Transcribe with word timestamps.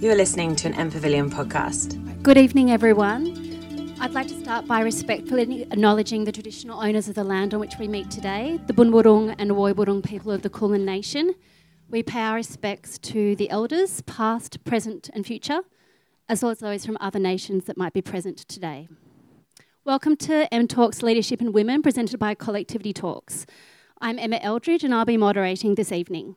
You 0.00 0.10
are 0.10 0.16
listening 0.16 0.56
to 0.56 0.66
an 0.66 0.72
M 0.76 0.90
Pavilion 0.90 1.30
podcast. 1.30 2.22
Good 2.22 2.38
evening, 2.38 2.70
everyone. 2.70 3.94
I'd 4.00 4.14
like 4.14 4.28
to 4.28 4.40
start 4.40 4.66
by 4.66 4.80
respectfully 4.80 5.64
acknowledging 5.64 6.24
the 6.24 6.32
traditional 6.32 6.80
owners 6.80 7.06
of 7.10 7.16
the 7.16 7.22
land 7.22 7.52
on 7.52 7.60
which 7.60 7.74
we 7.78 7.86
meet 7.86 8.10
today, 8.10 8.58
the 8.66 8.72
Bunwurrung 8.72 9.34
and 9.38 9.50
Woiwurrung 9.50 10.02
people 10.02 10.32
of 10.32 10.40
the 10.40 10.48
Kulin 10.48 10.86
Nation. 10.86 11.34
We 11.90 12.02
pay 12.02 12.20
our 12.20 12.36
respects 12.36 12.98
to 13.00 13.36
the 13.36 13.50
elders, 13.50 14.00
past, 14.00 14.64
present, 14.64 15.10
and 15.12 15.26
future, 15.26 15.60
as 16.30 16.42
well 16.42 16.52
as 16.52 16.60
those 16.60 16.86
from 16.86 16.96
other 16.98 17.18
nations 17.18 17.66
that 17.66 17.76
might 17.76 17.92
be 17.92 18.00
present 18.00 18.38
today. 18.38 18.88
Welcome 19.84 20.16
to 20.16 20.52
M 20.52 20.66
Talks 20.66 21.02
Leadership 21.02 21.42
and 21.42 21.52
Women, 21.52 21.82
presented 21.82 22.18
by 22.18 22.34
Collectivity 22.34 22.94
Talks. 22.94 23.44
I'm 24.00 24.18
Emma 24.18 24.38
Eldridge, 24.40 24.82
and 24.82 24.94
I'll 24.94 25.04
be 25.04 25.18
moderating 25.18 25.74
this 25.74 25.92
evening. 25.92 26.36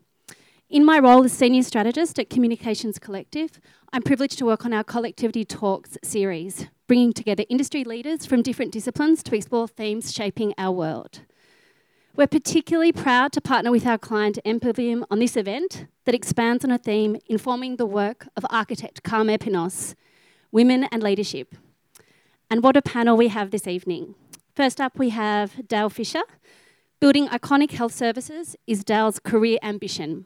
In 0.74 0.84
my 0.84 0.98
role 0.98 1.24
as 1.24 1.32
Senior 1.32 1.62
Strategist 1.62 2.18
at 2.18 2.32
Communications 2.32 2.98
Collective, 2.98 3.62
I'm 3.92 4.02
privileged 4.02 4.40
to 4.40 4.46
work 4.46 4.66
on 4.66 4.74
our 4.74 4.84
Collectivity 4.84 5.46
Talks 5.46 6.00
series, 6.04 6.66
bringing 6.88 7.14
together 7.14 7.44
industry 7.48 7.84
leaders 7.84 8.26
from 8.26 8.42
different 8.42 8.72
disciplines 8.72 9.22
to 9.22 9.36
explore 9.36 9.68
themes 9.68 10.12
shaping 10.12 10.52
our 10.58 10.72
world. 10.72 11.20
We're 12.16 12.26
particularly 12.26 12.92
proud 12.92 13.34
to 13.34 13.40
partner 13.40 13.70
with 13.70 13.86
our 13.86 14.00
client 14.00 14.40
MPavilion 14.44 15.04
on 15.12 15.20
this 15.20 15.38
event 15.38 15.86
that 16.06 16.16
expands 16.16 16.66
on 16.66 16.72
a 16.72 16.80
theme 16.80 17.18
informing 17.28 17.76
the 17.76 17.86
work 17.86 18.28
of 18.36 18.44
architect 18.50 19.04
Carme 19.04 19.38
Pinos, 19.38 19.94
Women 20.52 20.86
and 20.86 21.04
Leadership. 21.04 21.54
And 22.50 22.64
what 22.64 22.76
a 22.76 22.82
panel 22.82 23.16
we 23.16 23.28
have 23.28 23.52
this 23.52 23.68
evening. 23.68 24.16
First 24.56 24.82
up, 24.82 24.98
we 24.98 25.10
have 25.10 25.68
Dale 25.68 25.92
Fisher. 25.92 26.24
Building 27.00 27.28
iconic 27.28 27.74
health 27.74 27.94
services 27.94 28.56
is 28.66 28.84
Dale's 28.84 29.20
career 29.20 29.60
ambition, 29.62 30.26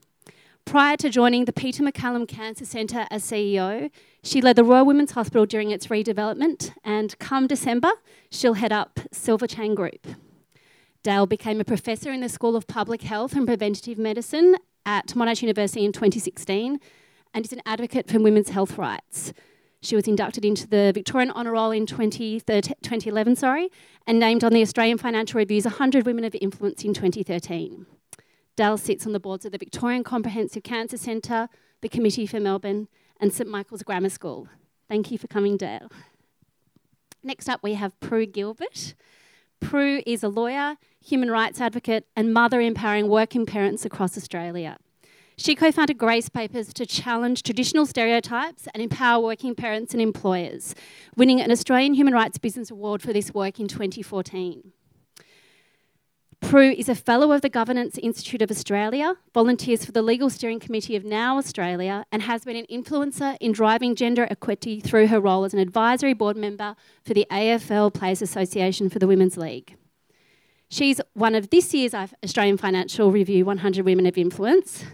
Prior 0.67 0.97
to 0.97 1.09
joining 1.09 1.45
the 1.45 1.53
Peter 1.53 1.81
MacCallum 1.81 2.27
Cancer 2.27 2.65
Centre 2.65 3.07
as 3.09 3.23
CEO, 3.23 3.89
she 4.21 4.41
led 4.41 4.57
the 4.57 4.65
Royal 4.65 4.85
Women's 4.85 5.11
Hospital 5.11 5.45
during 5.45 5.71
its 5.71 5.87
redevelopment, 5.87 6.73
and 6.83 7.17
come 7.19 7.47
December, 7.47 7.91
she'll 8.29 8.55
head 8.55 8.73
up 8.73 8.99
Silver 9.13 9.47
Chain 9.47 9.75
Group. 9.75 10.05
Dale 11.03 11.25
became 11.25 11.61
a 11.61 11.63
professor 11.63 12.11
in 12.11 12.19
the 12.19 12.27
School 12.27 12.57
of 12.57 12.67
Public 12.67 13.03
Health 13.03 13.33
and 13.33 13.47
Preventative 13.47 13.97
Medicine 13.97 14.57
at 14.85 15.07
Monash 15.07 15.41
University 15.41 15.85
in 15.85 15.93
2016 15.93 16.81
and 17.33 17.45
is 17.45 17.53
an 17.53 17.61
advocate 17.65 18.09
for 18.09 18.19
women's 18.19 18.49
health 18.49 18.77
rights. 18.77 19.31
She 19.79 19.95
was 19.95 20.05
inducted 20.05 20.43
into 20.43 20.67
the 20.67 20.91
Victorian 20.93 21.31
Honour 21.31 21.53
Roll 21.53 21.71
in 21.71 21.85
2011 21.85 23.35
sorry, 23.37 23.69
and 24.05 24.19
named 24.19 24.43
on 24.43 24.51
the 24.51 24.61
Australian 24.61 24.97
Financial 24.97 25.37
Review's 25.37 25.63
100 25.63 26.05
Women 26.05 26.25
of 26.25 26.35
Influence 26.35 26.83
in 26.83 26.93
2013. 26.93 27.85
Dale 28.57 28.77
sits 28.77 29.05
on 29.05 29.13
the 29.13 29.19
boards 29.19 29.45
of 29.45 29.51
the 29.51 29.59
Victorian 29.59 30.03
Comprehensive 30.03 30.63
Cancer 30.63 30.97
Centre, 30.97 31.47
the 31.81 31.87
Committee 31.87 32.25
for 32.25 32.39
Melbourne, 32.39 32.87
and 33.19 33.31
St 33.31 33.47
Michael's 33.47 33.83
Grammar 33.83 34.09
School. 34.09 34.49
Thank 34.89 35.11
you 35.11 35.19
for 35.19 35.27
coming, 35.27 35.57
Dale. 35.57 35.91
Next 37.21 37.47
up, 37.47 37.61
we 37.61 37.75
have 37.75 37.97
Prue 37.99 38.25
Gilbert. 38.25 38.95
Prue 39.59 40.01
is 40.07 40.23
a 40.23 40.27
lawyer, 40.27 40.77
human 40.99 41.29
rights 41.29 41.61
advocate, 41.61 42.07
and 42.15 42.33
mother 42.33 42.59
empowering 42.59 43.07
working 43.09 43.45
parents 43.45 43.85
across 43.85 44.17
Australia. 44.17 44.77
She 45.37 45.53
co 45.53 45.71
founded 45.71 45.99
Grace 45.99 46.29
Papers 46.29 46.73
to 46.73 46.85
challenge 46.87 47.43
traditional 47.43 47.85
stereotypes 47.85 48.67
and 48.73 48.81
empower 48.81 49.23
working 49.23 49.53
parents 49.53 49.93
and 49.93 50.01
employers, 50.01 50.73
winning 51.15 51.39
an 51.41 51.51
Australian 51.51 51.93
Human 51.93 52.13
Rights 52.13 52.39
Business 52.39 52.71
Award 52.71 53.03
for 53.03 53.13
this 53.13 53.35
work 53.35 53.59
in 53.59 53.67
2014. 53.67 54.71
Prue 56.41 56.71
is 56.71 56.87
a 56.87 56.95
fellow 56.95 57.33
of 57.33 57.41
the 57.41 57.49
Governance 57.49 57.97
Institute 57.97 58.41
of 58.41 58.49
Australia, 58.49 59.15
volunteers 59.33 59.83
for 59.83 59.91
the 59.91 60.01
Legal 60.01 60.29
Steering 60.29 60.59
Committee 60.59 60.95
of 60.95 61.03
Now 61.03 61.37
Australia, 61.37 62.05
and 62.11 62.21
has 62.21 62.45
been 62.45 62.55
an 62.55 62.65
influencer 62.71 63.35
in 63.41 63.51
driving 63.51 63.95
gender 63.95 64.25
equity 64.29 64.79
through 64.79 65.07
her 65.07 65.19
role 65.19 65.43
as 65.43 65.53
an 65.53 65.59
advisory 65.59 66.13
board 66.13 66.37
member 66.37 66.75
for 67.03 67.13
the 67.13 67.27
AFL 67.29 67.93
Players 67.93 68.21
Association 68.21 68.89
for 68.89 68.97
the 68.97 69.07
Women's 69.07 69.35
League. 69.35 69.75
She's 70.69 71.01
one 71.13 71.35
of 71.35 71.49
this 71.49 71.73
year's 71.73 71.93
Australian 71.93 72.57
Financial 72.57 73.11
Review 73.11 73.43
100 73.43 73.83
Women 73.83 74.05
of 74.05 74.17
Influence, 74.17 74.85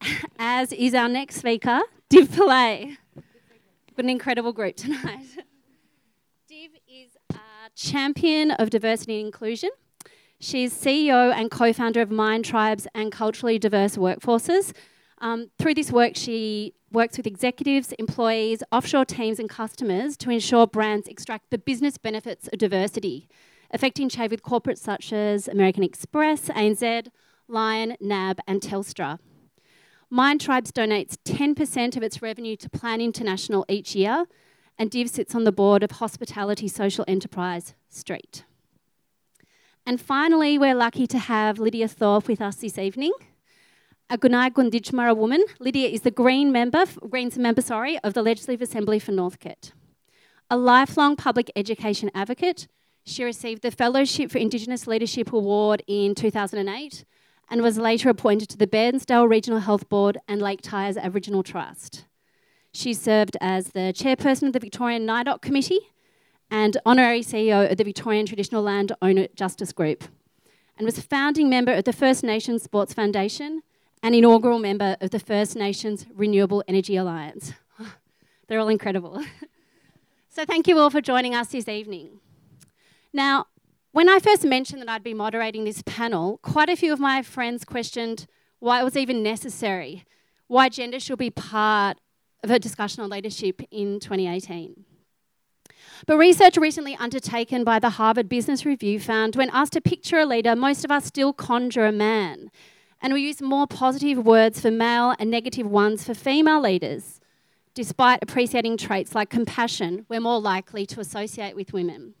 as 0.38 0.72
is 0.72 0.94
our 0.94 1.08
next 1.08 1.36
speaker, 1.36 1.80
Div 2.08 2.28
Pillay. 2.28 2.96
Got 3.14 4.04
an 4.04 4.08
incredible 4.08 4.52
group 4.52 4.76
tonight. 4.76 5.26
Div 6.48 6.70
is 6.88 7.10
a 7.32 7.70
champion 7.76 8.50
of 8.52 8.70
diversity 8.70 9.18
and 9.18 9.26
inclusion 9.26 9.70
She's 10.42 10.72
CEO 10.72 11.34
and 11.34 11.50
co 11.50 11.70
founder 11.74 12.00
of 12.00 12.10
Mind 12.10 12.46
Tribes 12.46 12.86
and 12.94 13.12
Culturally 13.12 13.58
Diverse 13.58 13.96
Workforces. 13.96 14.74
Um, 15.18 15.50
through 15.58 15.74
this 15.74 15.92
work, 15.92 16.12
she 16.16 16.72
works 16.90 17.18
with 17.18 17.26
executives, 17.26 17.92
employees, 17.98 18.62
offshore 18.72 19.04
teams, 19.04 19.38
and 19.38 19.50
customers 19.50 20.16
to 20.16 20.30
ensure 20.30 20.66
brands 20.66 21.08
extract 21.08 21.50
the 21.50 21.58
business 21.58 21.98
benefits 21.98 22.48
of 22.48 22.58
diversity, 22.58 23.28
affecting 23.70 24.08
change 24.08 24.30
with 24.30 24.42
corporates 24.42 24.78
such 24.78 25.12
as 25.12 25.46
American 25.46 25.82
Express, 25.82 26.48
ANZ, 26.48 27.08
Lion, 27.46 27.96
NAB, 28.00 28.40
and 28.48 28.62
Telstra. 28.62 29.18
Mind 30.08 30.40
Tribes 30.40 30.72
donates 30.72 31.18
10% 31.24 31.98
of 31.98 32.02
its 32.02 32.22
revenue 32.22 32.56
to 32.56 32.70
Plan 32.70 33.02
International 33.02 33.66
each 33.68 33.94
year, 33.94 34.24
and 34.78 34.90
Div 34.90 35.10
sits 35.10 35.34
on 35.34 35.44
the 35.44 35.52
board 35.52 35.82
of 35.82 35.90
hospitality 35.90 36.66
social 36.66 37.04
enterprise 37.06 37.74
Street. 37.90 38.44
And 39.86 40.00
finally, 40.00 40.58
we're 40.58 40.74
lucky 40.74 41.06
to 41.06 41.18
have 41.18 41.58
Lydia 41.58 41.88
Thorpe 41.88 42.28
with 42.28 42.40
us 42.40 42.56
this 42.56 42.78
evening. 42.78 43.12
A 44.08 44.18
Gunai 44.18 44.50
Gunditjmara 44.50 45.16
woman. 45.16 45.44
Lydia 45.58 45.88
is 45.88 46.02
the 46.02 46.10
Green 46.10 46.52
member, 46.52 46.84
Greens 47.08 47.38
member, 47.38 47.62
sorry, 47.62 47.98
of 48.00 48.14
the 48.14 48.22
Legislative 48.22 48.62
Assembly 48.62 48.98
for 48.98 49.12
Northcote. 49.12 49.72
A 50.50 50.56
lifelong 50.56 51.16
public 51.16 51.50
education 51.54 52.10
advocate, 52.14 52.66
she 53.04 53.24
received 53.24 53.62
the 53.62 53.70
Fellowship 53.70 54.30
for 54.30 54.38
Indigenous 54.38 54.86
Leadership 54.86 55.32
Award 55.32 55.82
in 55.86 56.14
2008 56.14 57.04
and 57.48 57.62
was 57.62 57.78
later 57.78 58.08
appointed 58.08 58.48
to 58.50 58.58
the 58.58 58.66
Bairnsdale 58.66 59.28
Regional 59.28 59.60
Health 59.60 59.88
Board 59.88 60.18
and 60.28 60.40
Lake 60.40 60.60
Tyers 60.62 60.96
Aboriginal 60.96 61.42
Trust. 61.42 62.04
She 62.72 62.94
served 62.94 63.36
as 63.40 63.68
the 63.68 63.92
chairperson 63.92 64.48
of 64.48 64.52
the 64.52 64.60
Victorian 64.60 65.06
NAIDOC 65.06 65.40
Committee 65.40 65.80
and 66.50 66.76
honorary 66.84 67.20
CEO 67.20 67.70
of 67.70 67.76
the 67.76 67.84
Victorian 67.84 68.26
Traditional 68.26 68.62
Land 68.62 68.92
Owner 69.00 69.28
Justice 69.34 69.72
Group, 69.72 70.04
and 70.76 70.84
was 70.84 70.98
a 70.98 71.02
founding 71.02 71.48
member 71.48 71.72
of 71.72 71.84
the 71.84 71.92
First 71.92 72.24
Nations 72.24 72.62
Sports 72.62 72.92
Foundation 72.94 73.62
and 74.02 74.14
inaugural 74.14 74.58
member 74.58 74.96
of 75.00 75.10
the 75.10 75.18
First 75.18 75.56
Nations 75.56 76.06
Renewable 76.14 76.64
Energy 76.66 76.96
Alliance. 76.96 77.52
They're 78.48 78.58
all 78.58 78.68
incredible. 78.68 79.22
so, 80.28 80.44
thank 80.44 80.66
you 80.66 80.78
all 80.78 80.90
for 80.90 81.00
joining 81.00 81.34
us 81.34 81.48
this 81.48 81.68
evening. 81.68 82.20
Now, 83.12 83.46
when 83.92 84.08
I 84.08 84.18
first 84.20 84.44
mentioned 84.44 84.82
that 84.82 84.88
I'd 84.88 85.02
be 85.02 85.14
moderating 85.14 85.64
this 85.64 85.82
panel, 85.84 86.38
quite 86.38 86.68
a 86.68 86.76
few 86.76 86.92
of 86.92 87.00
my 87.00 87.22
friends 87.22 87.64
questioned 87.64 88.26
why 88.60 88.80
it 88.80 88.84
was 88.84 88.96
even 88.96 89.22
necessary, 89.22 90.04
why 90.46 90.68
gender 90.68 91.00
should 91.00 91.18
be 91.18 91.30
part 91.30 91.98
of 92.42 92.50
a 92.50 92.58
discussion 92.58 93.02
on 93.02 93.10
leadership 93.10 93.60
in 93.70 94.00
2018. 94.00 94.84
But 96.06 96.16
research 96.16 96.56
recently 96.56 96.96
undertaken 96.96 97.64
by 97.64 97.78
the 97.78 97.90
Harvard 97.90 98.28
Business 98.28 98.64
Review 98.64 98.98
found 98.98 99.36
when 99.36 99.50
asked 99.50 99.74
to 99.74 99.80
picture 99.80 100.18
a 100.18 100.26
leader, 100.26 100.56
most 100.56 100.84
of 100.84 100.90
us 100.90 101.04
still 101.04 101.32
conjure 101.32 101.84
a 101.84 101.92
man. 101.92 102.50
And 103.02 103.12
we 103.12 103.22
use 103.22 103.40
more 103.42 103.66
positive 103.66 104.18
words 104.24 104.60
for 104.60 104.70
male 104.70 105.14
and 105.18 105.30
negative 105.30 105.66
ones 105.66 106.04
for 106.04 106.14
female 106.14 106.60
leaders. 106.60 107.20
Despite 107.74 108.22
appreciating 108.22 108.76
traits 108.78 109.14
like 109.14 109.30
compassion, 109.30 110.06
we're 110.08 110.20
more 110.20 110.40
likely 110.40 110.86
to 110.86 111.00
associate 111.00 111.54
with 111.54 111.72
women. 111.72 112.14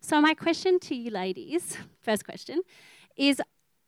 So, 0.00 0.20
my 0.20 0.34
question 0.34 0.78
to 0.80 0.94
you 0.94 1.10
ladies, 1.10 1.76
first 2.00 2.24
question, 2.24 2.62
is 3.16 3.40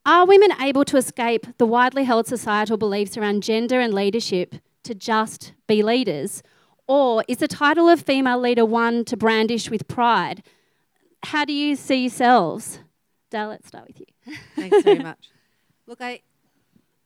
Are 0.07 0.27
women 0.27 0.51
able 0.61 0.85
to 0.87 0.97
escape 0.97 1.47
the 1.59 1.67
widely 1.67 2.05
held 2.05 2.27
societal 2.27 2.77
beliefs 2.77 3.17
around 3.17 3.43
gender 3.43 3.81
and 3.81 3.93
leadership 3.95 4.57
to 4.85 4.95
just 4.95 5.53
be 5.67 5.83
leaders? 5.83 6.43
Or 6.87 7.25
is 7.29 7.39
the 7.39 7.49
title 7.49 7.89
of 7.89 8.01
female 8.01 8.41
leader 8.41 8.65
one 8.65 9.05
to 9.07 9.17
brandish 9.17 9.71
with 9.71 9.89
pride? 9.89 10.43
How 11.25 11.45
do 11.45 11.53
you 11.53 11.77
see 11.77 12.03
yourselves? 12.03 12.81
Dale, 13.31 13.49
let's 13.49 13.69
start 13.69 13.87
with 13.87 14.01
you. 14.01 14.07
Thanks 14.57 14.83
very 14.83 14.99
much. 15.03 15.31
Look, 15.87 16.01
I 16.01 16.21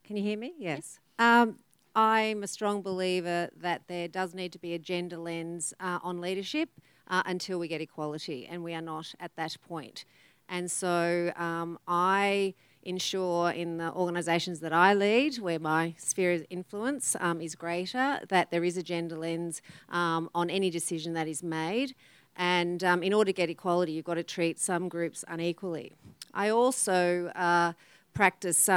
can 0.05 0.17
you 0.17 0.23
hear 0.23 0.39
me? 0.39 0.55
Yes. 0.59 0.99
Um, 1.19 1.59
I'm 1.95 2.43
a 2.43 2.47
strong 2.47 2.83
believer 2.83 3.49
that 3.57 3.83
there 3.89 4.07
does 4.07 4.35
need 4.35 4.53
to 4.53 4.59
be 4.59 4.75
a 4.75 4.79
gender 4.79 5.17
lens 5.17 5.75
uh, 5.81 5.99
on 6.03 6.21
leadership 6.21 6.69
uh, 7.09 7.23
until 7.27 7.59
we 7.59 7.69
get 7.69 7.81
equality, 7.81 8.47
and 8.47 8.63
we 8.63 8.75
are 8.75 8.83
not 8.83 9.15
at 9.19 9.35
that 9.37 9.57
point. 9.67 10.05
And 10.49 10.71
so 10.71 11.33
um, 11.37 11.79
I 11.89 12.55
ensure 12.87 13.51
in 13.51 13.79
the 13.79 13.93
organisations 13.93 14.61
that 14.61 14.73
I 14.73 14.95
lead, 14.95 15.39
where 15.39 15.59
my 15.59 15.95
sphere 15.99 16.33
of 16.33 16.47
influence 16.49 17.17
um, 17.21 17.41
is 17.41 17.55
greater, 17.55 18.21
that 18.29 18.51
there 18.51 18.65
is 18.65 18.77
a 18.77 18.83
gender 18.83 19.19
lens 19.19 19.61
um, 19.91 20.31
on 20.35 20.49
any 20.49 20.71
decision 20.71 21.13
that 21.15 21.29
is 21.29 21.43
made. 21.43 21.95
And 22.37 22.85
um, 22.85 23.03
in 23.03 23.13
order 23.13 23.33
to 23.33 23.33
get 23.33 23.51
equality, 23.51 23.93
you've 23.93 24.05
got 24.05 24.15
to 24.15 24.23
treat 24.23 24.59
some 24.59 24.89
groups 24.89 25.25
unequally. 25.27 25.93
I 26.33 26.51
also 26.51 27.29
uh, 27.29 27.73
practice 28.15 28.69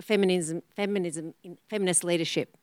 feminism, 0.00 0.62
feminism, 0.74 1.34
feminist 1.68 2.04
leadership, 2.04 2.56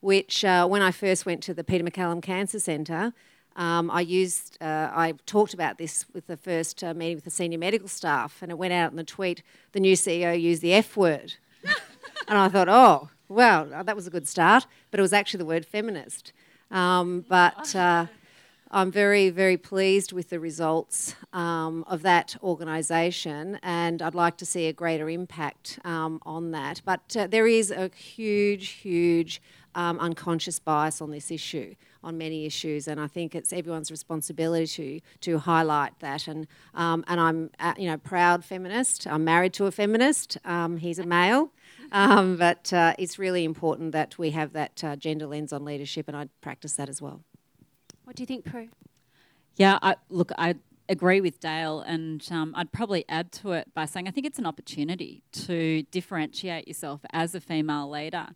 which 0.00 0.44
uh, 0.44 0.66
when 0.66 0.82
I 0.82 0.90
first 0.90 1.26
went 1.26 1.42
to 1.44 1.54
the 1.54 1.64
Peter 1.64 1.84
MacCallum 1.84 2.22
Cancer 2.22 2.60
Centre, 2.60 3.12
um, 3.58 3.90
I 3.90 4.02
used, 4.02 4.56
uh, 4.60 4.88
I 4.94 5.14
talked 5.26 5.52
about 5.52 5.78
this 5.78 6.06
with 6.14 6.28
the 6.28 6.36
first 6.36 6.84
uh, 6.84 6.94
meeting 6.94 7.16
with 7.16 7.24
the 7.24 7.30
senior 7.30 7.58
medical 7.58 7.88
staff, 7.88 8.40
and 8.40 8.52
it 8.52 8.56
went 8.56 8.72
out 8.72 8.92
in 8.92 8.96
the 8.96 9.02
tweet. 9.04 9.42
The 9.72 9.80
new 9.80 9.94
CEO 9.94 10.40
used 10.40 10.62
the 10.62 10.72
F 10.72 10.96
word, 10.96 11.34
and 12.28 12.38
I 12.38 12.48
thought, 12.48 12.68
oh, 12.68 13.10
well, 13.28 13.66
that 13.66 13.96
was 13.96 14.06
a 14.06 14.10
good 14.10 14.28
start. 14.28 14.66
But 14.92 15.00
it 15.00 15.02
was 15.02 15.12
actually 15.12 15.38
the 15.38 15.44
word 15.44 15.66
feminist. 15.66 16.32
Um, 16.70 17.24
but 17.28 17.74
uh, 17.76 18.06
I'm 18.70 18.92
very, 18.92 19.30
very 19.30 19.56
pleased 19.56 20.12
with 20.12 20.30
the 20.30 20.38
results 20.38 21.16
um, 21.32 21.84
of 21.88 22.02
that 22.02 22.36
organisation, 22.42 23.58
and 23.64 24.00
I'd 24.00 24.14
like 24.14 24.36
to 24.36 24.46
see 24.46 24.66
a 24.66 24.72
greater 24.72 25.10
impact 25.10 25.80
um, 25.84 26.20
on 26.24 26.52
that. 26.52 26.80
But 26.84 27.16
uh, 27.16 27.26
there 27.26 27.48
is 27.48 27.72
a 27.72 27.90
huge, 27.96 28.68
huge 28.68 29.42
um, 29.78 30.00
unconscious 30.00 30.58
bias 30.58 31.00
on 31.00 31.12
this 31.12 31.30
issue, 31.30 31.76
on 32.02 32.18
many 32.18 32.44
issues, 32.44 32.88
and 32.88 33.00
I 33.00 33.06
think 33.06 33.34
it's 33.36 33.52
everyone's 33.52 33.90
responsibility 33.92 34.66
to 34.66 35.00
to 35.20 35.38
highlight 35.38 35.98
that. 36.00 36.26
And 36.26 36.48
um, 36.74 37.04
and 37.06 37.20
I'm, 37.20 37.50
uh, 37.60 37.74
you 37.78 37.88
know, 37.88 37.96
proud 37.96 38.44
feminist. 38.44 39.06
I'm 39.06 39.24
married 39.24 39.52
to 39.54 39.66
a 39.66 39.70
feminist. 39.70 40.36
Um, 40.44 40.78
he's 40.78 40.98
a 40.98 41.06
male. 41.06 41.52
Um, 41.92 42.36
but 42.36 42.72
uh, 42.72 42.94
it's 42.98 43.18
really 43.18 43.44
important 43.44 43.92
that 43.92 44.18
we 44.18 44.30
have 44.30 44.52
that 44.52 44.82
uh, 44.82 44.96
gender 44.96 45.26
lens 45.26 45.52
on 45.52 45.64
leadership, 45.64 46.08
and 46.08 46.16
I 46.16 46.28
practice 46.40 46.74
that 46.74 46.88
as 46.88 47.00
well. 47.00 47.22
What 48.04 48.16
do 48.16 48.22
you 48.22 48.26
think, 48.26 48.44
Prue? 48.44 48.68
Yeah, 49.56 49.78
I, 49.80 49.96
look, 50.08 50.32
I 50.36 50.56
agree 50.88 51.20
with 51.20 51.40
Dale, 51.40 51.80
and 51.80 52.26
um, 52.30 52.52
I'd 52.56 52.72
probably 52.72 53.04
add 53.08 53.32
to 53.32 53.52
it 53.52 53.72
by 53.74 53.84
saying 53.86 54.08
I 54.08 54.10
think 54.10 54.26
it's 54.26 54.38
an 54.38 54.46
opportunity 54.46 55.22
to 55.32 55.82
differentiate 55.90 56.66
yourself 56.66 57.00
as 57.12 57.34
a 57.34 57.40
female 57.40 57.88
leader. 57.88 58.28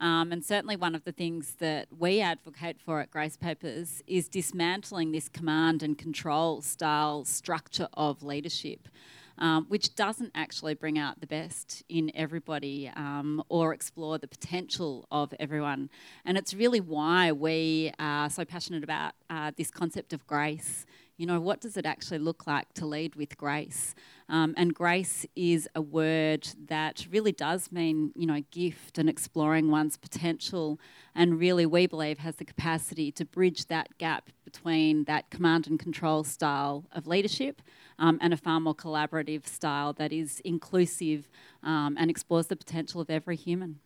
Um, 0.00 0.32
and 0.32 0.42
certainly, 0.42 0.76
one 0.76 0.94
of 0.94 1.04
the 1.04 1.12
things 1.12 1.56
that 1.58 1.88
we 1.96 2.20
advocate 2.20 2.80
for 2.80 3.00
at 3.00 3.10
Grace 3.10 3.36
Papers 3.36 4.02
is 4.06 4.28
dismantling 4.28 5.12
this 5.12 5.28
command 5.28 5.82
and 5.82 5.98
control 5.98 6.62
style 6.62 7.24
structure 7.26 7.88
of 7.92 8.22
leadership 8.22 8.88
um, 9.38 9.66
which 9.68 9.94
doesn't 9.94 10.30
actually 10.34 10.74
bring 10.74 10.98
out 10.98 11.20
the 11.20 11.26
best 11.26 11.82
in 11.88 12.10
everybody 12.14 12.90
um, 12.94 13.42
or 13.48 13.72
explore 13.72 14.18
the 14.18 14.28
potential 14.28 15.06
of 15.10 15.34
everyone. 15.40 15.90
And 16.24 16.36
it's 16.36 16.54
really 16.54 16.80
why 16.80 17.32
we 17.32 17.92
are 17.98 18.28
so 18.30 18.44
passionate 18.44 18.84
about 18.84 19.14
uh, 19.28 19.52
this 19.56 19.70
concept 19.70 20.12
of 20.12 20.26
grace. 20.26 20.84
You 21.16 21.26
know, 21.26 21.38
what 21.38 21.60
does 21.60 21.76
it 21.76 21.84
actually 21.84 22.18
look 22.18 22.46
like 22.46 22.72
to 22.74 22.86
lead 22.86 23.14
with 23.14 23.36
grace? 23.36 23.94
Um, 24.30 24.54
and 24.56 24.72
grace 24.72 25.26
is 25.36 25.68
a 25.74 25.82
word 25.82 26.48
that 26.68 27.06
really 27.10 27.32
does 27.32 27.70
mean, 27.70 28.12
you 28.16 28.26
know, 28.26 28.42
gift 28.50 28.96
and 28.96 29.06
exploring 29.06 29.70
one's 29.70 29.98
potential. 29.98 30.80
And 31.14 31.38
really, 31.38 31.66
we 31.66 31.86
believe 31.86 32.20
has 32.20 32.36
the 32.36 32.46
capacity 32.46 33.12
to 33.12 33.26
bridge 33.26 33.66
that 33.66 33.98
gap 33.98 34.30
between 34.44 35.04
that 35.04 35.28
command 35.28 35.66
and 35.66 35.78
control 35.78 36.24
style 36.24 36.86
of 36.92 37.06
leadership 37.06 37.60
um, 38.00 38.18
and 38.20 38.32
a 38.32 38.36
far 38.36 38.58
more 38.58 38.74
collaborative 38.74 39.46
style 39.46 39.92
that 39.92 40.12
is 40.12 40.40
inclusive 40.40 41.28
um, 41.62 41.96
and 41.98 42.10
explores 42.10 42.48
the 42.48 42.56
potential 42.56 43.00
of 43.00 43.10
every 43.10 43.36
human. 43.36 43.78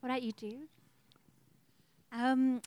What 0.00 0.10
about 0.10 0.22
you, 0.22 0.32
Jude? 0.32 0.68
Um, 2.12 2.60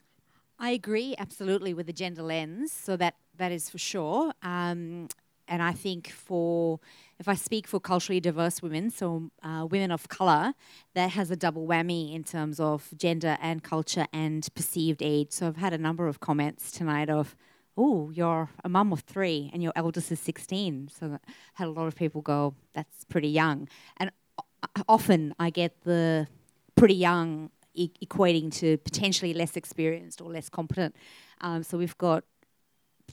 I 0.58 0.70
agree 0.70 1.14
absolutely 1.18 1.72
with 1.72 1.86
the 1.86 1.92
gender 1.92 2.22
lens, 2.22 2.72
so 2.72 2.96
that 2.96 3.14
that 3.36 3.52
is 3.52 3.70
for 3.70 3.78
sure. 3.78 4.32
Um, 4.42 5.08
and 5.48 5.62
I 5.62 5.72
think 5.72 6.10
for 6.10 6.78
if 7.18 7.28
I 7.28 7.34
speak 7.34 7.66
for 7.66 7.80
culturally 7.80 8.20
diverse 8.20 8.62
women, 8.62 8.90
so 8.90 9.30
uh, 9.42 9.66
women 9.70 9.90
of 9.90 10.08
color, 10.08 10.54
that 10.94 11.10
has 11.10 11.30
a 11.30 11.36
double 11.36 11.66
whammy 11.66 12.14
in 12.14 12.24
terms 12.24 12.60
of 12.60 12.88
gender 12.96 13.36
and 13.42 13.62
culture 13.62 14.06
and 14.12 14.46
perceived 14.54 15.02
age. 15.02 15.32
So 15.32 15.48
I've 15.48 15.56
had 15.56 15.72
a 15.72 15.78
number 15.78 16.06
of 16.06 16.20
comments 16.20 16.70
tonight 16.70 17.10
of 17.10 17.36
oh, 17.76 18.10
you're 18.10 18.48
a 18.64 18.68
mum 18.68 18.92
of 18.92 19.00
three 19.00 19.50
and 19.52 19.62
your 19.62 19.72
eldest 19.76 20.12
is 20.12 20.20
16. 20.20 20.90
So 20.98 21.18
I 21.26 21.32
had 21.54 21.68
a 21.68 21.70
lot 21.70 21.86
of 21.86 21.94
people 21.94 22.20
go, 22.20 22.54
that's 22.72 23.04
pretty 23.04 23.28
young. 23.28 23.68
And 23.96 24.10
often 24.88 25.34
I 25.38 25.50
get 25.50 25.82
the 25.84 26.26
pretty 26.74 26.94
young 26.94 27.50
e- 27.74 27.90
equating 28.04 28.52
to 28.54 28.76
potentially 28.78 29.34
less 29.34 29.56
experienced 29.56 30.20
or 30.20 30.30
less 30.30 30.48
competent. 30.48 30.94
Um, 31.40 31.62
so 31.62 31.78
we've 31.78 31.96
got 31.98 32.24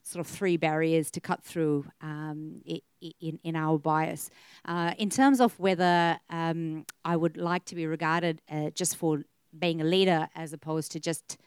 sort 0.04 0.26
of 0.26 0.32
three 0.32 0.58
barriers 0.58 1.10
to 1.12 1.20
cut 1.20 1.44
through 1.44 1.86
um, 2.02 2.62
in, 2.66 3.40
in 3.44 3.56
our 3.56 3.78
bias. 3.78 4.30
Uh, 4.66 4.94
in 4.98 5.10
terms 5.10 5.42
of 5.42 5.58
whether 5.60 6.20
um, 6.30 6.86
I 7.04 7.16
would 7.16 7.38
like 7.38 7.66
to 7.66 7.76
be 7.76 7.88
regarded 7.88 8.42
uh, 8.50 8.70
just 8.72 8.96
for 8.96 9.24
being 9.58 9.82
a 9.82 9.86
leader 9.86 10.28
as 10.36 10.54
opposed 10.54 10.92
to 10.92 11.00
just 11.00 11.38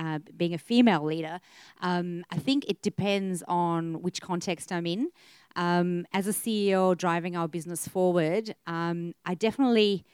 uh, 0.00 0.18
being 0.36 0.54
a 0.54 0.58
female 0.58 1.04
leader, 1.04 1.40
um, 1.82 2.24
I 2.30 2.38
think 2.38 2.64
it 2.66 2.82
depends 2.82 3.42
on 3.46 4.02
which 4.02 4.20
context 4.20 4.72
I'm 4.72 4.86
in. 4.86 5.10
Um, 5.56 6.06
as 6.12 6.26
a 6.26 6.32
CEO 6.32 6.96
driving 6.96 7.36
our 7.36 7.48
business 7.48 7.86
forward, 7.86 8.54
um, 8.66 9.14
I 9.24 9.34
definitely 9.34 10.04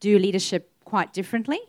do 0.00 0.18
leadership 0.18 0.72
quite 0.84 1.12
differently. 1.12 1.60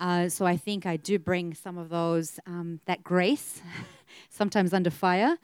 Uh, 0.00 0.28
so 0.28 0.46
I 0.46 0.56
think 0.56 0.86
I 0.86 0.96
do 0.96 1.18
bring 1.18 1.54
some 1.54 1.76
of 1.76 1.88
those, 1.88 2.38
um, 2.46 2.80
that 2.86 3.02
grace, 3.02 3.60
sometimes 4.30 4.72
under 4.72 4.90
fire, 4.90 5.36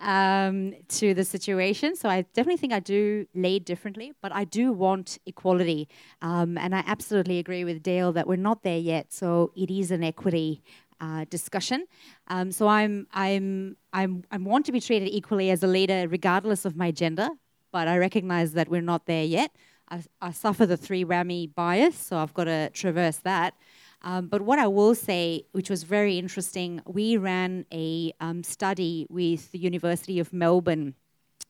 um, 0.00 0.74
to 0.88 1.12
the 1.12 1.24
situation. 1.24 1.94
So 1.94 2.08
I 2.08 2.22
definitely 2.22 2.56
think 2.56 2.72
I 2.72 2.80
do 2.80 3.26
lead 3.34 3.66
differently, 3.66 4.14
but 4.22 4.32
I 4.32 4.44
do 4.44 4.72
want 4.72 5.18
equality. 5.26 5.88
Um, 6.22 6.56
and 6.56 6.74
I 6.74 6.82
absolutely 6.86 7.38
agree 7.38 7.64
with 7.64 7.82
Dale 7.82 8.12
that 8.12 8.26
we're 8.26 8.36
not 8.36 8.62
there 8.62 8.78
yet. 8.78 9.12
So 9.12 9.52
it 9.54 9.70
is 9.70 9.90
an 9.90 10.02
equity 10.02 10.62
uh, 11.00 11.24
discussion. 11.30 11.86
Um, 12.28 12.52
so 12.52 12.68
I'm, 12.68 13.06
I'm, 13.12 13.76
I'm, 13.92 14.24
I 14.30 14.38
want 14.38 14.66
to 14.66 14.72
be 14.72 14.80
treated 14.80 15.08
equally 15.08 15.50
as 15.50 15.62
a 15.62 15.66
leader, 15.66 16.06
regardless 16.08 16.64
of 16.64 16.76
my 16.76 16.90
gender. 16.90 17.28
But 17.70 17.88
I 17.88 17.98
recognise 17.98 18.52
that 18.52 18.68
we're 18.68 18.80
not 18.80 19.06
there 19.06 19.24
yet. 19.24 19.50
I, 19.90 20.02
I 20.20 20.32
suffer 20.32 20.66
the 20.66 20.76
three 20.76 21.04
whammy 21.04 21.54
bias, 21.54 21.96
so 21.96 22.16
I've 22.18 22.34
got 22.34 22.44
to 22.44 22.70
traverse 22.70 23.18
that. 23.18 23.54
Um, 24.02 24.28
but 24.28 24.42
what 24.42 24.58
I 24.58 24.68
will 24.68 24.94
say, 24.94 25.44
which 25.52 25.70
was 25.70 25.82
very 25.82 26.18
interesting, 26.18 26.80
we 26.86 27.16
ran 27.16 27.66
a 27.72 28.12
um, 28.20 28.42
study 28.42 29.06
with 29.10 29.50
the 29.50 29.58
University 29.58 30.20
of 30.20 30.32
Melbourne 30.32 30.94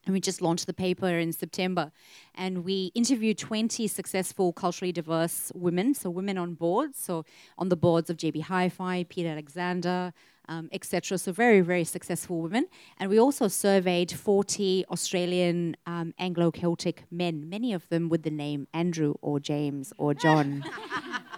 and 0.08 0.14
we 0.14 0.20
just 0.20 0.40
launched 0.40 0.66
the 0.66 0.72
paper 0.72 1.19
in 1.19 1.34
September. 1.34 1.93
And 2.34 2.64
we 2.64 2.93
interviewed 2.94 3.37
20 3.37 3.87
successful 3.87 4.55
culturally 4.55 4.90
diverse 4.90 5.52
women, 5.55 5.93
so 5.93 6.08
women 6.08 6.38
on 6.38 6.55
boards, 6.55 6.99
so 6.99 7.26
on 7.58 7.69
the 7.69 7.76
boards 7.76 8.08
of 8.08 8.16
JB 8.16 8.44
Hi-Fi, 8.44 9.05
Peter 9.10 9.28
Alexander, 9.28 10.14
um, 10.49 10.71
etc. 10.73 11.18
So 11.18 11.30
very, 11.30 11.61
very 11.61 11.85
successful 11.85 12.40
women. 12.40 12.68
And 12.99 13.11
we 13.11 13.21
also 13.21 13.49
surveyed 13.49 14.11
40 14.11 14.87
Australian 14.90 15.76
um, 15.85 16.14
Anglo-Celtic 16.18 17.04
men, 17.11 17.50
many 17.50 17.75
of 17.75 17.87
them 17.90 18.09
with 18.09 18.23
the 18.23 18.30
name 18.30 18.66
Andrew 18.73 19.12
or 19.21 19.38
James 19.38 19.92
or 19.99 20.14
John. 20.14 20.64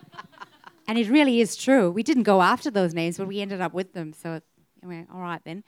and 0.86 0.96
it 0.96 1.10
really 1.10 1.40
is 1.40 1.56
true. 1.56 1.90
We 1.90 2.04
didn't 2.04 2.22
go 2.22 2.40
after 2.40 2.70
those 2.70 2.94
names, 2.94 3.18
but 3.18 3.26
we 3.26 3.40
ended 3.40 3.60
up 3.60 3.74
with 3.74 3.94
them. 3.94 4.12
So 4.12 4.42
anyway, 4.80 5.06
all 5.12 5.20
right 5.20 5.42
then. 5.44 5.64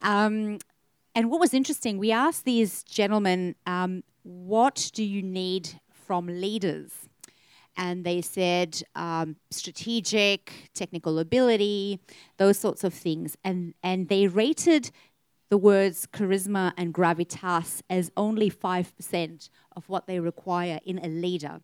Um, 0.00 0.58
and 1.16 1.30
what 1.30 1.40
was 1.40 1.54
interesting, 1.54 1.96
we 1.96 2.12
asked 2.12 2.44
these 2.44 2.82
gentlemen, 2.82 3.54
um, 3.64 4.04
what 4.22 4.90
do 4.92 5.02
you 5.02 5.22
need 5.22 5.80
from 5.90 6.26
leaders? 6.26 6.92
And 7.74 8.04
they 8.04 8.20
said 8.20 8.82
um, 8.94 9.36
strategic, 9.50 10.52
technical 10.74 11.18
ability, 11.18 12.00
those 12.36 12.58
sorts 12.58 12.84
of 12.84 12.92
things. 12.92 13.34
And, 13.42 13.72
and 13.82 14.10
they 14.10 14.26
rated 14.26 14.90
the 15.48 15.56
words 15.56 16.06
charisma 16.06 16.74
and 16.76 16.92
gravitas 16.92 17.80
as 17.88 18.12
only 18.14 18.50
5% 18.50 19.48
of 19.74 19.88
what 19.88 20.06
they 20.06 20.20
require 20.20 20.80
in 20.84 20.98
a 21.02 21.08
leader. 21.08 21.60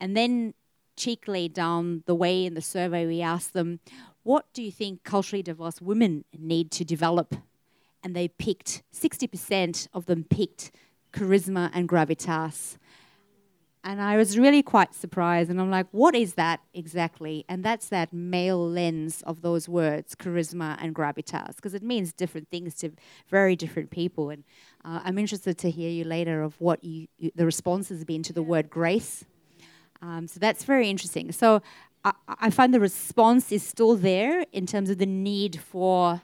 And 0.00 0.16
then 0.16 0.54
cheekily 0.96 1.48
down 1.48 2.02
the 2.06 2.14
way 2.16 2.44
in 2.44 2.54
the 2.54 2.60
survey, 2.60 3.06
we 3.06 3.22
asked 3.22 3.52
them, 3.52 3.78
what 4.24 4.46
do 4.52 4.64
you 4.64 4.72
think 4.72 5.04
culturally 5.04 5.44
diverse 5.44 5.80
women 5.80 6.24
need 6.36 6.72
to 6.72 6.84
develop 6.84 7.36
and 8.06 8.14
they 8.14 8.28
picked 8.28 8.84
60% 8.94 9.88
of 9.92 10.06
them 10.06 10.22
picked 10.22 10.70
charisma 11.12 11.72
and 11.74 11.88
gravitas. 11.88 12.76
And 13.82 14.00
I 14.00 14.16
was 14.16 14.38
really 14.38 14.62
quite 14.62 14.94
surprised. 14.94 15.50
And 15.50 15.60
I'm 15.60 15.72
like, 15.72 15.88
what 15.90 16.14
is 16.14 16.34
that 16.34 16.60
exactly? 16.72 17.44
And 17.48 17.64
that's 17.64 17.88
that 17.88 18.12
male 18.12 18.64
lens 18.64 19.22
of 19.22 19.42
those 19.42 19.68
words, 19.68 20.14
charisma 20.14 20.78
and 20.80 20.94
gravitas, 20.94 21.56
because 21.56 21.74
it 21.74 21.82
means 21.82 22.12
different 22.12 22.48
things 22.48 22.76
to 22.76 22.92
very 23.28 23.56
different 23.56 23.90
people. 23.90 24.30
And 24.30 24.44
uh, 24.84 25.00
I'm 25.02 25.18
interested 25.18 25.58
to 25.58 25.68
hear 25.68 25.90
you 25.90 26.04
later 26.04 26.44
of 26.44 26.54
what 26.60 26.84
you, 26.84 27.08
you, 27.18 27.32
the 27.34 27.44
response 27.44 27.88
has 27.88 28.04
been 28.04 28.22
to 28.22 28.32
the 28.32 28.42
word 28.42 28.70
grace. 28.70 29.24
Um, 30.00 30.28
so 30.28 30.38
that's 30.38 30.62
very 30.62 30.88
interesting. 30.88 31.32
So 31.32 31.60
I, 32.04 32.12
I 32.28 32.50
find 32.50 32.72
the 32.72 32.78
response 32.78 33.50
is 33.50 33.64
still 33.64 33.96
there 33.96 34.44
in 34.52 34.64
terms 34.64 34.90
of 34.90 34.98
the 34.98 35.06
need 35.06 35.58
for 35.58 36.22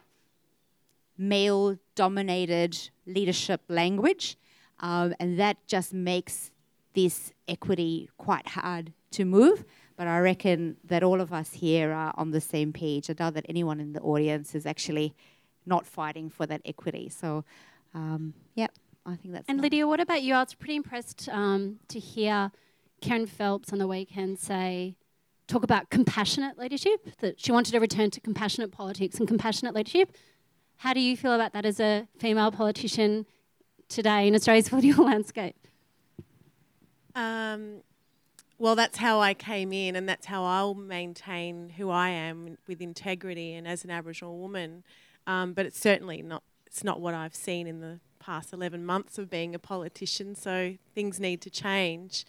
male 1.17 1.77
dominated 1.95 2.91
leadership 3.07 3.61
language. 3.69 4.37
Um, 4.81 5.15
and 5.21 5.39
that 5.39 5.57
just 5.67 5.93
makes 5.93 6.51
this 6.95 7.33
equity 7.49 8.11
quite 8.19 8.49
hard 8.49 8.93
to 9.13 9.25
move. 9.25 9.65
But 9.97 10.07
I 10.07 10.19
reckon 10.21 10.77
that 10.85 11.03
all 11.03 11.21
of 11.21 11.33
us 11.33 11.53
here 11.53 11.93
are 11.93 12.13
on 12.17 12.31
the 12.31 12.41
same 12.41 12.73
page. 12.73 13.09
I 13.09 13.13
doubt 13.13 13.35
that 13.35 13.47
anyone 13.49 13.79
in 13.79 13.93
the 13.93 14.01
audience 14.01 14.55
is 14.55 14.67
actually 14.67 15.15
not 15.67 15.87
fighting 15.87 16.29
for 16.29 16.47
that 16.47 16.61
equity. 16.65 17.09
So, 17.09 17.45
um, 17.95 18.35
yeah, 18.55 18.69
I 19.07 19.17
think 19.17 19.35
that's. 19.35 19.49
And. 19.49 19.61
Lydia, 19.61 19.87
what 19.87 20.01
about 20.01 20.23
you? 20.23 20.35
I 20.35 20.41
was 20.41 20.55
pretty 20.55 20.77
impressed 20.77 21.29
um, 21.29 21.79
to 21.89 21.99
hear 21.99 22.51
Kerryn 23.03 23.29
Phelps 23.29 23.73
on 23.73 23.79
the 23.79 23.87
weekend 23.87 24.39
say, 24.39 24.97
talk 25.47 25.63
about 25.63 25.91
compassionate 25.91 26.59
leadership, 26.59 27.09
that 27.21 27.41
she 27.41 27.53
wanted 27.53 27.73
to 27.73 27.79
return 27.79 28.11
to 28.11 28.21
compassionate 28.21 28.73
politics 28.73 29.19
and 29.19 29.29
compassionate 29.29 29.75
leadership. 29.75 30.17
How 30.83 30.93
do 30.93 30.99
you 30.99 31.17
feel 31.17 31.33
about 31.33 31.53
that 31.53 31.65
as 31.65 31.79
a 31.79 32.09
female 32.19 32.51
politician 32.51 33.25
today 33.89 34.27
in 34.27 34.35
Australia's 34.35 34.69
political 34.69 35.05
landscape? 35.05 35.55
Um, 37.15 37.83
well, 38.59 38.75
that's 38.75 38.99
how 38.99 39.21
I 39.21 39.33
came 39.33 39.73
in, 39.73 39.95
and 39.95 40.09
that's 40.09 40.27
how 40.27 40.43
I'll 40.43 40.75
maintain 40.75 41.69
who 41.69 41.89
I 41.89 42.09
am 42.09 42.59
with 42.67 42.81
integrity 42.81 43.55
and 43.55 43.69
as 43.69 43.85
an 43.85 43.93
Aboriginal 43.93 44.37
woman. 44.37 44.83
Um, 45.25 45.53
but 45.53 45.67
it's 45.67 45.79
certainly 45.79 46.21
not. 46.21 46.43
It's 46.67 46.83
not 46.83 47.01
what 47.01 47.15
I've 47.15 47.37
seen 47.37 47.69
in 47.69 47.79
the 47.79 48.01
past 48.19 48.53
11 48.53 48.85
months 48.85 49.19
of 49.19 49.31
being 49.31 49.55
a 49.55 49.61
politician. 49.61 50.35
So 50.35 50.75
things 50.97 51.21
need 51.21 51.43
to 51.43 51.51
change. 51.51 52.27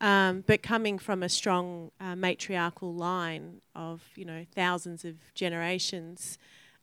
Um, 0.00 0.44
but 0.46 0.62
coming 0.62 0.98
from 0.98 1.22
a 1.22 1.30
strong 1.30 1.92
uh, 1.98 2.14
matriarchal 2.14 2.92
line 2.92 3.62
of 3.74 4.02
you 4.16 4.26
know 4.26 4.44
thousands 4.54 5.06
of 5.06 5.14
generations, 5.32 6.36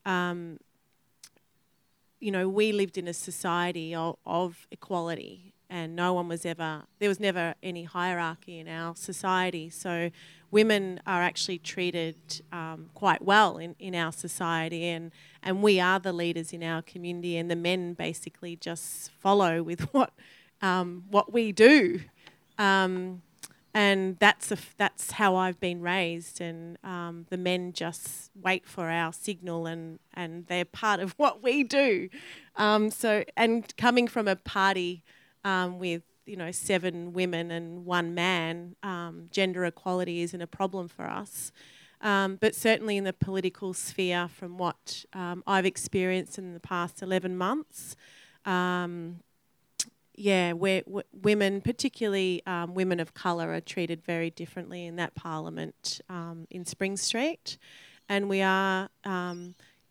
um, 0.08 0.58
you 2.24 2.32
know 2.32 2.48
we 2.48 2.72
lived 2.72 2.98
in 2.98 3.08
a 3.08 3.14
society 3.14 3.94
of, 3.94 4.16
of 4.26 4.66
equality 4.72 5.54
and 5.70 5.96
no 5.96 6.14
one 6.14 6.28
was 6.30 6.46
ever 6.46 6.84
there 7.00 7.10
was 7.10 7.20
never 7.20 7.56
any 7.62 7.84
hierarchy 7.84 8.60
in 8.60 8.68
our 8.68 8.96
society. 8.96 9.70
So 9.70 10.10
women 10.50 11.02
are 11.06 11.22
actually 11.22 11.58
treated 11.58 12.16
um, 12.52 12.92
quite 12.94 13.24
well 13.24 13.58
in, 13.58 13.76
in 13.80 13.94
our 13.94 14.12
society 14.12 14.86
and 14.86 15.12
and 15.42 15.62
we 15.62 15.80
are 15.82 16.00
the 16.00 16.14
leaders 16.14 16.54
in 16.54 16.64
our 16.64 16.82
community 16.82 17.36
and 17.38 17.52
the 17.52 17.56
men 17.56 17.94
basically 17.94 18.56
just 18.56 19.12
follow 19.20 19.62
with 19.62 19.82
what 19.94 20.14
um, 20.62 21.04
what 21.10 21.34
we 21.34 21.52
do. 21.52 22.00
Um, 22.58 23.22
and 23.74 24.18
that's 24.20 24.54
that's 24.78 25.12
how 25.12 25.36
I've 25.36 25.60
been 25.60 25.82
raised 25.82 26.40
and 26.40 26.78
um, 26.84 27.26
the 27.30 27.38
men 27.38 27.74
just 27.74 28.32
wait 28.36 28.66
for 28.68 28.90
our 28.90 29.12
signal 29.12 29.66
and 29.66 30.00
and 30.14 30.46
they're 30.48 30.66
part 30.66 31.00
of 31.00 31.14
what 31.18 31.42
we 31.44 31.64
do 31.64 32.10
um, 32.56 32.90
so 32.90 33.24
and 33.36 33.76
coming 33.78 34.08
from 34.08 34.28
a 34.28 34.36
party 34.36 35.04
um, 35.44 35.80
with 35.80 36.04
you 36.26 36.36
know 36.36 36.52
seven 36.52 37.14
women 37.14 37.52
and 37.52 37.86
one 37.86 38.14
man, 38.14 38.76
um, 38.84 39.28
gender 39.32 39.66
equality 39.66 40.22
isn't 40.22 40.42
a 40.42 40.48
problem 40.48 40.88
for 40.88 41.06
us. 41.06 41.52
Um, 42.02 42.36
but 42.36 42.54
certainly 42.54 42.98
in 42.98 43.06
the 43.06 43.14
political 43.14 43.74
sphere, 43.74 44.28
from 44.28 44.58
what 44.58 45.06
um, 45.14 45.42
I've 45.48 45.66
experienced 45.66 46.38
in 46.38 46.54
the 46.54 46.60
past 46.60 47.02
11 47.02 47.38
months, 47.38 47.96
yeah, 50.16 50.54
where 50.54 50.82
w- 50.82 51.04
women, 51.12 51.62
particularly 51.62 52.42
um, 52.46 52.74
women 52.74 53.00
of 53.00 53.14
colour, 53.14 53.52
are 53.52 53.62
treated 53.62 54.04
very 54.04 54.30
differently 54.30 54.86
in 54.86 54.96
that 54.98 55.16
parliament 55.16 56.02
in 56.50 56.66
Spring 56.66 56.98
Street. 56.98 57.58
And 58.10 58.30
we 58.30 58.42
are, 58.42 58.90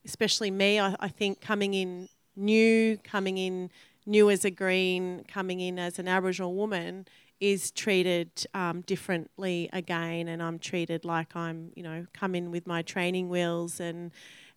especially 0.04 0.50
me, 0.50 0.78
I, 0.78 0.96
I 1.00 1.08
think, 1.08 1.40
coming 1.40 1.74
in 1.74 2.08
new, 2.36 2.98
coming 2.98 3.38
in 3.38 3.70
new 4.06 4.30
as 4.30 4.44
a 4.44 4.50
green 4.50 5.24
coming 5.28 5.60
in 5.60 5.78
as 5.78 5.98
an 5.98 6.08
Aboriginal 6.08 6.54
woman 6.54 7.06
is 7.40 7.72
treated 7.72 8.30
um, 8.54 8.82
differently 8.82 9.68
again, 9.72 10.28
and 10.28 10.40
I'm 10.42 10.58
treated 10.60 11.04
like 11.04 11.34
I'm, 11.34 11.72
you 11.74 11.82
know, 11.82 12.06
come 12.12 12.36
in 12.36 12.52
with 12.52 12.66
my 12.68 12.82
training 12.82 13.28
wheels 13.28 13.80
and 13.80 14.12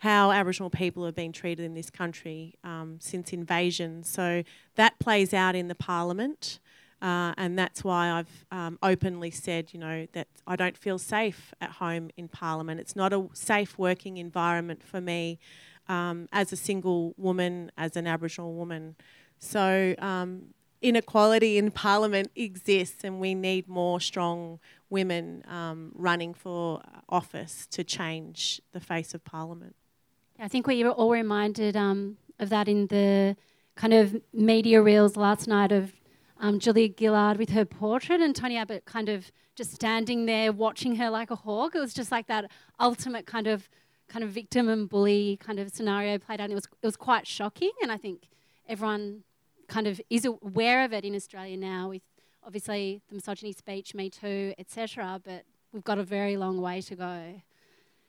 how 0.05 0.31
Aboriginal 0.31 0.69
people 0.69 1.03
have 1.03 1.15
been 1.15 1.31
treated 1.31 1.65
in 1.65 1.73
this 1.73 1.89
country 1.89 2.53
um, 2.63 2.97
since 3.01 3.33
invasion. 3.33 4.03
So 4.03 4.43
that 4.75 4.99
plays 4.99 5.33
out 5.33 5.55
in 5.55 5.67
the 5.67 5.73
Parliament. 5.73 6.59
Uh, 7.01 7.33
and 7.37 7.57
that's 7.57 7.83
why 7.83 8.11
I've 8.11 8.45
um, 8.51 8.77
openly 8.83 9.31
said, 9.31 9.73
you 9.73 9.79
know, 9.79 10.05
that 10.13 10.27
I 10.45 10.55
don't 10.55 10.77
feel 10.77 10.99
safe 10.99 11.55
at 11.59 11.71
home 11.71 12.11
in 12.17 12.27
Parliament. 12.27 12.79
It's 12.79 12.95
not 12.95 13.13
a 13.13 13.29
safe 13.33 13.79
working 13.79 14.17
environment 14.17 14.83
for 14.83 15.01
me 15.01 15.39
um, 15.89 16.29
as 16.31 16.53
a 16.53 16.55
single 16.55 17.15
woman, 17.17 17.71
as 17.75 17.97
an 17.97 18.05
Aboriginal 18.05 18.53
woman. 18.53 18.95
So 19.39 19.95
um, 19.97 20.53
inequality 20.83 21.57
in 21.57 21.71
Parliament 21.71 22.29
exists, 22.35 23.03
and 23.03 23.19
we 23.19 23.33
need 23.33 23.67
more 23.67 23.99
strong 23.99 24.59
women 24.87 25.43
um, 25.47 25.93
running 25.95 26.35
for 26.35 26.83
office 27.09 27.65
to 27.71 27.83
change 27.83 28.61
the 28.71 28.79
face 28.79 29.15
of 29.15 29.23
Parliament. 29.23 29.75
I 30.39 30.47
think 30.47 30.67
we 30.67 30.83
were 30.83 30.91
all 30.91 31.11
reminded 31.11 31.77
um, 31.77 32.17
of 32.39 32.49
that 32.49 32.67
in 32.67 32.87
the 32.87 33.37
kind 33.75 33.93
of 33.93 34.15
media 34.33 34.81
reels 34.81 35.15
last 35.15 35.47
night 35.47 35.71
of 35.71 35.93
um, 36.39 36.59
Julia 36.59 36.89
Gillard 36.97 37.37
with 37.37 37.49
her 37.51 37.63
portrait 37.63 38.19
and 38.19 38.35
Tony 38.35 38.57
Abbott 38.57 38.85
kind 38.85 39.07
of 39.07 39.31
just 39.55 39.73
standing 39.73 40.25
there 40.25 40.51
watching 40.51 40.97
her 40.97 41.09
like 41.09 41.31
a 41.31 41.35
hawk. 41.35 41.75
It 41.75 41.79
was 41.79 41.93
just 41.93 42.11
like 42.11 42.27
that 42.27 42.51
ultimate 42.79 43.25
kind 43.25 43.47
of 43.47 43.69
kind 44.07 44.23
of 44.23 44.29
victim 44.31 44.69
and 44.69 44.87
bully 44.87 45.37
kind 45.41 45.59
of 45.59 45.71
scenario 45.71 46.17
played 46.17 46.39
out. 46.41 46.45
And 46.45 46.51
it 46.51 46.55
was 46.55 46.65
it 46.65 46.85
was 46.85 46.97
quite 46.97 47.25
shocking, 47.25 47.71
and 47.81 47.91
I 47.91 47.97
think 47.97 48.27
everyone 48.67 49.23
kind 49.67 49.87
of 49.87 50.01
is 50.09 50.25
aware 50.25 50.83
of 50.83 50.93
it 50.93 51.05
in 51.05 51.15
Australia 51.15 51.57
now 51.57 51.89
with 51.89 52.01
obviously 52.45 53.01
the 53.07 53.15
misogyny 53.15 53.53
speech, 53.53 53.95
Me 53.95 54.09
Too, 54.09 54.53
etc. 54.57 55.21
But 55.23 55.45
we've 55.71 55.83
got 55.83 55.97
a 55.97 56.03
very 56.03 56.35
long 56.35 56.59
way 56.59 56.81
to 56.81 56.95
go. 56.95 57.41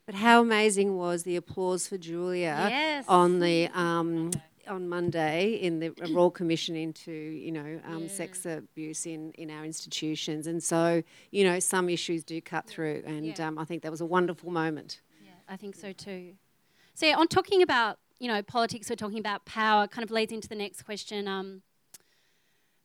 But 0.07 0.15
how 0.15 0.41
amazing 0.41 0.97
was 0.97 1.25
the 1.25 1.37
applause 1.37 1.89
for 1.89 1.99
Julia 1.99 2.69
yes. 2.71 3.05
on 3.09 3.41
the 3.41 3.69
um, 3.75 4.31
on 4.69 4.89
Monday 4.89 5.55
in 5.55 5.81
the 5.81 5.91
Royal 6.13 6.31
Commission 6.31 6.77
into 6.77 7.13
you 7.13 7.53
know 7.53 7.81
um, 7.85 8.03
yeah. 8.03 8.09
sex 8.09 8.47
abuse 8.47 9.05
in, 9.05 9.33
in 9.33 9.51
our 9.51 9.65
institutions, 9.65 10.47
and 10.47 10.63
so 10.63 11.03
you 11.33 11.45
know 11.45 11.59
some 11.59 11.89
issues 11.89 12.23
do 12.23 12.41
cut 12.41 12.67
through, 12.67 13.03
and 13.05 13.27
yeah. 13.39 13.49
um, 13.49 13.59
I 13.59 13.65
think 13.65 13.83
that 13.83 13.91
was 13.91 14.01
a 14.01 14.07
wonderful 14.07 14.51
moment. 14.51 15.01
Yeah, 15.25 15.31
I 15.49 15.57
think 15.57 15.75
so 15.75 15.93
too. 15.93 16.35
So 16.95 17.07
yeah, 17.07 17.17
on 17.17 17.27
talking 17.27 17.61
about 17.61 17.99
you 18.19 18.29
know, 18.29 18.43
politics, 18.43 18.89
we're 18.89 18.97
talking 18.97 19.19
about 19.19 19.45
power, 19.45 19.87
kind 19.87 20.03
of 20.03 20.11
leads 20.11 20.33
into 20.33 20.49
the 20.49 20.55
next 20.55 20.83
question. 20.83 21.29
Um, 21.29 21.63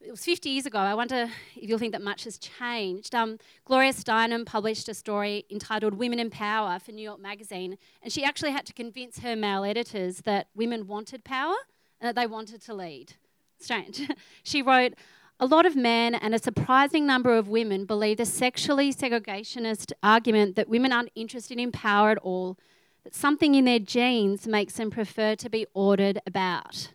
it 0.03 0.11
was 0.11 0.23
50 0.23 0.49
years 0.49 0.65
ago. 0.65 0.79
I 0.79 0.93
wonder 0.93 1.29
if 1.55 1.69
you'll 1.69 1.77
think 1.77 1.91
that 1.93 2.01
much 2.01 2.23
has 2.23 2.37
changed. 2.37 3.13
Um, 3.13 3.37
Gloria 3.65 3.93
Steinem 3.93 4.45
published 4.45 4.89
a 4.89 4.93
story 4.93 5.45
entitled 5.49 5.95
Women 5.95 6.19
in 6.19 6.29
Power 6.29 6.79
for 6.79 6.91
New 6.91 7.03
York 7.03 7.19
Magazine, 7.19 7.77
and 8.01 8.11
she 8.11 8.23
actually 8.23 8.51
had 8.51 8.65
to 8.65 8.73
convince 8.73 9.19
her 9.19 9.35
male 9.35 9.63
editors 9.63 10.21
that 10.21 10.47
women 10.55 10.87
wanted 10.87 11.23
power 11.23 11.55
and 11.99 12.07
that 12.07 12.15
they 12.15 12.27
wanted 12.27 12.61
to 12.63 12.73
lead. 12.73 13.13
Strange. 13.59 14.09
she 14.43 14.61
wrote, 14.61 14.93
a 15.39 15.45
lot 15.45 15.65
of 15.65 15.75
men 15.75 16.13
and 16.15 16.35
a 16.35 16.39
surprising 16.39 17.05
number 17.05 17.35
of 17.35 17.47
women 17.47 17.85
believe 17.85 18.17
the 18.17 18.25
sexually 18.25 18.93
segregationist 18.93 19.91
argument 20.03 20.55
that 20.55 20.69
women 20.69 20.91
aren't 20.91 21.11
interested 21.15 21.57
in 21.57 21.71
power 21.71 22.11
at 22.11 22.17
all 22.19 22.57
that 23.03 23.15
something 23.15 23.55
in 23.55 23.65
their 23.65 23.79
genes 23.79 24.47
makes 24.47 24.73
them 24.73 24.91
prefer 24.91 25.35
to 25.35 25.49
be 25.49 25.65
ordered 25.73 26.19
about. 26.27 26.89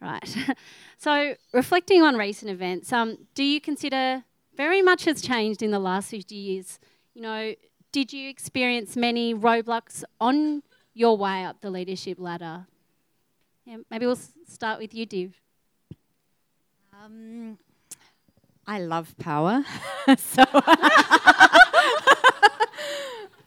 Right. 0.00 0.36
so, 0.98 1.34
reflecting 1.52 2.02
on 2.02 2.16
recent 2.16 2.50
events, 2.50 2.92
um, 2.92 3.26
do 3.34 3.42
you 3.42 3.60
consider 3.60 4.24
very 4.56 4.82
much 4.82 5.04
has 5.04 5.22
changed 5.22 5.62
in 5.62 5.70
the 5.70 5.78
last 5.78 6.10
50 6.10 6.34
years? 6.34 6.78
You 7.14 7.22
know, 7.22 7.54
did 7.92 8.12
you 8.12 8.28
experience 8.28 8.96
many 8.96 9.34
roadblocks 9.34 10.04
on 10.20 10.62
your 10.92 11.16
way 11.16 11.44
up 11.44 11.60
the 11.60 11.70
leadership 11.70 12.18
ladder? 12.20 12.66
Yeah, 13.64 13.78
maybe 13.90 14.06
we'll 14.06 14.18
start 14.46 14.78
with 14.78 14.94
you, 14.94 15.06
Div. 15.06 15.40
Um, 16.92 17.58
I 18.66 18.80
love 18.80 19.14
power. 19.18 19.64
so 20.18 20.44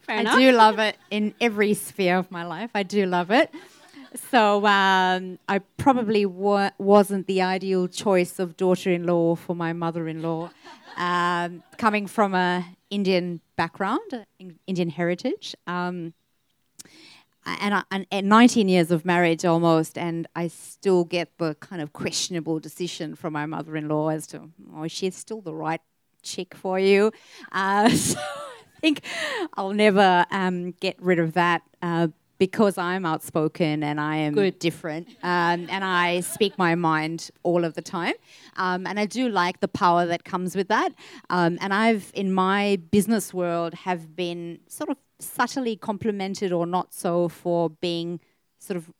I 0.08 0.36
do 0.36 0.52
love 0.52 0.78
it 0.78 0.96
in 1.10 1.34
every 1.40 1.74
sphere 1.74 2.18
of 2.18 2.30
my 2.30 2.44
life. 2.44 2.70
I 2.74 2.82
do 2.82 3.06
love 3.06 3.30
it. 3.30 3.52
So 4.14 4.66
um, 4.66 5.38
I 5.48 5.60
probably 5.76 6.26
wa- 6.26 6.70
wasn't 6.78 7.26
the 7.26 7.42
ideal 7.42 7.86
choice 7.86 8.38
of 8.38 8.56
daughter-in-law 8.56 9.36
for 9.36 9.54
my 9.54 9.72
mother-in-law, 9.72 10.50
um, 10.96 11.62
coming 11.78 12.06
from 12.06 12.34
a 12.34 12.64
Indian 12.90 13.40
background, 13.56 14.26
Indian 14.66 14.90
heritage. 14.90 15.54
Um, 15.66 16.12
and, 17.46 17.74
I, 17.74 18.06
and 18.10 18.28
19 18.28 18.68
years 18.68 18.90
of 18.90 19.04
marriage 19.04 19.44
almost, 19.44 19.96
and 19.96 20.26
I 20.34 20.48
still 20.48 21.04
get 21.04 21.38
the 21.38 21.54
kind 21.60 21.80
of 21.80 21.92
questionable 21.92 22.58
decision 22.58 23.14
from 23.14 23.32
my 23.32 23.46
mother-in-law 23.46 24.08
as 24.08 24.26
to, 24.28 24.50
oh, 24.74 24.88
she's 24.88 25.16
still 25.16 25.40
the 25.40 25.54
right 25.54 25.80
chick 26.22 26.54
for 26.54 26.78
you. 26.78 27.12
Uh, 27.52 27.88
so 27.94 28.18
I 28.18 28.80
think 28.80 29.02
I'll 29.54 29.72
never 29.72 30.26
um, 30.30 30.72
get 30.72 31.00
rid 31.00 31.18
of 31.18 31.34
that. 31.34 31.62
Uh, 31.80 32.08
because 32.40 32.78
I'm 32.78 33.04
outspoken 33.04 33.84
and 33.84 34.00
I 34.00 34.16
am 34.16 34.32
Good. 34.32 34.58
different 34.58 35.08
um, 35.22 35.66
and 35.68 35.84
I 35.84 36.20
speak 36.20 36.56
my 36.56 36.74
mind 36.74 37.30
all 37.42 37.64
of 37.66 37.74
the 37.74 37.82
time. 37.82 38.14
Um, 38.56 38.86
and 38.86 38.98
I 38.98 39.04
do 39.04 39.28
like 39.28 39.60
the 39.60 39.68
power 39.68 40.06
that 40.06 40.24
comes 40.24 40.56
with 40.56 40.68
that. 40.68 40.90
Um, 41.28 41.58
and 41.60 41.74
I've, 41.74 42.10
in 42.14 42.32
my 42.32 42.80
business 42.90 43.34
world, 43.34 43.74
have 43.74 44.16
been 44.16 44.60
sort 44.68 44.88
of 44.88 44.96
subtly 45.18 45.76
complimented 45.76 46.50
or 46.50 46.66
not 46.66 46.94
so 46.94 47.28
for 47.28 47.68
being 47.68 48.20
sort 48.58 48.78
of 48.78 48.90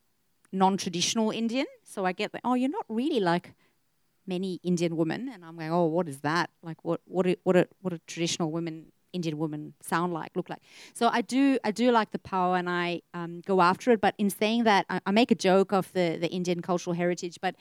non-traditional 0.52 1.30
Indian. 1.30 1.66
So 1.82 2.04
I 2.04 2.12
get 2.12 2.32
that, 2.32 2.42
oh, 2.44 2.54
you're 2.54 2.68
not 2.68 2.84
really 2.90 3.20
like 3.20 3.54
many 4.26 4.60
Indian 4.62 4.98
women, 4.98 5.30
and 5.32 5.46
I'm 5.46 5.56
going, 5.56 5.72
oh, 5.72 5.86
what 5.86 6.08
is 6.08 6.20
that? 6.20 6.50
Like, 6.62 6.84
what 6.84 7.00
what 7.06 7.26
what 7.42 7.56
a 7.56 7.66
what 7.80 7.94
a 7.94 7.98
traditional 8.06 8.50
women 8.52 8.92
Indian 9.12 9.38
women 9.38 9.74
sound 9.82 10.12
like, 10.12 10.32
look 10.34 10.48
like. 10.48 10.62
So 10.94 11.08
I 11.08 11.20
do 11.20 11.58
I 11.64 11.70
do 11.70 11.90
like 11.90 12.10
the 12.10 12.18
power, 12.18 12.56
and 12.56 12.68
I 12.68 13.02
um, 13.14 13.42
go 13.46 13.60
after 13.60 13.90
it. 13.92 14.00
But 14.00 14.14
in 14.18 14.30
saying 14.30 14.64
that, 14.64 14.86
I, 14.88 15.00
I 15.06 15.10
make 15.10 15.30
a 15.30 15.34
joke 15.34 15.72
of 15.72 15.92
the 15.92 16.18
the 16.20 16.28
Indian 16.28 16.62
cultural 16.62 16.94
heritage, 16.94 17.38
but 17.40 17.54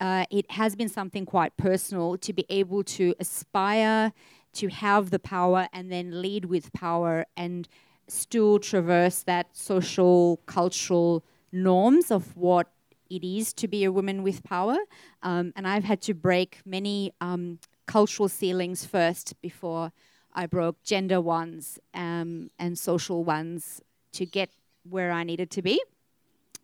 uh, 0.00 0.24
it 0.30 0.50
has 0.52 0.74
been 0.74 0.88
something 0.88 1.26
quite 1.26 1.56
personal 1.56 2.16
to 2.18 2.32
be 2.32 2.46
able 2.48 2.82
to 2.82 3.14
aspire 3.20 4.12
to 4.52 4.68
have 4.68 5.10
the 5.10 5.18
power 5.18 5.68
and 5.72 5.92
then 5.92 6.22
lead 6.22 6.46
with 6.46 6.72
power 6.72 7.24
and 7.36 7.68
still 8.08 8.58
traverse 8.58 9.22
that 9.22 9.46
social 9.52 10.40
cultural 10.46 11.24
norms 11.52 12.10
of 12.10 12.36
what 12.36 12.68
it 13.08 13.24
is 13.24 13.52
to 13.52 13.68
be 13.68 13.84
a 13.84 13.92
woman 13.92 14.22
with 14.22 14.42
power. 14.42 14.76
Um, 15.22 15.52
and 15.56 15.66
I've 15.66 15.84
had 15.84 16.00
to 16.02 16.14
break 16.14 16.60
many 16.64 17.12
um, 17.20 17.58
cultural 17.86 18.28
ceilings 18.28 18.84
first 18.84 19.40
before 19.40 19.92
I 20.32 20.46
broke 20.46 20.82
gender 20.82 21.20
ones 21.20 21.78
um, 21.94 22.50
and 22.58 22.78
social 22.78 23.24
ones 23.24 23.80
to 24.12 24.26
get 24.26 24.50
where 24.88 25.12
I 25.12 25.24
needed 25.24 25.50
to 25.52 25.62
be. 25.62 25.82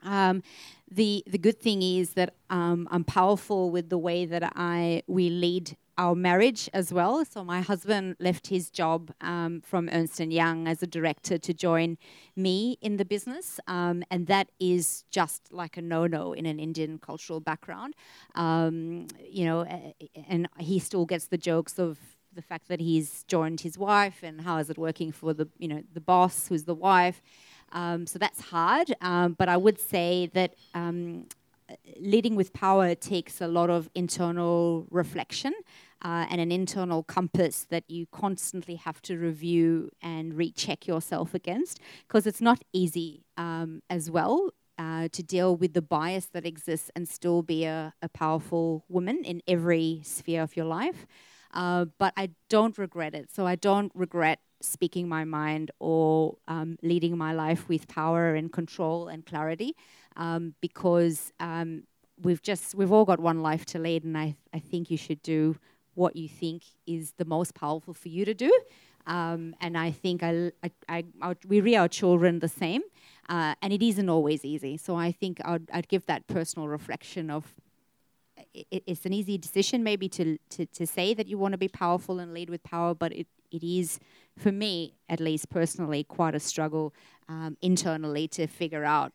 Um, 0.03 0.43
the 0.91 1.25
the 1.27 1.39
good 1.39 1.61
thing 1.61 1.83
is 1.83 2.11
that 2.11 2.35
um, 2.51 2.87
I'm 2.91 3.05
powerful 3.05 3.71
with 3.71 3.89
the 3.89 3.99
way 3.99 4.25
that 4.25 4.53
I 4.55 5.03
we 5.07 5.31
lead 5.31 5.77
our 5.99 6.15
marriage 6.15 6.69
as 6.75 6.93
well. 6.93 7.25
So 7.25 7.43
my 7.43 7.63
husband 7.63 8.17
left 8.21 8.49
his 8.49 8.71
job 8.71 9.13
um, 9.21 9.63
from 9.63 9.89
Ernst 9.91 10.21
and 10.21 10.33
Young 10.33 10.69
as 10.69 10.83
a 10.83 10.87
director 10.87 11.39
to 11.39 11.55
join 11.55 11.97
me 12.37 12.77
in 12.83 12.99
the 12.99 13.05
business, 13.05 13.59
um, 13.67 14.03
and 14.11 14.27
that 14.27 14.49
is 14.61 15.05
just 15.11 15.51
like 15.51 15.77
a 15.79 15.83
no-no 15.83 16.35
in 16.35 16.45
an 16.45 16.61
Indian 16.61 16.99
cultural 16.99 17.41
background. 17.41 17.95
Um, 18.35 19.07
you 19.27 19.47
know, 19.47 19.63
and 20.29 20.49
he 20.59 20.79
still 20.79 21.07
gets 21.07 21.29
the 21.29 21.39
jokes 21.39 21.79
of 21.79 21.99
the 22.37 22.43
fact 22.43 22.69
that 22.69 22.81
he's 22.81 23.25
joined 23.25 23.61
his 23.63 23.77
wife 23.77 24.23
and 24.23 24.43
how 24.43 24.59
is 24.59 24.71
it 24.71 24.79
working 24.79 25.11
for 25.11 25.35
the 25.35 25.49
you 25.59 25.69
know 25.69 25.83
the 25.93 26.01
boss 26.01 26.47
who's 26.49 26.65
the 26.65 26.75
wife. 26.75 27.21
Um, 27.73 28.07
so 28.07 28.19
that's 28.19 28.41
hard, 28.41 28.95
um, 29.01 29.33
but 29.33 29.49
I 29.49 29.57
would 29.57 29.81
say 29.81 30.31
that 30.35 30.55
um, 30.75 31.27
leading 31.99 32.37
with 32.37 32.53
power 32.53 32.95
takes 32.95 33.41
a 33.41 33.49
lot 33.49 33.71
of 33.71 33.91
internal 33.95 34.87
reflection 34.91 35.53
uh, 36.03 36.27
and 36.31 36.41
an 36.41 36.53
internal 36.53 37.03
compass 37.03 37.67
that 37.71 37.85
you 37.89 38.07
constantly 38.07 38.77
have 38.77 39.03
to 39.03 39.19
review 39.19 39.91
and 40.01 40.35
recheck 40.35 40.87
yourself 40.87 41.35
against 41.35 41.81
because 42.07 42.27
it's 42.27 42.41
not 42.41 42.63
easy 42.73 43.25
um, 43.37 43.83
as 43.91 44.11
well. 44.11 44.51
Uh, 44.79 45.09
to 45.11 45.23
deal 45.23 45.57
with 45.57 45.73
the 45.73 45.81
bias 45.81 46.27
that 46.27 46.45
exists 46.45 46.91
and 46.95 47.09
still 47.09 47.41
be 47.41 47.65
a, 47.65 47.95
a 48.03 48.11
powerful 48.11 48.85
woman 48.91 49.25
in 49.25 49.41
every 49.49 50.03
sphere 50.05 50.43
of 50.43 50.55
your 50.55 50.67
life. 50.67 51.07
Uh, 51.53 51.87
but 51.99 52.13
I 52.17 52.31
don't 52.49 52.77
regret 52.79 53.15
it. 53.15 53.31
So 53.33 53.47
I 53.47 53.57
don't 53.57 53.93
regret 53.95 54.41
speaking 54.61 55.09
my 55.09 55.25
mind 55.25 55.71
or 55.79 56.37
um, 56.49 56.79
leading 56.83 57.17
my 57.17 57.33
life 57.33 57.69
with 57.69 57.89
power 57.89 58.35
and 58.35 58.53
control 58.53 59.09
and 59.09 59.25
clarity 59.27 59.77
um, 60.17 60.55
because 60.61 61.33
um, 61.41 61.85
we've 62.23 62.43
just 62.43 62.75
we've 62.75 62.93
all 62.93 63.05
got 63.05 63.21
one 63.21 63.43
life 63.43 63.65
to 63.67 63.79
lead 63.79 64.05
and 64.05 64.17
I, 64.17 64.37
I 64.53 64.59
think 64.59 64.91
you 64.91 64.97
should 64.97 65.23
do 65.23 65.57
what 65.95 66.17
you 66.17 66.29
think 66.29 66.63
is 66.87 67.13
the 67.17 67.25
most 67.25 67.55
powerful 67.55 67.95
for 67.95 68.09
you 68.09 68.25
to 68.25 68.35
do 68.35 68.53
um, 69.07 69.55
and 69.61 69.79
I 69.79 69.93
think 69.93 70.23
I, 70.23 70.51
I, 70.89 71.05
I, 71.23 71.37
we 71.47 71.61
rear 71.61 71.81
our 71.81 71.89
children 71.89 72.41
the 72.41 72.49
same 72.49 72.83
uh, 73.29 73.55
and 73.63 73.73
it 73.73 73.83
isn't 73.83 74.09
always 74.09 74.45
easy 74.45 74.77
so 74.77 74.97
I 74.97 75.13
think 75.13 75.41
I'd, 75.45 75.71
I'd 75.73 75.89
give 75.89 76.07
that 76.07 76.27
personal 76.27 76.69
reflection 76.69 77.31
of 77.31 77.55
it's 78.71 79.05
an 79.05 79.13
easy 79.13 79.39
decision 79.39 79.83
maybe 79.83 80.09
to, 80.09 80.39
to, 80.51 80.67
to 80.67 80.87
say 80.87 81.15
that 81.15 81.27
you 81.27 81.39
want 81.39 81.53
to 81.53 81.59
be 81.59 81.69
powerful 81.69 82.19
and 82.19 82.33
lead 82.33 82.51
with 82.51 82.63
power, 82.63 82.95
but 82.95 83.13
it, 83.13 83.27
it 83.51 83.63
is, 83.63 83.99
for 84.39 84.53
me 84.53 84.95
at 85.09 85.21
least 85.21 85.49
personally, 85.51 86.05
quite 86.05 86.35
a 86.35 86.41
struggle 86.41 86.95
um, 87.29 87.57
internally 87.61 88.29
to 88.29 88.47
figure 88.47 88.85
out 88.85 89.13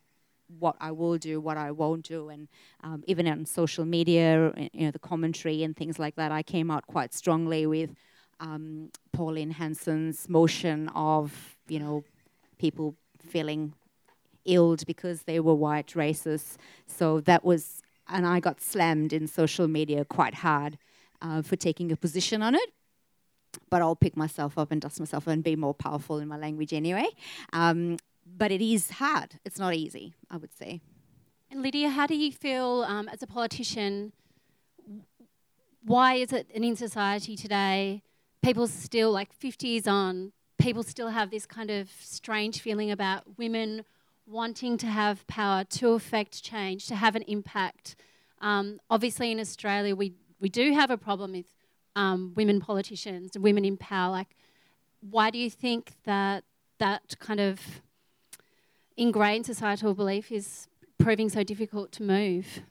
what 0.60 0.76
I 0.80 0.92
will 0.92 1.18
do, 1.18 1.40
what 1.40 1.58
I 1.58 1.72
won't 1.72 2.04
do, 2.04 2.30
and 2.30 2.48
um, 2.84 3.04
even 3.08 3.28
on 3.28 3.46
social 3.46 3.86
media, 3.86 4.52
you 4.74 4.86
know, 4.86 4.92
the 4.92 5.00
commentary 5.00 5.64
and 5.64 5.76
things 5.76 5.98
like 5.98 6.16
that, 6.16 6.32
I 6.32 6.44
came 6.44 6.70
out 6.70 6.86
quite 6.88 7.14
strongly 7.14 7.66
with 7.66 7.96
um, 8.42 8.92
Pauline 9.14 9.52
Hanson's 9.52 10.28
motion 10.28 10.90
of, 10.90 11.56
you 11.68 11.80
know, 11.80 12.04
people 12.58 12.96
feeling 13.20 13.74
ill 14.46 14.76
because 14.86 15.24
they 15.24 15.40
were 15.40 15.54
white 15.54 15.94
racists. 15.96 16.58
So 16.88 17.22
that 17.22 17.46
was 17.46 17.82
and 18.12 18.28
I 18.28 18.40
got 18.40 18.62
slammed 18.62 19.14
in 19.14 19.28
social 19.28 19.68
media 19.68 20.06
quite 20.06 20.36
hard 20.36 20.78
uh, 21.22 21.42
for 21.42 21.56
taking 21.56 21.92
a 21.92 21.96
position 21.96 22.42
on 22.42 22.56
it. 22.56 22.70
But 23.70 23.82
I'll 23.82 23.96
pick 23.96 24.16
myself 24.16 24.58
up 24.58 24.72
and 24.72 24.82
dust 24.82 25.00
myself 25.00 25.28
and 25.28 25.44
be 25.44 25.56
more 25.56 25.74
powerful 25.74 26.20
in 26.20 26.28
my 26.28 26.38
language 26.38 26.74
anyway. 26.74 27.08
Um, 27.54 27.98
but 28.26 28.52
it 28.52 28.62
is 28.62 28.92
hard. 28.92 29.40
It's 29.44 29.60
not 29.60 29.74
easy, 29.74 30.14
I 30.30 30.38
would 30.38 30.54
say. 30.54 30.82
And 31.50 31.62
Lydia, 31.62 31.90
how 31.90 32.08
do 32.08 32.16
you 32.16 32.32
feel 32.32 32.86
um, 32.88 33.10
as 33.10 33.22
a 33.22 33.28
politician? 33.28 34.14
Why 35.84 36.16
is 36.16 36.32
it 36.32 36.50
in 36.52 36.76
society 36.76 37.36
today, 37.36 38.04
people 38.42 38.68
still, 38.68 39.12
like 39.12 39.34
50 39.34 39.68
years 39.68 39.88
on, 39.88 40.32
people 40.58 40.84
still 40.84 41.10
have 41.10 41.32
this 41.32 41.46
kind 41.46 41.70
of 41.70 41.90
strange 42.00 42.62
feeling 42.62 42.92
about 42.92 43.38
women 43.38 43.84
wanting 44.32 44.78
to 44.78 44.88
have 44.88 45.28
power 45.28 45.64
to 45.66 45.92
affect 45.92 46.44
change, 46.44 46.88
to 46.88 46.96
have 46.96 47.16
an 47.16 47.24
impact. 47.24 47.96
Um, 48.40 48.80
obviously, 48.90 49.32
in 49.32 49.40
Australia, 49.40 49.96
we, 49.96 50.14
we 50.40 50.50
do 50.50 50.74
have 50.74 50.90
a 50.90 50.98
problem 50.98 51.34
with 51.34 51.46
um, 51.96 52.34
women 52.36 52.62
politicians 52.62 53.38
women 53.38 53.66
in 53.66 53.78
power. 53.78 54.12
Like, 54.12 54.36
why 55.02 55.30
do 55.30 55.38
you 55.38 55.50
think 55.50 55.94
that 56.06 56.44
that 56.78 57.20
kind 57.20 57.40
of 57.40 57.82
ingrained 58.98 59.46
societal 59.46 59.94
belief 59.94 60.32
is 60.32 60.68
proving 60.98 61.30
so 61.30 61.44
difficult 61.44 61.92
to 61.94 62.04
move? 62.04 62.62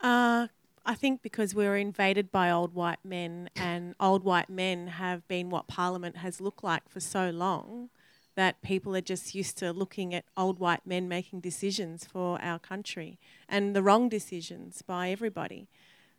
Uh, 0.00 0.46
I 0.84 0.94
think 0.94 1.22
because 1.22 1.54
we 1.54 1.64
were 1.66 1.76
invaded 1.76 2.30
by 2.30 2.50
old 2.50 2.74
white 2.74 3.04
men, 3.04 3.50
and 3.56 3.94
old 3.98 4.24
white 4.24 4.48
men 4.48 4.86
have 4.86 5.26
been 5.26 5.50
what 5.50 5.66
Parliament 5.66 6.18
has 6.18 6.40
looked 6.40 6.62
like 6.62 6.88
for 6.88 7.00
so 7.00 7.30
long 7.30 7.90
that 8.36 8.62
people 8.62 8.94
are 8.94 9.00
just 9.00 9.34
used 9.34 9.58
to 9.58 9.72
looking 9.72 10.14
at 10.14 10.24
old 10.36 10.58
white 10.58 10.86
men 10.86 11.08
making 11.08 11.40
decisions 11.40 12.04
for 12.04 12.40
our 12.40 12.58
country 12.58 13.18
and 13.48 13.74
the 13.74 13.82
wrong 13.82 14.08
decisions 14.08 14.82
by 14.82 15.10
everybody. 15.10 15.68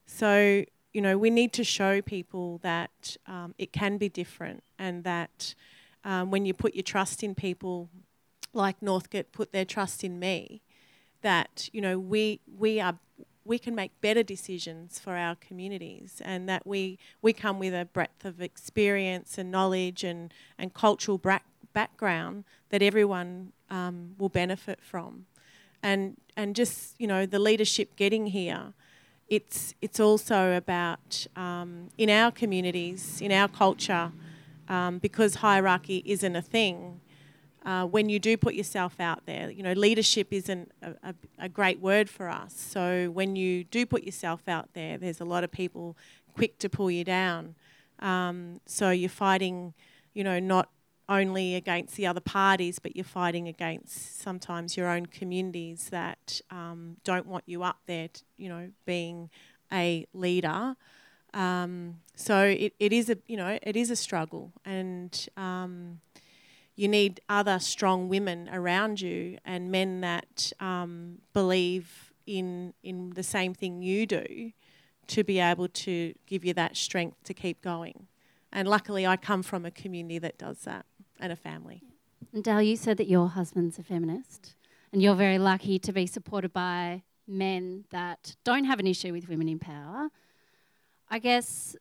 So, 0.06 0.66
you 0.94 1.02
know, 1.02 1.18
we 1.18 1.30
need 1.30 1.54
to 1.54 1.64
show 1.64 2.02
people 2.02 2.60
that 2.64 3.18
um, 3.28 3.54
it 3.58 3.72
can 3.72 3.98
be 3.98 4.10
different 4.10 4.64
and 4.80 5.04
that 5.04 5.54
um, 6.04 6.32
when 6.32 6.46
you 6.46 6.54
put 6.54 6.74
your 6.74 6.84
trust 6.84 7.24
in 7.24 7.36
people 7.36 7.90
like 8.52 8.82
Northcote 8.82 9.32
put 9.32 9.52
their 9.52 9.66
trust 9.66 10.04
in 10.04 10.20
me, 10.20 10.62
that, 11.22 11.70
you 11.72 11.82
know, 11.82 12.00
we, 12.00 12.40
we 12.58 12.80
are 12.80 12.98
we 13.48 13.58
can 13.58 13.74
make 13.74 14.00
better 14.02 14.24
decisions 14.24 15.00
for 15.00 15.16
our 15.16 15.36
communities 15.36 16.22
and 16.26 16.50
that 16.50 16.68
we, 16.68 17.00
we 17.22 17.32
come 17.32 17.60
with 17.60 17.74
a 17.74 17.86
breadth 17.86 18.26
of 18.26 18.42
experience 18.42 19.38
and 19.38 19.50
knowledge 19.50 20.04
and, 20.04 20.34
and 20.58 20.74
cultural 20.74 21.18
bra- 21.18 21.40
background 21.82 22.44
that 22.70 22.82
everyone 22.82 23.52
um, 23.70 24.16
will 24.18 24.30
benefit 24.30 24.80
from. 24.82 25.28
And, 25.84 26.18
and 26.36 26.56
just, 26.56 26.96
you 26.98 27.08
know, 27.12 27.28
the 27.28 27.38
leadership 27.38 27.96
getting 27.96 28.26
here, 28.40 28.74
it's, 29.28 29.76
it's 29.80 30.00
also 30.00 30.58
about 30.58 31.28
um, 31.36 31.90
in 31.96 32.10
our 32.10 32.32
communities, 32.32 33.22
in 33.22 33.32
our 33.32 33.48
culture, 33.48 34.12
um, 34.68 34.98
because 34.98 35.36
hierarchy 35.36 36.02
isn't 36.06 36.36
a 36.36 36.42
thing, 36.42 37.00
uh, 37.64 37.86
when 37.86 38.10
you 38.10 38.18
do 38.18 38.38
put 38.38 38.56
yourself 38.56 39.00
out 39.00 39.22
there, 39.28 39.52
you 39.52 39.62
know, 39.62 39.74
leadership 39.74 40.28
isn't 40.32 40.72
a, 40.82 40.92
a, 41.04 41.16
a, 41.38 41.50
great 41.50 41.80
word 41.80 42.10
for 42.10 42.28
us. 42.30 42.54
So 42.58 43.12
when 43.12 43.36
you 43.36 43.66
do 43.66 43.86
put 43.86 44.04
yourself 44.04 44.48
out 44.48 44.70
there, 44.74 44.98
there's 44.98 45.20
a 45.20 45.26
lot 45.26 45.44
of 45.44 45.52
people 45.52 45.98
quick 46.34 46.58
to 46.60 46.70
pull 46.70 46.90
you 46.90 47.04
down. 47.04 47.56
Um, 48.00 48.62
so 48.66 48.90
you're 48.92 49.10
fighting, 49.10 49.74
you 50.14 50.24
know, 50.24 50.40
not 50.40 50.70
only 51.10 51.56
against 51.56 51.96
the 51.96 52.06
other 52.06 52.20
parties, 52.20 52.80
but 52.80 52.96
you're 52.96 53.06
fighting 53.06 53.48
against 53.48 54.22
sometimes 54.22 54.76
your 54.76 54.88
own 54.88 55.06
communities 55.06 55.90
that 55.90 56.42
um, 56.52 56.98
don't 57.04 57.26
want 57.26 57.44
you 57.48 57.64
up 57.64 57.78
there, 57.86 58.10
to, 58.10 58.24
you 58.36 58.50
know, 58.50 58.72
being 58.86 59.30
a 59.72 60.06
leader. 60.14 60.76
Um, 61.34 62.00
so 62.16 62.44
it, 62.44 62.74
it 62.80 62.92
is 62.92 63.10
a 63.10 63.18
you 63.28 63.38
know 63.38 63.60
it 63.62 63.76
is 63.76 63.92
a 63.92 63.96
struggle, 63.96 64.54
and 64.66 65.28
um, 65.38 66.00
you 66.76 66.88
need 66.88 67.22
other 67.30 67.60
strong 67.60 68.10
women 68.10 68.50
around 68.52 69.02
you 69.02 69.38
and 69.46 69.72
men 69.72 70.02
that 70.02 70.52
um, 70.60 71.20
believe 71.34 72.12
in 72.26 72.74
in 72.84 73.12
the 73.12 73.24
same 73.24 73.54
thing 73.54 73.82
you 73.82 74.06
do 74.06 74.52
to 75.08 75.24
be 75.24 75.40
able 75.40 75.70
to 75.70 76.14
give 76.26 76.44
you 76.44 76.54
that 76.54 76.76
strength 76.76 77.24
to 77.24 77.34
keep 77.34 77.62
going. 77.62 78.08
And 78.52 78.68
luckily, 78.68 79.06
I 79.06 79.16
come 79.16 79.44
from 79.44 79.64
a 79.64 79.72
community 79.72 80.20
that 80.20 80.38
does 80.38 80.60
that 80.62 80.87
and 81.20 81.32
a 81.32 81.36
family. 81.36 81.84
And 82.34 82.44
Dale, 82.44 82.62
you 82.62 82.76
said 82.76 82.98
that 82.98 83.08
your 83.08 83.30
husband's 83.30 83.80
a 83.80 83.84
feminist, 83.84 84.56
and 84.92 85.02
you're 85.02 85.16
very 85.16 85.38
lucky 85.38 85.80
to 85.80 85.92
be 85.92 86.06
supported 86.06 86.54
by 86.54 87.04
men 87.28 87.86
that 87.90 88.36
don't 88.44 88.66
have 88.66 88.80
an 88.80 88.88
issue 88.88 89.12
with 89.12 89.28
women 89.28 89.50
in 89.50 89.60
power. 89.60 90.10
I 91.10 91.20
guess, 91.20 91.76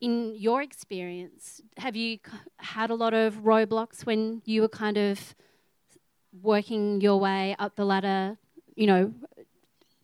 in 0.00 0.34
your 0.36 0.62
experience, 0.62 1.60
have 1.78 1.96
you 1.96 2.18
had 2.58 2.90
a 2.90 2.94
lot 2.94 3.14
of 3.14 3.36
roadblocks 3.42 4.04
when 4.04 4.42
you 4.44 4.62
were 4.62 4.68
kind 4.68 4.96
of 4.96 5.34
working 6.42 7.00
your 7.00 7.18
way 7.18 7.56
up 7.58 7.76
the 7.76 7.84
ladder? 7.84 8.36
You 8.74 8.86
know, 8.86 9.14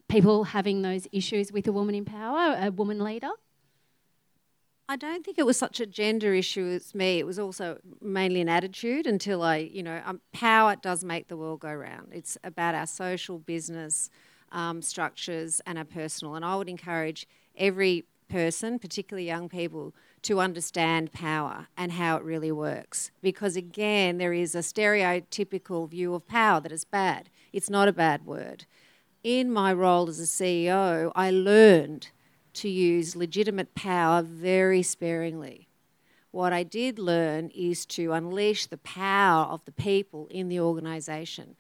people 0.08 0.44
having 0.44 0.82
those 0.82 1.06
issues 1.12 1.52
with 1.52 1.66
a 1.66 1.72
woman 1.72 1.94
in 1.94 2.04
power, 2.04 2.56
a 2.58 2.70
woman 2.70 3.02
leader? 3.02 3.30
I 4.92 4.96
don't 4.96 5.24
think 5.24 5.38
it 5.38 5.46
was 5.46 5.56
such 5.56 5.80
a 5.80 5.86
gender 5.86 6.34
issue 6.34 6.66
as 6.66 6.94
me. 6.94 7.18
It 7.18 7.24
was 7.24 7.38
also 7.38 7.78
mainly 8.02 8.42
an 8.42 8.50
attitude 8.50 9.06
until 9.06 9.42
I, 9.42 9.56
you 9.56 9.82
know, 9.82 10.02
um, 10.04 10.20
power 10.34 10.76
does 10.76 11.02
make 11.02 11.28
the 11.28 11.36
world 11.38 11.60
go 11.60 11.72
round. 11.72 12.08
It's 12.12 12.36
about 12.44 12.74
our 12.74 12.86
social 12.86 13.38
business 13.38 14.10
um, 14.50 14.82
structures 14.82 15.62
and 15.64 15.78
our 15.78 15.86
personal. 15.86 16.34
And 16.34 16.44
I 16.44 16.56
would 16.56 16.68
encourage 16.68 17.26
every 17.56 18.04
person, 18.28 18.78
particularly 18.78 19.26
young 19.26 19.48
people, 19.48 19.94
to 20.24 20.40
understand 20.40 21.10
power 21.10 21.68
and 21.74 21.92
how 21.92 22.18
it 22.18 22.22
really 22.22 22.52
works. 22.52 23.10
Because 23.22 23.56
again, 23.56 24.18
there 24.18 24.34
is 24.34 24.54
a 24.54 24.58
stereotypical 24.58 25.88
view 25.88 26.12
of 26.12 26.28
power 26.28 26.60
that 26.60 26.70
is 26.70 26.84
bad. 26.84 27.30
It's 27.50 27.70
not 27.70 27.88
a 27.88 27.94
bad 27.94 28.26
word. 28.26 28.66
In 29.24 29.50
my 29.50 29.72
role 29.72 30.10
as 30.10 30.20
a 30.20 30.24
CEO, 30.24 31.10
I 31.14 31.30
learned 31.30 32.10
to 32.54 32.68
use 32.68 33.16
legitimate 33.16 33.74
power 33.74 34.22
very 34.22 34.82
sparingly. 34.82 35.68
What 36.30 36.52
I 36.52 36.62
did 36.62 36.98
learn 36.98 37.50
is 37.54 37.84
to 37.86 38.12
unleash 38.12 38.66
the 38.66 38.78
power 38.78 39.44
of 39.44 39.64
the 39.64 39.72
people 39.72 40.28
in 40.30 40.48
the 40.48 40.60
organisation 40.60 41.56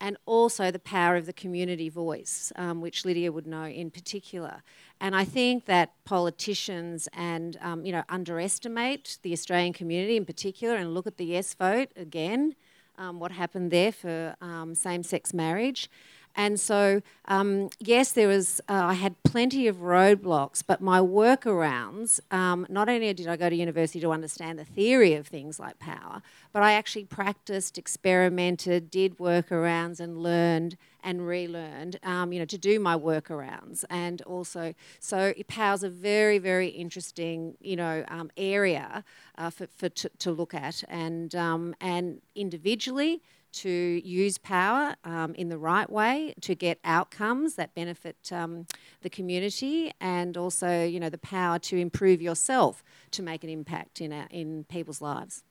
and 0.00 0.16
also 0.26 0.70
the 0.70 0.78
power 0.78 1.16
of 1.16 1.26
the 1.26 1.32
community 1.32 1.88
voice, 1.88 2.52
um, 2.56 2.80
which 2.80 3.04
Lydia 3.04 3.30
would 3.30 3.46
know 3.46 3.64
in 3.64 3.90
particular. 3.90 4.62
And 5.00 5.14
I 5.14 5.24
think 5.24 5.66
that 5.66 5.92
politicians 6.04 7.08
and 7.12 7.56
um, 7.60 7.84
you 7.84 7.92
know 7.92 8.02
underestimate 8.08 9.18
the 9.22 9.32
Australian 9.32 9.72
community 9.72 10.16
in 10.16 10.24
particular 10.24 10.76
and 10.76 10.94
look 10.94 11.06
at 11.06 11.16
the 11.16 11.24
yes 11.24 11.54
vote 11.54 11.90
again, 11.96 12.54
um, 12.98 13.18
what 13.18 13.32
happened 13.32 13.70
there 13.70 13.92
for 13.92 14.36
um, 14.40 14.74
same-sex 14.74 15.34
marriage. 15.34 15.90
And 16.36 16.58
so, 16.58 17.00
um, 17.26 17.70
yes, 17.78 18.12
there 18.12 18.26
was. 18.26 18.60
Uh, 18.68 18.86
I 18.86 18.94
had 18.94 19.22
plenty 19.22 19.68
of 19.68 19.76
roadblocks, 19.76 20.62
but 20.66 20.80
my 20.80 20.98
workarounds. 20.98 22.20
Um, 22.32 22.66
not 22.68 22.88
only 22.88 23.12
did 23.14 23.28
I 23.28 23.36
go 23.36 23.48
to 23.48 23.54
university 23.54 24.00
to 24.00 24.10
understand 24.10 24.58
the 24.58 24.64
theory 24.64 25.14
of 25.14 25.28
things 25.28 25.60
like 25.60 25.78
power, 25.78 26.22
but 26.52 26.62
I 26.62 26.72
actually 26.72 27.04
practiced, 27.04 27.78
experimented, 27.78 28.90
did 28.90 29.18
workarounds, 29.18 30.00
and 30.00 30.18
learned 30.18 30.76
and 31.04 31.26
relearned. 31.26 32.00
Um, 32.02 32.32
you 32.32 32.40
know, 32.40 32.46
to 32.46 32.58
do 32.58 32.80
my 32.80 32.96
workarounds, 32.96 33.84
and 33.88 34.20
also, 34.22 34.74
so 34.98 35.32
power's 35.46 35.84
a 35.84 35.90
very, 35.90 36.38
very 36.38 36.68
interesting, 36.68 37.56
you 37.60 37.76
know, 37.76 38.04
um, 38.08 38.30
area 38.36 39.04
uh, 39.38 39.50
for, 39.50 39.68
for 39.76 39.88
to, 39.88 40.10
to, 40.18 40.32
look 40.32 40.52
at, 40.52 40.82
and 40.88 41.34
um, 41.34 41.76
and 41.80 42.20
individually 42.34 43.22
to 43.54 44.00
use 44.04 44.38
power 44.38 44.94
um, 45.04 45.34
in 45.34 45.48
the 45.48 45.58
right 45.58 45.90
way 45.90 46.34
to 46.42 46.54
get 46.54 46.78
outcomes 46.84 47.54
that 47.54 47.74
benefit 47.74 48.16
um, 48.32 48.66
the 49.02 49.10
community 49.10 49.92
and 50.00 50.36
also 50.36 50.84
you 50.84 51.00
know 51.00 51.10
the 51.10 51.18
power 51.18 51.58
to 51.58 51.76
improve 51.76 52.20
yourself 52.20 52.82
to 53.12 53.22
make 53.22 53.44
an 53.44 53.50
impact 53.50 54.00
in, 54.00 54.12
our, 54.12 54.26
in 54.30 54.64
people's 54.64 55.00
lives. 55.00 55.44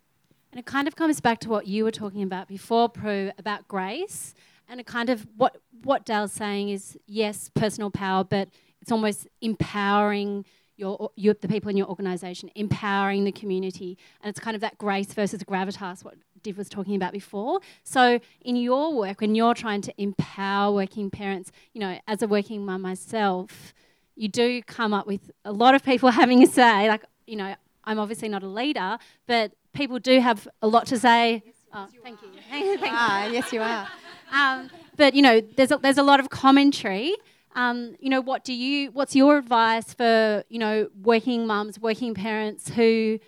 And 0.52 0.60
it 0.60 0.66
kind 0.66 0.88
of 0.88 0.96
comes 0.96 1.20
back 1.20 1.39
to 1.39 1.50
what 1.50 1.66
you 1.66 1.84
were 1.84 1.92
talking 1.92 2.22
about 2.22 2.48
before, 2.48 2.88
Prue, 2.88 3.32
about 3.39 3.68
grace. 3.68 4.36
And 4.70 4.80
it 4.80 4.86
kind 4.86 5.10
of 5.10 5.26
what 5.36 5.58
what 5.84 6.06
Dale's 6.06 6.32
saying 6.32 6.70
is 6.70 6.98
yes, 7.06 7.50
personal 7.54 7.89
power, 7.89 8.24
but 8.24 8.50
it's 8.82 8.92
almost 8.92 9.28
empowering 9.42 10.46
your, 10.76 11.12
your 11.16 11.36
the 11.39 11.48
people 11.48 11.70
in 11.70 11.78
your 11.78 11.88
organisation, 11.88 12.50
empowering 12.56 13.24
the 13.24 13.32
community, 13.32 13.98
and 14.22 14.30
it's 14.30 14.39
kind 14.39 14.56
of 14.56 14.62
that 14.62 14.78
grace 14.78 15.13
versus 15.13 15.44
gravitas. 15.44 16.04
What 16.04 16.16
Div 16.43 16.58
was 16.58 16.69
talking 16.69 16.95
about 16.95 17.13
before. 17.13 17.60
So 17.84 18.19
in 18.41 18.56
your 18.56 18.93
work, 18.93 19.21
when 19.21 19.36
you're 19.36 19.53
trying 19.53 19.82
to 19.82 19.93
empower 20.01 20.73
working 20.73 21.10
parents, 21.10 21.51
you 21.73 21.79
know, 21.79 21.99
as 22.08 22.21
a 22.21 22.27
working 22.27 22.65
mum 22.65 22.82
myself, 22.82 23.73
you 24.15 24.27
do 24.27 24.62
come 24.63 24.93
up 24.93 25.08
with 25.08 25.32
a 25.45 25.51
lot 25.51 25.75
of 25.75 25.84
people 25.84 26.10
having 26.21 26.43
a 26.43 26.47
say. 26.47 26.88
Like, 26.88 27.03
you 27.25 27.36
know, 27.36 27.56
I'm 27.86 27.99
obviously 27.99 28.29
not 28.29 28.43
a 28.43 28.47
leader, 28.47 28.97
but 29.27 29.53
people 29.73 29.99
do 29.99 30.19
have 30.19 30.47
a 30.62 30.67
lot 30.67 30.86
to 30.88 30.99
say. 30.99 31.43
Yes, 31.45 31.56
oh, 31.73 31.88
thank, 32.03 32.21
you. 32.21 32.29
thank 32.49 32.82
you. 32.82 32.88
Ah, 32.91 33.25
yes, 33.27 33.51
you 33.51 33.62
are. 33.62 33.88
Um, 34.32 34.71
but 34.97 35.13
you 35.13 35.21
know, 35.21 35.41
there's 35.41 35.69
a, 35.69 35.77
there's 35.77 35.99
a 35.99 36.03
lot 36.03 36.19
of 36.19 36.32
commentary. 36.32 37.15
Um, 37.56 37.95
you 37.99 38.10
know, 38.10 38.19
what 38.19 38.43
do 38.43 38.51
you? 38.51 38.89
What's 38.89 39.15
your 39.15 39.38
advice 39.38 39.93
for 39.93 40.43
you 40.49 40.58
know 40.58 40.89
working 41.03 41.45
mums, 41.45 41.79
working 41.79 42.15
parents 42.15 42.69
who 42.69 43.19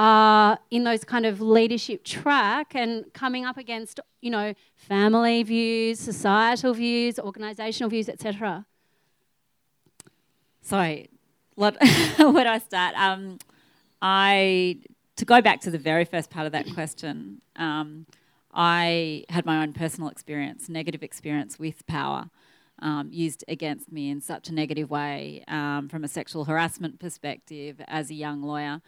are 0.00 0.58
in 0.70 0.84
those 0.84 1.04
kind 1.04 1.26
of 1.26 1.42
leadership 1.42 2.02
track 2.04 2.74
and 2.74 3.04
coming 3.12 3.44
up 3.44 3.58
against, 3.58 4.00
you 4.22 4.30
know, 4.30 4.54
family 4.74 5.42
views, 5.42 6.00
societal 6.00 6.72
views, 6.72 7.16
organisational 7.16 7.90
views, 7.90 8.08
etc. 8.08 8.64
Sorry, 10.62 11.10
what 11.54 11.76
would 12.18 12.46
I 12.46 12.58
start? 12.60 12.94
Um, 12.96 13.40
I 14.00 14.78
to 15.16 15.26
go 15.26 15.42
back 15.42 15.60
to 15.62 15.70
the 15.70 15.78
very 15.78 16.06
first 16.06 16.30
part 16.30 16.46
of 16.46 16.52
that 16.52 16.72
question. 16.72 17.42
Um, 17.56 18.06
I 18.54 19.26
had 19.28 19.44
my 19.44 19.62
own 19.62 19.74
personal 19.74 20.08
experience, 20.08 20.70
negative 20.70 21.02
experience 21.02 21.58
with 21.58 21.86
power. 21.86 22.30
Um, 22.82 23.10
used 23.12 23.44
against 23.46 23.92
me 23.92 24.08
in 24.08 24.22
such 24.22 24.48
a 24.48 24.54
negative 24.54 24.88
way 24.88 25.44
um, 25.48 25.90
from 25.90 26.02
a 26.02 26.08
sexual 26.08 26.46
harassment 26.46 26.98
perspective 26.98 27.82
as 27.86 28.08
a 28.08 28.14
young 28.14 28.40
lawyer 28.40 28.80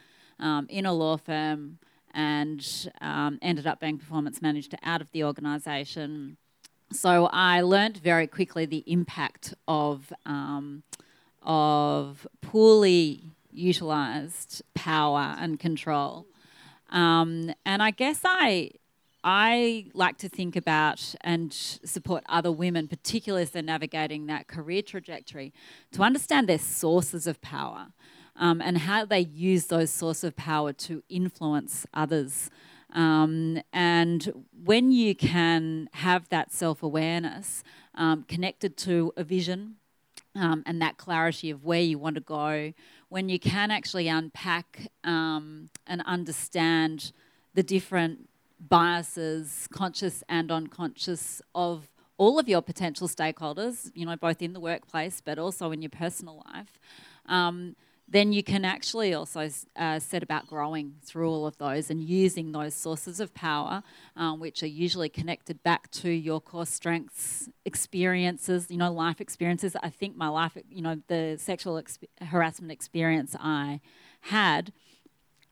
um, 0.42 0.66
in 0.68 0.84
a 0.84 0.92
law 0.92 1.16
firm 1.16 1.78
and 2.12 2.90
um, 3.00 3.38
ended 3.40 3.66
up 3.66 3.80
being 3.80 3.96
performance 3.96 4.42
manager 4.42 4.76
out 4.82 5.00
of 5.00 5.10
the 5.12 5.24
organisation. 5.24 6.36
So 6.92 7.30
I 7.32 7.62
learned 7.62 7.96
very 7.96 8.26
quickly 8.26 8.66
the 8.66 8.84
impact 8.86 9.54
of 9.66 10.12
um, 10.26 10.82
of 11.42 12.26
poorly 12.42 13.22
utilised 13.50 14.62
power 14.74 15.34
and 15.38 15.58
control. 15.58 16.26
Um, 16.90 17.54
and 17.64 17.82
I 17.82 17.90
guess 17.92 18.20
I 18.24 18.72
I 19.24 19.86
like 19.94 20.18
to 20.18 20.28
think 20.28 20.56
about 20.56 21.14
and 21.22 21.52
support 21.52 22.24
other 22.28 22.52
women, 22.52 22.88
particularly 22.88 23.44
as 23.44 23.52
they're 23.52 23.62
navigating 23.62 24.26
that 24.26 24.48
career 24.48 24.82
trajectory, 24.82 25.54
to 25.92 26.02
understand 26.02 26.48
their 26.48 26.58
sources 26.58 27.26
of 27.26 27.40
power 27.40 27.92
um, 28.36 28.60
and 28.60 28.78
how 28.78 29.04
they 29.04 29.20
use 29.20 29.66
those 29.66 29.90
sources 29.90 30.24
of 30.24 30.36
power 30.36 30.72
to 30.72 31.02
influence 31.08 31.86
others. 31.92 32.50
Um, 32.92 33.62
and 33.72 34.44
when 34.64 34.92
you 34.92 35.14
can 35.14 35.88
have 35.94 36.28
that 36.28 36.52
self 36.52 36.82
awareness 36.82 37.64
um, 37.94 38.24
connected 38.24 38.76
to 38.78 39.12
a 39.16 39.24
vision 39.24 39.76
um, 40.34 40.62
and 40.66 40.80
that 40.82 40.98
clarity 40.98 41.50
of 41.50 41.64
where 41.64 41.80
you 41.80 41.98
want 41.98 42.14
to 42.16 42.20
go, 42.20 42.72
when 43.08 43.28
you 43.28 43.38
can 43.38 43.70
actually 43.70 44.08
unpack 44.08 44.88
um, 45.04 45.68
and 45.86 46.02
understand 46.06 47.12
the 47.54 47.62
different 47.62 48.28
biases, 48.58 49.68
conscious 49.72 50.22
and 50.28 50.50
unconscious, 50.50 51.42
of 51.54 51.88
all 52.16 52.38
of 52.38 52.48
your 52.48 52.62
potential 52.62 53.08
stakeholders, 53.08 53.90
you 53.94 54.06
know, 54.06 54.16
both 54.16 54.40
in 54.40 54.52
the 54.52 54.60
workplace 54.60 55.20
but 55.24 55.38
also 55.38 55.72
in 55.72 55.82
your 55.82 55.90
personal 55.90 56.42
life. 56.52 56.78
Um, 57.26 57.76
then 58.08 58.32
you 58.32 58.42
can 58.42 58.64
actually 58.64 59.14
also 59.14 59.48
uh, 59.76 59.98
set 59.98 60.22
about 60.22 60.46
growing 60.46 60.96
through 61.02 61.30
all 61.30 61.46
of 61.46 61.56
those 61.58 61.90
and 61.90 62.02
using 62.02 62.52
those 62.52 62.74
sources 62.74 63.20
of 63.20 63.32
power, 63.32 63.82
um, 64.16 64.38
which 64.38 64.62
are 64.62 64.68
usually 64.68 65.08
connected 65.08 65.62
back 65.62 65.90
to 65.90 66.10
your 66.10 66.40
core 66.40 66.66
strengths, 66.66 67.48
experiences, 67.64 68.70
you 68.70 68.76
know, 68.76 68.92
life 68.92 69.20
experiences. 69.20 69.76
I 69.82 69.88
think 69.88 70.16
my 70.16 70.28
life, 70.28 70.58
you 70.70 70.82
know, 70.82 71.00
the 71.08 71.36
sexual 71.38 71.80
exp- 71.82 72.08
harassment 72.20 72.70
experience 72.70 73.34
I 73.40 73.80
had 74.22 74.72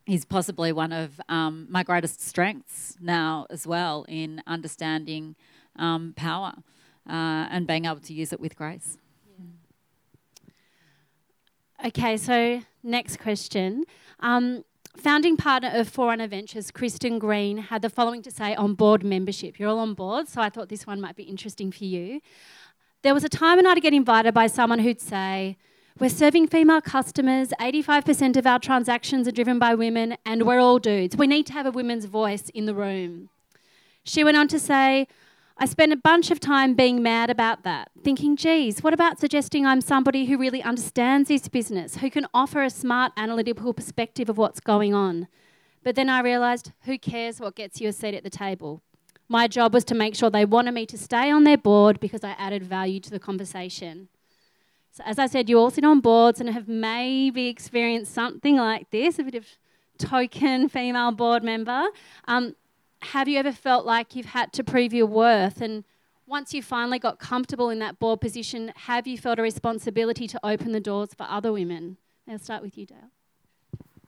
is 0.06 0.24
possibly 0.24 0.72
one 0.72 0.92
of 0.92 1.20
um, 1.28 1.66
my 1.70 1.82
greatest 1.82 2.20
strengths 2.20 2.96
now 3.00 3.46
as 3.48 3.66
well 3.66 4.04
in 4.08 4.42
understanding 4.46 5.36
um, 5.76 6.12
power 6.16 6.54
uh, 7.08 7.46
and 7.50 7.66
being 7.66 7.84
able 7.84 8.00
to 8.00 8.12
use 8.12 8.32
it 8.32 8.40
with 8.40 8.56
grace. 8.56 8.98
Okay, 11.82 12.18
so 12.18 12.60
next 12.82 13.18
question. 13.18 13.84
Um, 14.20 14.64
founding 14.98 15.38
partner 15.38 15.70
of 15.72 15.88
Forerunner 15.88 16.26
Ventures, 16.26 16.70
Kirsten 16.70 17.18
Green, 17.18 17.56
had 17.56 17.80
the 17.80 17.88
following 17.88 18.20
to 18.20 18.30
say 18.30 18.54
on 18.54 18.74
board 18.74 19.02
membership. 19.02 19.58
You're 19.58 19.70
all 19.70 19.78
on 19.78 19.94
board, 19.94 20.28
so 20.28 20.42
I 20.42 20.50
thought 20.50 20.68
this 20.68 20.86
one 20.86 21.00
might 21.00 21.16
be 21.16 21.22
interesting 21.22 21.72
for 21.72 21.84
you. 21.84 22.20
There 23.00 23.14
was 23.14 23.24
a 23.24 23.30
time 23.30 23.56
when 23.56 23.66
I'd 23.66 23.80
get 23.80 23.94
invited 23.94 24.34
by 24.34 24.46
someone 24.46 24.80
who'd 24.80 25.00
say, 25.00 25.56
We're 25.98 26.10
serving 26.10 26.48
female 26.48 26.82
customers, 26.82 27.48
85% 27.58 28.36
of 28.36 28.46
our 28.46 28.58
transactions 28.58 29.26
are 29.26 29.32
driven 29.32 29.58
by 29.58 29.74
women, 29.74 30.18
and 30.26 30.46
we're 30.46 30.60
all 30.60 30.78
dudes. 30.78 31.16
We 31.16 31.26
need 31.26 31.46
to 31.46 31.54
have 31.54 31.64
a 31.64 31.70
women's 31.70 32.04
voice 32.04 32.50
in 32.50 32.66
the 32.66 32.74
room. 32.74 33.30
She 34.04 34.22
went 34.22 34.36
on 34.36 34.48
to 34.48 34.58
say, 34.58 35.08
I 35.62 35.66
spent 35.66 35.92
a 35.92 35.96
bunch 35.96 36.30
of 36.30 36.40
time 36.40 36.72
being 36.72 37.02
mad 37.02 37.28
about 37.28 37.64
that, 37.64 37.90
thinking, 38.02 38.34
geez, 38.34 38.82
what 38.82 38.94
about 38.94 39.20
suggesting 39.20 39.66
I'm 39.66 39.82
somebody 39.82 40.24
who 40.24 40.38
really 40.38 40.62
understands 40.62 41.28
this 41.28 41.48
business, 41.48 41.96
who 41.96 42.10
can 42.10 42.26
offer 42.32 42.62
a 42.62 42.70
smart 42.70 43.12
analytical 43.14 43.74
perspective 43.74 44.30
of 44.30 44.38
what's 44.38 44.58
going 44.58 44.94
on? 44.94 45.28
But 45.84 45.96
then 45.96 46.08
I 46.08 46.20
realised, 46.20 46.72
who 46.84 46.96
cares 46.96 47.40
what 47.40 47.56
gets 47.56 47.78
you 47.78 47.90
a 47.90 47.92
seat 47.92 48.14
at 48.14 48.22
the 48.22 48.30
table? 48.30 48.80
My 49.28 49.46
job 49.46 49.74
was 49.74 49.84
to 49.84 49.94
make 49.94 50.14
sure 50.14 50.30
they 50.30 50.46
wanted 50.46 50.72
me 50.72 50.86
to 50.86 50.96
stay 50.96 51.30
on 51.30 51.44
their 51.44 51.58
board 51.58 52.00
because 52.00 52.24
I 52.24 52.30
added 52.38 52.62
value 52.62 52.98
to 53.00 53.10
the 53.10 53.20
conversation. 53.20 54.08
So, 54.92 55.02
as 55.04 55.18
I 55.18 55.26
said, 55.26 55.50
you 55.50 55.58
all 55.58 55.70
sit 55.70 55.84
on 55.84 56.00
boards 56.00 56.40
and 56.40 56.48
have 56.48 56.68
maybe 56.68 57.48
experienced 57.48 58.14
something 58.14 58.56
like 58.56 58.88
this 58.88 59.18
a 59.18 59.24
bit 59.24 59.34
of 59.34 59.44
token 59.98 60.70
female 60.70 61.12
board 61.12 61.44
member. 61.44 61.88
Um, 62.26 62.56
have 63.02 63.28
you 63.28 63.38
ever 63.38 63.52
felt 63.52 63.86
like 63.86 64.14
you've 64.14 64.26
had 64.26 64.52
to 64.54 64.64
prove 64.64 64.92
your 64.92 65.06
worth? 65.06 65.60
And 65.60 65.84
once 66.26 66.52
you 66.54 66.62
finally 66.62 66.98
got 66.98 67.18
comfortable 67.18 67.70
in 67.70 67.78
that 67.80 67.98
board 67.98 68.20
position, 68.20 68.72
have 68.76 69.06
you 69.06 69.18
felt 69.18 69.38
a 69.38 69.42
responsibility 69.42 70.26
to 70.28 70.40
open 70.44 70.72
the 70.72 70.80
doors 70.80 71.14
for 71.14 71.26
other 71.28 71.52
women? 71.52 71.96
I'll 72.28 72.38
start 72.38 72.62
with 72.62 72.76
you, 72.78 72.86
Dale. 72.86 73.10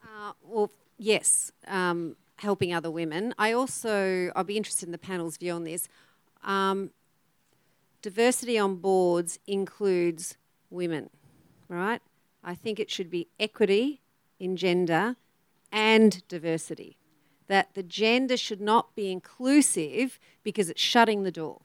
Uh, 0.01 0.33
well, 0.43 0.71
yes, 0.97 1.51
um, 1.67 2.15
helping 2.37 2.73
other 2.73 2.91
women. 2.91 3.33
I 3.37 3.51
also, 3.51 4.31
I'll 4.35 4.43
be 4.43 4.57
interested 4.57 4.87
in 4.87 4.91
the 4.91 4.97
panel's 4.97 5.37
view 5.37 5.53
on 5.53 5.63
this. 5.63 5.87
Um, 6.43 6.91
diversity 8.01 8.57
on 8.57 8.75
boards 8.75 9.39
includes 9.47 10.37
women, 10.69 11.09
right? 11.67 12.01
I 12.43 12.55
think 12.55 12.79
it 12.79 12.91
should 12.91 13.09
be 13.09 13.27
equity 13.39 14.01
in 14.39 14.55
gender 14.55 15.15
and 15.71 16.25
diversity 16.27 16.97
that 17.47 17.73
the 17.73 17.83
gender 17.83 18.37
should 18.37 18.61
not 18.61 18.95
be 18.95 19.11
inclusive 19.11 20.19
because 20.43 20.69
it's 20.69 20.81
shutting 20.81 21.23
the 21.23 21.31
door 21.31 21.61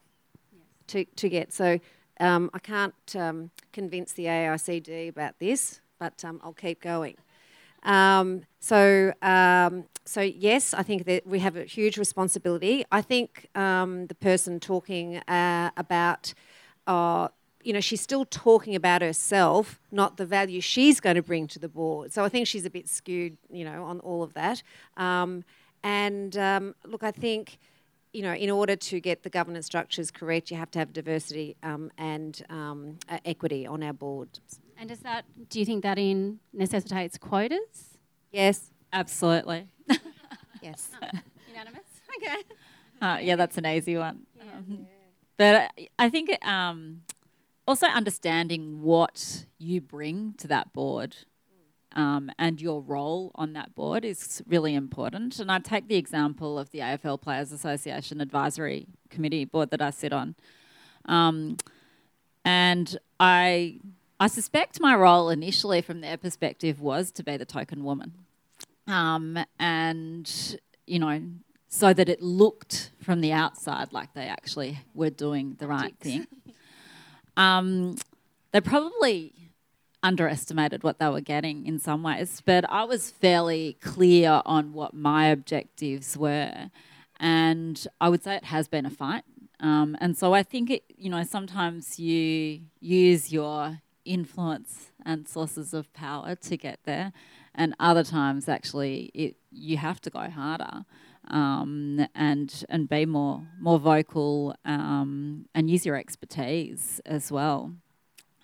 yes. 0.53 0.63
to, 0.89 1.05
to 1.05 1.29
get. 1.29 1.53
So 1.53 1.81
um, 2.21 2.51
I 2.53 2.59
can't 2.59 2.95
um, 3.17 3.51
convince 3.73 4.13
the 4.13 4.25
AICD 4.25 5.09
about 5.09 5.39
this, 5.39 5.81
but 5.99 6.25
um, 6.25 6.41
I'll 6.43 6.53
keep 6.53 6.83
going. 6.83 7.17
Um, 7.85 8.43
so, 8.61 9.13
um, 9.23 9.85
so 10.05 10.21
yes, 10.21 10.75
I 10.75 10.83
think 10.83 11.05
that 11.05 11.27
we 11.27 11.39
have 11.39 11.57
a 11.57 11.65
huge 11.65 11.97
responsibility. 11.97 12.85
I 12.91 13.03
think 13.03 13.49
um, 13.55 14.07
the 14.07 14.15
person 14.15 14.59
talking 14.59 15.19
uh, 15.19 15.71
about 15.77 16.35
uh, 16.87 17.29
you 17.63 17.73
know, 17.73 17.81
she's 17.81 18.01
still 18.01 18.25
talking 18.25 18.75
about 18.75 19.03
herself, 19.03 19.79
not 19.91 20.17
the 20.17 20.25
value 20.25 20.61
she's 20.61 21.01
going 21.01 21.17
to 21.17 21.23
bring 21.23 21.47
to 21.49 21.59
the 21.59 21.69
board. 21.69 22.13
So 22.13 22.25
I 22.25 22.29
think 22.29 22.47
she's 22.47 22.65
a 22.65 22.71
bit 22.71 22.89
skewed, 22.89 23.37
you 23.51 23.65
know, 23.65 23.85
on 23.85 24.01
all 24.01 24.23
of 24.23 24.35
that. 24.35 24.63
And 25.83 26.37
um, 26.37 26.75
look, 26.85 27.03
I 27.03 27.11
think 27.11 27.59
you 28.13 28.23
know, 28.23 28.33
in 28.33 28.51
order 28.51 28.75
to 28.75 29.01
get 29.01 29.23
the 29.23 29.31
governance 29.31 29.67
structures 29.67 30.11
correct, 30.11 30.51
you 30.51 30.57
have 30.57 30.71
to 30.73 30.79
have 30.79 30.93
diversity 30.93 31.57
um, 31.63 31.91
and 31.99 32.43
um, 32.49 32.99
uh, 33.09 33.19
equity 33.25 33.67
on 33.67 33.83
our 33.83 33.93
board. 33.93 34.29
And 34.79 34.89
does 34.89 35.01
that? 35.01 35.25
Do 35.49 35.59
you 35.59 35.67
think 35.67 35.83
that 35.83 35.99
in 35.99 36.41
necessitates 36.53 37.19
quotas? 37.19 37.99
Yes, 38.33 38.71
absolutely. 38.93 39.69
yes. 40.63 40.91
unanimous. 41.49 41.83
Okay. 42.21 42.43
Uh, 43.01 43.19
yeah, 43.21 43.37
that's 43.37 43.57
an 43.59 43.67
easy 43.67 43.97
one. 43.97 44.27
Yeah. 44.37 44.43
Um, 44.57 44.87
but 45.37 45.71
I 46.01 46.09
think 46.11 46.45
um, 46.45 47.03
also 47.69 47.87
understanding 47.87 48.83
what 48.83 49.47
you 49.59 49.81
bring 49.81 50.35
to 50.39 50.49
that 50.49 50.73
board 50.73 51.15
um, 51.95 52.31
and 52.39 52.61
your 52.61 52.81
role 52.81 53.33
on 53.35 53.53
that 53.55 53.75
board 53.75 54.05
is 54.05 54.43
really 54.47 54.75
important. 54.75 55.39
And 55.41 55.51
I 55.51 55.59
take 55.59 55.89
the 55.89 55.97
example 55.97 56.59
of 56.59 56.71
the 56.71 56.81
AFL 56.81 57.21
Players 57.21 57.53
Association 57.53 58.21
Advisory 58.21 58.87
Committee 59.11 59.45
board 59.45 59.71
that 59.71 59.81
I 59.81 59.91
sit 59.91 60.13
on. 60.13 60.35
Um, 61.07 61.57
and 62.45 62.99
I, 63.19 63.81
I 64.21 64.27
suspect 64.27 64.81
my 64.81 64.95
role 64.95 65.31
initially, 65.31 65.81
from 65.81 66.01
their 66.01 66.17
perspective, 66.17 66.81
was 66.81 67.11
to 67.13 67.23
be 67.23 67.37
the 67.37 67.45
token 67.45 67.85
woman. 67.85 68.13
Um, 68.87 69.39
and, 69.59 70.59
you 70.87 70.99
know, 70.99 71.23
so 71.69 71.93
that 71.93 72.09
it 72.09 72.23
looked 72.23 72.91
from 73.03 73.21
the 73.21 73.33
outside 73.33 73.93
like 73.93 74.15
they 74.15 74.27
actually 74.27 74.79
were 74.95 75.11
doing 75.11 75.57
the 75.59 75.67
right 75.67 75.95
thing. 76.01 76.27
Um, 77.37 77.97
they 78.53 78.61
probably 78.61 79.33
underestimated 80.03 80.83
what 80.83 80.99
they 80.99 81.09
were 81.09 81.21
getting 81.21 81.67
in 81.67 81.79
some 81.79 82.03
ways, 82.03 82.43
but 82.45 82.69
I 82.71 82.85
was 82.85 83.11
fairly 83.11 83.77
clear 83.81 84.43
on 84.45 84.73
what 84.73 84.95
my 84.95 85.27
objectives 85.27 86.17
were. 86.17 86.71
And 87.21 87.87
I 88.01 88.09
would 88.09 88.23
say 88.23 88.37
it 88.37 88.45
has 88.45 88.69
been 88.69 88.87
a 88.87 88.91
fight. 88.91 89.25
Um, 89.61 89.97
and 90.01 90.17
so 90.17 90.35
I 90.35 90.45
think, 90.45 90.71
it, 90.71 90.85
you 90.97 91.11
know, 91.11 91.25
sometimes 91.25 91.99
you 91.99 92.61
use 92.81 93.33
your 93.33 93.81
influence 94.05 94.93
and 95.05 95.27
sources 95.27 95.75
of 95.75 95.93
power 95.93 96.37
to 96.37 96.57
get 96.57 96.81
there, 96.85 97.13
and 97.55 97.75
other 97.81 98.05
times 98.05 98.49
actually 98.49 99.11
it, 99.15 99.37
you 99.51 99.79
have 99.79 100.01
to 100.03 100.11
go 100.11 100.31
harder. 100.31 100.85
Um, 101.31 102.07
and 102.15 102.65
and 102.71 102.89
be 102.89 103.05
more 103.05 103.47
more 103.61 103.79
vocal 103.79 104.57
um, 104.65 105.45
and 105.55 105.69
use 105.69 105.85
your 105.85 105.97
expertise 105.97 107.03
as 107.05 107.31
well 107.31 107.75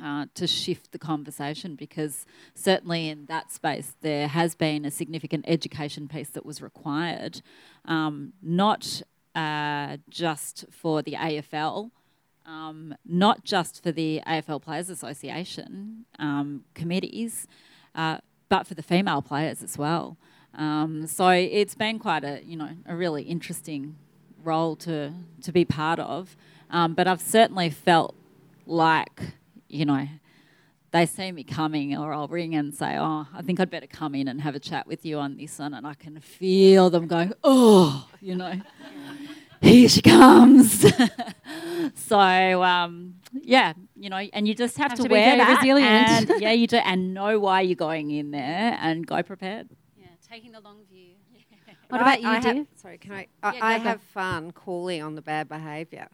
uh, 0.05 0.27
to 0.35 0.47
shift 0.47 0.93
the 0.93 0.99
conversation 0.99 1.75
because 1.75 2.27
certainly 2.55 3.09
in 3.09 3.25
that 3.25 3.51
space 3.51 3.95
there 4.03 4.29
has 4.29 4.55
been 4.55 4.85
a 4.85 4.91
significant 4.91 5.45
education 5.49 6.07
piece 6.07 6.29
that 6.29 6.45
was 6.45 6.61
required, 6.61 7.41
um, 7.87 8.35
not 8.43 9.01
uh, 9.35 9.97
just 10.11 10.67
for 10.71 11.03
the 11.03 11.13
AFL. 11.13 11.91
Um, 12.47 12.95
not 13.07 13.43
just 13.43 13.83
for 13.83 13.91
the 13.91 14.21
AFL 14.27 14.61
Players 14.61 14.91
Association 14.91 16.05
um, 16.19 16.65
committees, 16.75 17.47
uh, 17.95 18.19
but 18.51 18.67
for 18.67 18.75
the 18.75 18.83
female 18.83 19.23
players 19.23 19.63
as 19.63 19.79
well. 19.79 20.19
Um, 20.53 21.07
so 21.07 21.31
it's 21.31 21.75
been 21.75 21.99
quite 21.99 22.23
a 22.23 22.43
you 22.45 22.59
know 22.59 22.69
a 22.85 22.95
really 22.95 23.23
interesting 23.23 23.97
role 24.43 24.77
to 24.77 25.15
to 25.41 25.53
be 25.53 25.65
part 25.65 25.99
of. 25.99 26.37
Um, 26.69 26.93
but 26.93 27.09
I've 27.09 27.23
certainly 27.23 27.71
felt 27.71 28.15
like 28.67 29.23
you 29.75 29.85
know, 29.85 30.07
they 30.93 31.07
see 31.07 31.33
me 31.33 31.43
coming, 31.43 31.97
or 31.97 32.13
I'll 32.13 32.29
ring 32.29 32.55
and 32.55 32.73
say, 32.73 32.97
"Oh, 32.97 33.27
I 33.35 33.43
think 33.43 33.59
I'd 33.59 33.71
better 33.71 33.89
come 33.89 34.15
in 34.15 34.29
and 34.29 34.41
have 34.41 34.55
a 34.55 34.61
chat 34.61 34.87
with 34.87 35.05
you 35.05 35.19
on 35.19 35.37
this 35.37 35.59
one," 35.59 35.75
and 35.75 35.87
I 35.87 35.95
can 35.95 36.21
feel 36.21 36.91
them 36.91 37.09
going, 37.09 37.33
"Oh, 37.43 38.09
you 38.21 38.37
know, 38.37 38.55
here 39.61 39.89
she 39.89 40.01
comes." 40.01 40.87
so 41.95 42.63
um, 42.63 43.17
yeah, 43.33 43.73
you 43.97 44.09
know, 44.09 44.17
and 44.17 44.47
you 44.47 44.55
just 44.55 44.79
have, 44.79 44.93
have 44.93 44.99
to, 44.99 45.09
to, 45.09 45.09
wear 45.09 45.37
that 45.37 45.57
resilient. 45.57 46.31
And, 46.31 46.33
yeah, 46.41 46.53
you 46.53 46.69
do, 46.69 46.77
and 46.77 47.13
know 47.13 47.41
why 47.41 47.63
you're 47.63 47.75
going 47.75 48.13
in 48.13 48.31
there, 48.31 48.79
and 48.81 49.05
go 49.05 49.23
prepared. 49.25 49.69
Yeah, 49.99 50.07
taking 50.31 50.53
the 50.53 50.61
long 50.61 50.79
view. 50.89 51.09
What 51.89 52.01
about 52.01 52.23
you, 52.23 52.29
I 52.29 52.41
have, 52.41 52.67
Sorry, 52.77 52.99
can 52.99 53.13
I? 53.13 53.27
I, 53.43 53.55
yeah, 53.55 53.65
I 53.65 53.73
have 53.75 54.01
fun 54.01 54.51
calling 54.53 55.03
on 55.03 55.15
the 55.15 55.23
bad 55.23 55.49
behaviour 55.49 56.09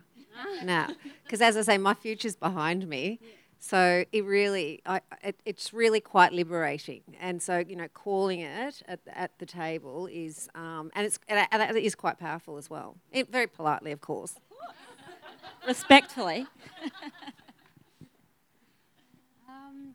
now, 0.64 0.88
because 1.24 1.40
as 1.40 1.56
I 1.56 1.62
say, 1.62 1.78
my 1.78 1.94
future's 1.94 2.36
behind 2.36 2.88
me. 2.88 3.18
Yeah. 3.20 3.28
So 3.62 4.04
it 4.10 4.24
really, 4.24 4.80
I, 4.86 5.02
it, 5.22 5.38
it's 5.44 5.74
really 5.74 6.00
quite 6.00 6.32
liberating. 6.32 7.02
And 7.20 7.42
so, 7.42 7.58
you 7.58 7.76
know, 7.76 7.88
calling 7.92 8.40
it 8.40 8.82
at, 8.88 9.00
at 9.06 9.38
the 9.38 9.44
table 9.44 10.08
is, 10.10 10.48
um, 10.54 10.90
and, 10.94 11.06
it's, 11.06 11.18
and 11.28 11.76
it 11.76 11.84
is 11.84 11.94
quite 11.94 12.18
powerful 12.18 12.56
as 12.56 12.70
well. 12.70 12.96
It, 13.12 13.30
very 13.30 13.46
politely, 13.46 13.92
of 13.92 14.00
course. 14.00 14.34
Respectfully. 15.68 16.46
um, 19.48 19.94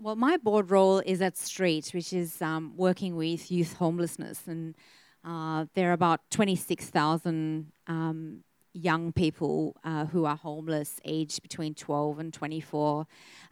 well, 0.00 0.16
my 0.16 0.38
board 0.38 0.70
role 0.70 1.00
is 1.00 1.20
at 1.20 1.36
Street, 1.36 1.90
which 1.92 2.14
is 2.14 2.40
um, 2.40 2.72
working 2.76 3.14
with 3.14 3.52
youth 3.52 3.74
homelessness. 3.74 4.40
And 4.46 4.74
uh, 5.22 5.66
there 5.74 5.90
are 5.90 5.92
about 5.92 6.22
26,000 6.30 7.72
um, 7.88 8.42
young 8.76 9.12
people 9.12 9.74
uh, 9.84 10.04
who 10.06 10.24
are 10.26 10.36
homeless, 10.36 11.00
aged 11.04 11.42
between 11.42 11.74
12 11.74 12.18
and 12.18 12.32
24. 12.32 13.06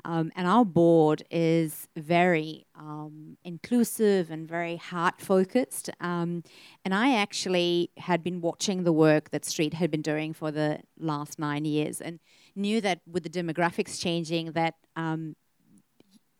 Um, 0.04 0.30
and 0.36 0.46
our 0.46 0.64
board 0.64 1.22
is 1.30 1.88
very 1.96 2.66
um, 2.74 3.38
inclusive 3.44 4.30
and 4.30 4.46
very 4.46 4.76
heart 4.76 5.20
focused. 5.20 5.88
Um, 6.00 6.44
and 6.84 6.94
I 6.94 7.14
actually 7.14 7.90
had 7.96 8.22
been 8.22 8.40
watching 8.40 8.84
the 8.84 8.92
work 8.92 9.30
that 9.30 9.44
Street 9.44 9.74
had 9.74 9.90
been 9.90 10.02
doing 10.02 10.34
for 10.34 10.50
the 10.50 10.80
last 10.98 11.38
nine 11.38 11.64
years 11.64 12.00
and 12.00 12.20
knew 12.54 12.80
that 12.82 13.00
with 13.10 13.22
the 13.22 13.30
demographics 13.30 14.00
changing, 14.00 14.52
that 14.52 14.74
um, 14.96 15.36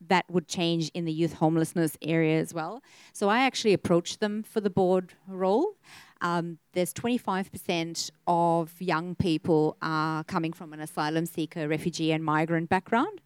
that 0.09 0.25
would 0.31 0.47
change 0.49 0.91
in 0.95 1.07
the 1.07 1.13
youth 1.13 1.35
homelessness 1.35 1.97
area 2.03 2.39
as 2.39 2.53
well. 2.53 2.83
So 3.13 3.29
I 3.29 3.41
actually 3.41 3.73
approached 3.73 4.21
them 4.21 4.43
for 4.43 4.61
the 4.61 4.71
board 4.71 5.15
role. 5.27 5.77
Um, 6.21 6.59
there's 6.73 6.93
25% 6.95 8.11
of 8.27 8.81
young 8.81 9.15
people 9.15 9.77
are 9.83 10.25
coming 10.25 10.53
from 10.53 10.73
an 10.73 10.81
asylum 10.81 11.27
seeker, 11.27 11.69
refugee, 11.69 12.13
and 12.13 12.25
migrant 12.25 12.69
background. 12.69 13.21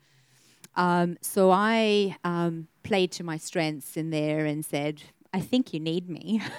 Um, 0.75 1.19
so 1.21 1.51
I 1.51 2.17
um, 2.25 2.69
played 2.83 3.13
to 3.13 3.25
my 3.25 3.37
strengths 3.37 3.97
in 3.97 4.11
there 4.11 4.47
and 4.47 4.65
said, 4.65 5.03
I 5.33 5.41
think 5.41 5.73
you 5.73 5.81
need 5.81 6.09
me. 6.09 6.43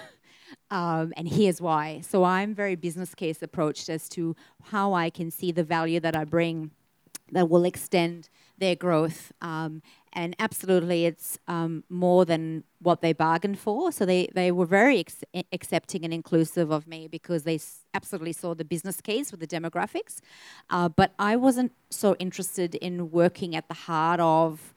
Um, 0.71 1.13
and 1.17 1.27
here's 1.27 1.59
why. 1.59 2.01
So 2.01 2.23
I'm 2.23 2.53
very 2.53 2.75
business 2.75 3.15
case 3.15 3.41
approached 3.41 3.89
as 3.89 4.07
to 4.09 4.35
how 4.65 4.93
I 4.93 5.09
can 5.09 5.31
see 5.31 5.51
the 5.51 5.63
value 5.63 5.99
that 5.99 6.15
I 6.15 6.25
bring 6.25 6.71
that 7.31 7.49
will 7.49 7.65
extend 7.65 8.29
their 8.59 8.75
growth. 8.75 9.31
Um, 9.41 9.81
and 10.13 10.35
absolutely, 10.39 11.05
it's 11.05 11.37
um, 11.47 11.83
more 11.89 12.25
than 12.25 12.63
what 12.79 13.01
they 13.01 13.13
bargained 13.13 13.59
for. 13.59 13.91
So 13.91 14.05
they, 14.05 14.27
they 14.33 14.51
were 14.51 14.65
very 14.65 14.99
ex- 14.99 15.23
accepting 15.51 16.03
and 16.03 16.13
inclusive 16.13 16.71
of 16.71 16.87
me 16.87 17.07
because 17.07 17.43
they 17.43 17.55
s- 17.55 17.85
absolutely 17.93 18.33
saw 18.33 18.55
the 18.55 18.65
business 18.65 19.01
case 19.01 19.31
with 19.31 19.39
the 19.39 19.47
demographics. 19.47 20.19
Uh, 20.69 20.89
but 20.89 21.13
I 21.19 21.35
wasn't 21.35 21.73
so 21.89 22.15
interested 22.15 22.75
in 22.75 23.11
working 23.11 23.55
at 23.55 23.67
the 23.67 23.75
heart 23.75 24.19
of 24.19 24.73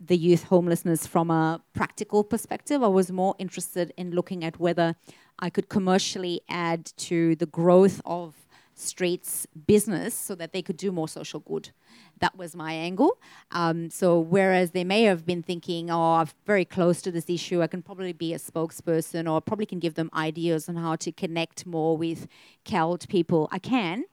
the 0.00 0.16
youth 0.16 0.44
homelessness 0.44 1.06
from 1.06 1.30
a 1.30 1.60
practical 1.72 2.22
perspective. 2.22 2.82
I 2.82 2.88
was 2.88 3.10
more 3.10 3.34
interested 3.38 3.92
in 3.96 4.12
looking 4.12 4.44
at 4.44 4.60
whether 4.60 4.94
I 5.38 5.50
could 5.50 5.68
commercially 5.68 6.40
add 6.48 6.92
to 6.98 7.34
the 7.36 7.46
growth 7.46 8.00
of 8.04 8.34
streets 8.78 9.46
business 9.66 10.14
so 10.14 10.34
that 10.34 10.52
they 10.52 10.62
could 10.62 10.76
do 10.76 10.92
more 10.92 11.08
social 11.08 11.40
good. 11.40 11.70
That 12.20 12.36
was 12.36 12.54
my 12.54 12.72
angle. 12.72 13.18
Um, 13.50 13.90
so 13.90 14.18
whereas 14.18 14.70
they 14.72 14.84
may 14.84 15.02
have 15.04 15.24
been 15.26 15.42
thinking, 15.42 15.90
oh, 15.90 16.14
I'm 16.14 16.28
very 16.46 16.64
close 16.64 17.02
to 17.02 17.10
this 17.10 17.28
issue, 17.28 17.62
I 17.62 17.66
can 17.66 17.82
probably 17.82 18.12
be 18.12 18.32
a 18.34 18.38
spokesperson 18.38 19.30
or 19.30 19.40
probably 19.40 19.66
can 19.66 19.78
give 19.78 19.94
them 19.94 20.10
ideas 20.14 20.68
on 20.68 20.76
how 20.76 20.96
to 20.96 21.12
connect 21.12 21.66
more 21.66 21.96
with 21.96 22.28
CALD 22.64 23.08
people. 23.08 23.48
I 23.50 23.58
can, 23.58 24.04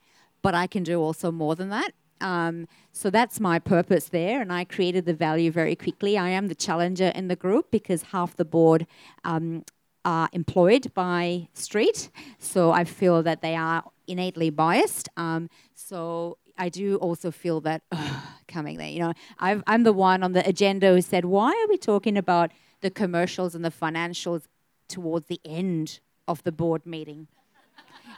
but 0.42 0.56
I 0.56 0.68
can 0.68 0.84
do 0.84 1.02
also 1.02 1.32
more 1.32 1.56
than 1.56 1.70
that. 1.70 1.92
Um, 2.22 2.68
so 2.92 3.10
that's 3.10 3.40
my 3.40 3.60
purpose 3.60 4.10
there, 4.10 4.42
and 4.42 4.52
I 4.52 4.64
created 4.64 5.06
the 5.06 5.14
value 5.14 5.52
very 5.52 5.76
quickly. 5.76 6.18
I 6.18 6.30
am 6.30 6.48
the 6.48 6.56
challenger 6.56 7.12
in 7.14 7.28
the 7.28 7.36
group 7.36 7.72
because 7.72 8.04
half 8.04 8.36
the 8.36 8.46
board 8.46 8.88
um, 9.24 9.66
are 10.06 10.30
employed 10.32 10.94
by 10.94 11.50
Street, 11.54 12.10
so 12.40 12.72
I 12.72 12.84
feel 12.84 13.24
that 13.24 13.42
they 13.42 13.56
are 13.56 13.84
innately 14.08 14.50
biased. 14.50 15.10
Um, 15.18 15.50
so 15.74 16.38
I 16.58 16.70
do 16.70 16.96
also 16.98 17.32
feel 17.32 17.60
that 17.62 17.82
ugh, 17.92 18.24
coming 18.48 18.78
there, 18.78 18.90
you 18.90 19.00
know, 19.00 19.14
i 19.40 19.62
am 19.68 19.84
the 19.84 19.94
one 19.94 20.24
on 20.24 20.34
the 20.34 20.48
agenda 20.48 20.94
who 20.94 21.02
said, 21.02 21.26
"Why 21.26 21.50
are 21.50 21.68
we 21.68 21.78
talking 21.78 22.18
about 22.18 22.52
the 22.82 22.92
commercials 22.92 23.56
and 23.56 23.66
the 23.66 23.72
financials 23.72 24.44
towards 24.88 25.28
the 25.28 25.42
end 25.44 26.00
of 26.28 26.44
the 26.44 26.52
board 26.52 26.86
meeting?" 26.86 27.28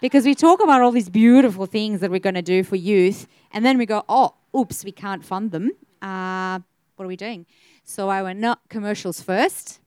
because 0.01 0.25
we 0.25 0.35
talk 0.35 0.61
about 0.61 0.81
all 0.81 0.91
these 0.91 1.09
beautiful 1.09 1.65
things 1.65 2.01
that 2.01 2.11
we're 2.11 2.19
going 2.19 2.35
to 2.35 2.41
do 2.41 2.63
for 2.63 2.75
youth, 2.75 3.27
and 3.51 3.65
then 3.65 3.77
we 3.77 3.85
go, 3.85 4.03
oh, 4.07 4.35
oops, 4.55 4.83
we 4.83 4.91
can't 4.91 5.23
fund 5.23 5.51
them. 5.51 5.71
Uh, 6.01 6.59
what 6.95 7.05
are 7.05 7.07
we 7.07 7.15
doing? 7.15 7.45
So 7.83 8.09
I 8.09 8.21
went, 8.21 8.39
no, 8.39 8.55
commercials 8.69 9.21
first. 9.21 9.79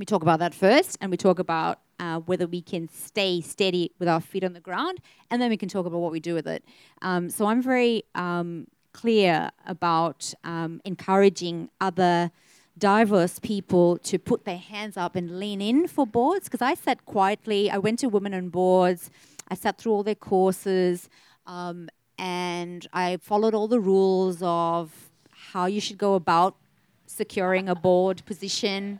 We 0.00 0.06
talk 0.06 0.22
about 0.22 0.38
that 0.38 0.54
first, 0.54 0.96
and 1.02 1.10
we 1.10 1.18
talk 1.18 1.38
about 1.38 1.78
uh, 1.98 2.20
whether 2.20 2.46
we 2.46 2.62
can 2.62 2.88
stay 2.88 3.42
steady 3.42 3.92
with 3.98 4.08
our 4.08 4.22
feet 4.22 4.42
on 4.42 4.54
the 4.54 4.60
ground, 4.60 4.98
and 5.30 5.42
then 5.42 5.50
we 5.50 5.58
can 5.58 5.68
talk 5.68 5.84
about 5.84 5.98
what 5.98 6.10
we 6.10 6.20
do 6.20 6.32
with 6.32 6.46
it. 6.46 6.64
Um, 7.02 7.28
so 7.28 7.44
I'm 7.44 7.60
very 7.60 8.04
um, 8.14 8.66
clear 8.94 9.50
about 9.66 10.32
um, 10.42 10.80
encouraging 10.86 11.68
other 11.82 12.30
diverse 12.78 13.38
people 13.40 13.98
to 13.98 14.18
put 14.18 14.46
their 14.46 14.56
hands 14.56 14.96
up 14.96 15.16
and 15.16 15.38
lean 15.38 15.60
in 15.60 15.86
for 15.86 16.06
boards 16.06 16.48
because 16.48 16.62
I 16.62 16.72
sat 16.72 17.04
quietly. 17.04 17.70
I 17.70 17.76
went 17.76 17.98
to 17.98 18.08
Women 18.08 18.32
on 18.32 18.48
Boards. 18.48 19.10
I 19.48 19.54
sat 19.54 19.76
through 19.76 19.92
all 19.92 20.02
their 20.02 20.14
courses 20.14 21.10
um, 21.46 21.90
and 22.18 22.86
I 22.94 23.18
followed 23.18 23.52
all 23.52 23.68
the 23.68 23.80
rules 23.80 24.38
of 24.40 25.10
how 25.28 25.66
you 25.66 25.78
should 25.78 25.98
go 25.98 26.14
about 26.14 26.56
securing 27.04 27.68
a 27.68 27.74
board 27.74 28.22
position. 28.24 28.98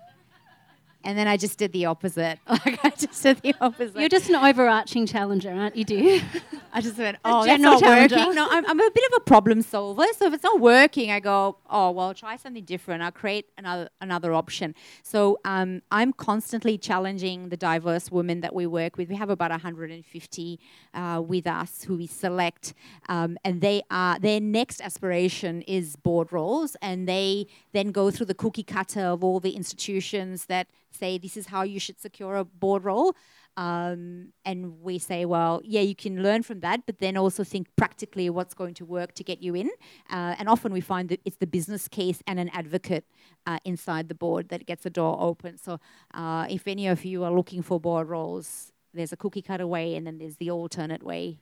And 1.02 1.16
then 1.16 1.26
I 1.26 1.36
just 1.36 1.58
did 1.58 1.72
the 1.72 1.86
opposite. 1.86 2.38
Like 2.66 2.84
I 2.84 2.90
just 2.90 3.22
did 3.22 3.38
the 3.38 3.54
opposite. 3.60 3.98
You're 3.98 4.10
just 4.10 4.28
an 4.28 4.36
overarching 4.36 5.06
challenger, 5.06 5.50
aren't 5.50 5.76
you, 5.76 5.84
dear? 5.84 6.20
I 6.74 6.80
just 6.82 6.98
went, 6.98 7.16
oh, 7.24 7.44
that's 7.44 7.60
not 7.60 7.80
challenger. 7.80 8.16
working. 8.16 8.34
No, 8.34 8.48
I'm, 8.50 8.66
I'm 8.66 8.78
a 8.78 8.90
bit 8.90 9.04
of 9.10 9.16
a 9.16 9.20
problem 9.20 9.62
solver. 9.62 10.04
So 10.16 10.26
if 10.26 10.34
it's 10.34 10.42
not 10.42 10.60
working, 10.60 11.10
I 11.10 11.20
go, 11.20 11.56
oh, 11.70 11.90
well, 11.90 12.12
try 12.12 12.36
something 12.36 12.64
different. 12.64 13.02
I'll 13.02 13.12
create 13.12 13.46
another 13.56 13.88
another 14.00 14.34
option. 14.34 14.74
So 15.02 15.38
um, 15.44 15.80
I'm 15.90 16.12
constantly 16.12 16.76
challenging 16.76 17.48
the 17.48 17.56
diverse 17.56 18.10
women 18.10 18.40
that 18.42 18.54
we 18.54 18.66
work 18.66 18.98
with. 18.98 19.08
We 19.08 19.16
have 19.16 19.30
about 19.30 19.50
150 19.50 20.60
uh, 20.92 21.22
with 21.26 21.46
us 21.46 21.82
who 21.84 21.96
we 21.96 22.06
select, 22.06 22.74
um, 23.08 23.38
and 23.42 23.60
they 23.60 23.82
are 23.90 24.18
their 24.18 24.40
next 24.40 24.82
aspiration 24.82 25.62
is 25.62 25.96
board 25.96 26.32
roles, 26.32 26.76
and 26.82 27.08
they 27.08 27.46
then 27.72 27.90
go 27.90 28.10
through 28.10 28.26
the 28.26 28.34
cookie 28.34 28.64
cutter 28.64 29.06
of 29.06 29.24
all 29.24 29.40
the 29.40 29.56
institutions 29.56 30.46
that 30.46 30.66
say 30.94 31.18
this 31.18 31.36
is 31.36 31.46
how 31.46 31.62
you 31.62 31.80
should 31.80 32.00
secure 32.00 32.36
a 32.36 32.44
board 32.44 32.84
role. 32.84 33.14
Um, 33.56 34.32
and 34.44 34.80
we 34.80 34.98
say, 34.98 35.24
well, 35.24 35.60
yeah, 35.64 35.80
you 35.80 35.94
can 35.94 36.22
learn 36.22 36.42
from 36.42 36.60
that, 36.60 36.86
but 36.86 36.98
then 36.98 37.16
also 37.16 37.44
think 37.44 37.68
practically 37.76 38.30
what's 38.30 38.54
going 38.54 38.74
to 38.74 38.84
work 38.84 39.12
to 39.14 39.24
get 39.24 39.42
you 39.42 39.54
in. 39.54 39.70
Uh, 40.08 40.34
and 40.38 40.48
often 40.48 40.72
we 40.72 40.80
find 40.80 41.08
that 41.08 41.20
it's 41.24 41.36
the 41.36 41.46
business 41.46 41.88
case 41.88 42.22
and 42.26 42.38
an 42.38 42.48
advocate 42.50 43.04
uh, 43.46 43.58
inside 43.64 44.08
the 44.08 44.14
board 44.14 44.48
that 44.48 44.66
gets 44.66 44.84
the 44.84 44.90
door 44.90 45.16
open. 45.20 45.58
So 45.58 45.80
uh, 46.14 46.46
if 46.48 46.66
any 46.66 46.86
of 46.86 47.04
you 47.04 47.24
are 47.24 47.32
looking 47.32 47.62
for 47.62 47.80
board 47.80 48.08
roles, 48.08 48.72
there's 48.94 49.12
a 49.12 49.16
cookie 49.16 49.42
cutter 49.42 49.66
way, 49.66 49.94
and 49.94 50.06
then 50.06 50.18
there's 50.18 50.36
the 50.36 50.50
alternate 50.50 51.02
way. 51.02 51.40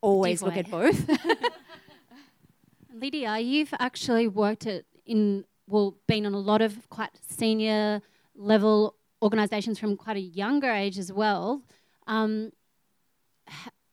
Always 0.00 0.42
look 0.42 0.56
at 0.56 0.70
both. 0.70 1.08
Lydia, 2.92 3.38
you've 3.38 3.74
actually 3.78 4.26
worked 4.26 4.66
at 4.66 4.84
in 5.06 5.44
well, 5.68 5.96
been 6.06 6.24
on 6.26 6.34
a 6.34 6.38
lot 6.38 6.62
of 6.62 6.88
quite 6.88 7.10
senior 7.28 8.00
level 8.38 8.94
organisations 9.20 9.78
from 9.78 9.96
quite 9.96 10.16
a 10.16 10.20
younger 10.20 10.70
age 10.70 10.98
as 10.98 11.12
well. 11.12 11.62
Um, 12.06 12.52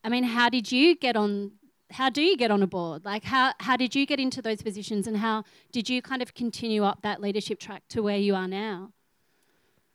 I 0.03 0.09
mean, 0.09 0.23
how 0.23 0.49
did 0.49 0.71
you 0.71 0.95
get 0.95 1.17
on? 1.17 1.53
How 1.91 2.09
do 2.09 2.21
you 2.21 2.37
get 2.37 2.51
on 2.51 2.63
a 2.63 2.67
board? 2.67 3.05
Like, 3.05 3.23
how, 3.23 3.53
how 3.59 3.77
did 3.77 3.95
you 3.95 4.05
get 4.05 4.19
into 4.19 4.41
those 4.41 4.61
positions 4.61 5.07
and 5.07 5.17
how 5.17 5.43
did 5.71 5.87
you 5.87 6.01
kind 6.01 6.21
of 6.21 6.33
continue 6.33 6.83
up 6.83 7.03
that 7.03 7.21
leadership 7.21 7.59
track 7.59 7.83
to 7.89 8.01
where 8.01 8.17
you 8.17 8.35
are 8.35 8.47
now? 8.47 8.91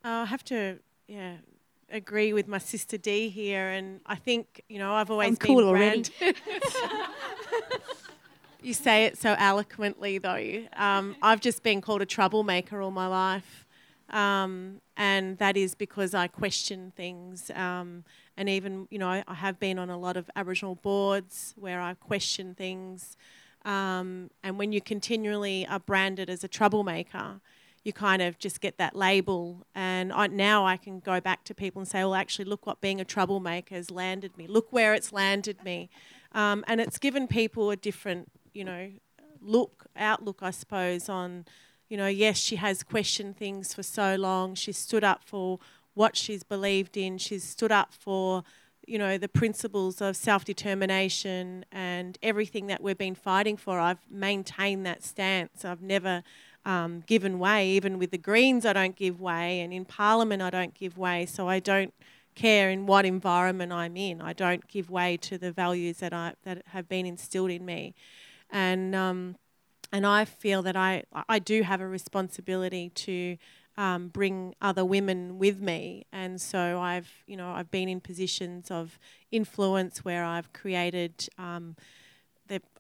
I 0.05 0.25
have 0.25 0.45
to, 0.45 0.79
yeah, 1.09 1.35
agree 1.91 2.33
with 2.33 2.47
my 2.49 2.59
sister 2.59 2.97
Dee 2.97 3.29
here, 3.29 3.69
and 3.69 4.01
I 4.07 4.15
think 4.15 4.63
you 4.69 4.79
know 4.79 4.95
I've 4.95 5.11
always 5.11 5.29
I'm 5.29 5.35
been 5.35 5.47
cool 5.47 5.65
already. 5.65 6.05
you 8.63 8.75
say 8.75 9.07
it 9.07 9.19
so 9.19 9.35
eloquently, 9.39 10.19
though. 10.19 10.65
Um, 10.77 11.17
I've 11.23 11.41
just 11.41 11.63
been 11.63 11.81
called 11.81 12.03
a 12.03 12.07
troublemaker 12.07 12.81
all 12.81 12.91
my 12.91 13.07
life. 13.07 13.60
Um, 14.11 14.81
and 14.97 15.39
that 15.39 15.57
is 15.57 15.75
because 15.75 16.15
I 16.15 16.27
question 16.27 16.93
things. 16.97 17.51
Um, 17.55 18.05
and 18.37 18.49
even, 18.49 18.89
you 18.91 18.99
know, 18.99 19.09
I, 19.09 19.35
have 19.35 19.61
been 19.61 19.79
on 19.79 19.89
a 19.89 19.99
lot 19.99 20.17
of 20.17 20.29
Aboriginal 20.35 20.75
boards 20.75 21.55
where 21.57 21.81
I 21.81 21.95
question 21.95 22.55
things. 22.55 23.17
Um, 23.65 24.31
and 24.43 24.59
when 24.59 24.73
you 24.73 24.81
continually 24.81 25.67
are 25.67 25.79
branded 25.79 26.29
as 26.29 26.43
a 26.43 26.49
troublemaker, 26.49 27.41
you 27.85 27.93
kind 27.93 28.21
of 28.21 28.39
just 28.39 28.61
get 28.61 28.79
that 28.79 28.97
label. 28.97 29.67
And 29.75 30.13
I, 30.13 30.27
now 30.27 30.67
I 30.67 30.77
can 30.77 31.01
go 31.01 31.21
back 31.21 31.45
to 31.45 31.55
people 31.55 31.81
and 31.81 31.89
say, 31.89 32.01
well, 32.01 32.15
actually, 32.15 32.47
look 32.47 32.67
what 32.67 32.81
being 32.81 33.01
a 33.01 33.05
troublemaker 33.05 33.75
has 33.75 33.91
landed 33.91 34.37
me. 34.37 34.47
Look 34.47 34.73
where 34.73 34.93
it's 34.93 35.13
landed 35.13 35.63
me. 35.65 35.89
Um, 36.33 36.65
and 36.67 36.81
it's 36.81 36.99
given 36.99 37.27
people 37.27 37.71
a 37.71 37.77
different, 37.77 38.31
you 38.53 38.65
know, 38.65 38.91
look, 39.41 39.87
outlook, 39.97 40.41
I 40.43 40.51
suppose, 40.51 41.09
on 41.09 41.47
you 41.91 41.97
know, 41.97 42.07
yes, 42.07 42.39
she 42.39 42.57
has 42.57 42.85
questioned 42.85 43.37
things 43.37 43.75
for 43.75 43.83
so 43.83 44.15
long. 44.15 44.55
She's 44.55 44.79
stood 44.79 45.03
up 45.03 45.23
for 45.25 45.59
what 45.95 46.17
she's 46.17 46.45
believed 46.45 46.97
in. 46.97 47.19
She's 47.19 47.43
stood 47.43 47.73
up 47.73 47.93
for, 47.93 48.45
you 48.87 48.97
know, 48.97 49.19
the 49.19 49.29
principles 49.29 50.01
of 50.01 50.17
self 50.17 50.45
determination 50.45 51.65
and 51.73 52.17
everything 52.23 52.69
that 52.69 52.81
we've 52.81 52.97
been 52.97 53.17
fighting 53.17 53.57
for. 53.57 53.81
I've 53.81 53.99
maintained 54.09 54.87
that 54.87 55.03
stance. 55.03 55.65
I've 55.65 55.83
never 55.83 56.23
um, 56.65 57.03
given 57.09 57.41
way. 57.41 57.69
Even 57.71 57.99
with 57.99 58.13
the 58.13 58.19
Greens, 58.19 58.65
I 58.65 58.73
don't 58.73 58.95
give 58.95 59.21
way. 59.21 59.61
And 59.61 59.73
in 59.73 59.85
Parliament, 59.85 60.43
I 60.43 60.51
don't 60.51 60.75
give 60.75 60.97
way. 60.97 61.27
So 61.27 61.49
I 61.49 61.59
don't 61.59 61.93
care 62.37 62.71
in 62.71 62.87
what 62.87 63.05
environment 63.05 63.73
I'm 63.73 63.97
in. 63.97 64.23
I 64.23 64.33
don't 64.33 64.69
give 64.69 64.91
way 64.91 65.17
to 65.17 65.39
the 65.39 65.51
values 65.51 65.97
that 65.99 66.13
I 66.13 66.35
that 66.45 66.63
have 66.69 66.89
been 66.89 67.05
instilled 67.05 67.51
in 67.51 67.65
me. 67.65 67.95
And 68.49 68.95
um, 68.95 69.35
and 69.93 70.07
I 70.07 70.25
feel 70.25 70.63
that 70.63 70.77
I 70.77 71.05
I 71.29 71.39
do 71.39 71.63
have 71.63 71.81
a 71.81 71.89
responsibility 71.89 72.91
to 72.91 73.37
um, 73.77 74.09
bring 74.09 74.55
other 74.61 74.85
women 74.85 75.39
with 75.39 75.61
me, 75.61 76.07
and 76.13 76.41
so 76.41 76.81
I've 76.81 77.11
you 77.27 77.37
know 77.37 77.51
I've 77.51 77.71
been 77.71 77.89
in 77.89 78.01
positions 78.01 78.71
of 78.71 78.99
influence 79.31 80.05
where 80.05 80.25
I've 80.25 80.53
created 80.53 81.29
um, 81.39 81.77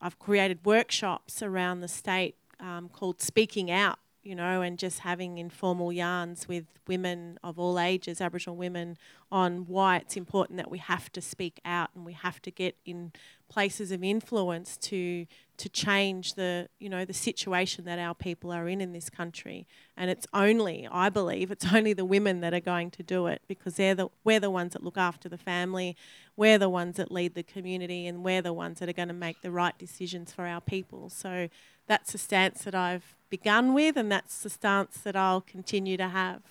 I've 0.01 0.19
created 0.19 0.65
workshops 0.65 1.43
around 1.43 1.81
the 1.81 1.89
state 1.89 2.37
um, 2.59 2.89
called 2.89 3.21
Speaking 3.21 3.71
Out, 3.71 3.99
you 4.23 4.35
know, 4.35 4.63
and 4.63 4.79
just 4.79 5.01
having 5.01 5.39
informal 5.39 5.93
yarns 5.93 6.49
with 6.49 6.67
women 6.87 7.39
of 7.43 7.59
all 7.59 7.79
ages, 7.79 8.21
Aboriginal 8.21 8.57
women, 8.57 8.99
on 9.31 9.67
why 9.67 9.97
it's 9.99 10.17
important 10.17 10.57
that 10.57 10.71
we 10.71 10.79
have 10.79 11.11
to 11.13 11.21
speak 11.21 11.61
out 11.65 11.91
and 11.95 12.05
we 12.05 12.13
have 12.13 12.43
to 12.43 12.51
get 12.51 12.77
in 12.85 13.13
places 13.49 13.93
of 13.93 14.03
influence 14.03 14.77
to 14.77 15.27
to 15.61 15.69
change 15.69 16.35
the 16.35 16.69
you 16.79 16.89
know 16.89 17.05
the 17.05 17.13
situation 17.13 17.85
that 17.85 17.99
our 17.99 18.15
people 18.15 18.51
are 18.51 18.67
in 18.67 18.81
in 18.81 18.93
this 18.93 19.11
country. 19.11 19.67
And 19.95 20.11
it's 20.11 20.27
only 20.33 20.89
i 20.91 21.11
believe 21.11 21.51
it's 21.51 21.67
only 21.75 21.93
the 21.93 22.05
women 22.05 22.41
that 22.41 22.55
are 22.55 22.61
going 22.61 22.91
to 22.93 23.03
do 23.03 23.27
it 23.27 23.43
because 23.47 23.75
they're 23.75 23.95
the 23.95 24.09
we're 24.25 24.41
the 24.41 24.51
ones 24.51 24.73
that 24.73 24.83
look 24.83 24.97
after 24.97 25.29
the 25.29 25.37
family. 25.37 25.97
We're 26.35 26.57
the 26.59 26.71
ones 26.71 26.97
that 26.97 27.13
lead 27.13 27.35
the 27.35 27.43
community 27.43 28.07
and 28.07 28.25
we're 28.25 28.41
the 28.41 28.55
ones 28.55 28.79
that 28.79 28.89
are 28.89 28.95
going 28.95 29.09
to 29.09 29.15
make 29.15 29.43
the 29.43 29.51
right 29.51 29.77
decisions 29.79 30.33
for 30.33 30.47
our 30.47 30.63
people. 30.63 31.11
So 31.11 31.51
that's 31.87 32.13
the 32.13 32.19
stance 32.19 32.65
that 32.65 32.75
i've 32.75 33.15
begun 33.29 33.75
with 33.75 33.97
and 33.97 34.11
that's 34.11 34.43
the 34.43 34.51
stance 34.51 34.99
that 34.99 35.15
i'll 35.15 35.43
continue 35.43 35.99
to 35.99 36.09
have. 36.09 36.43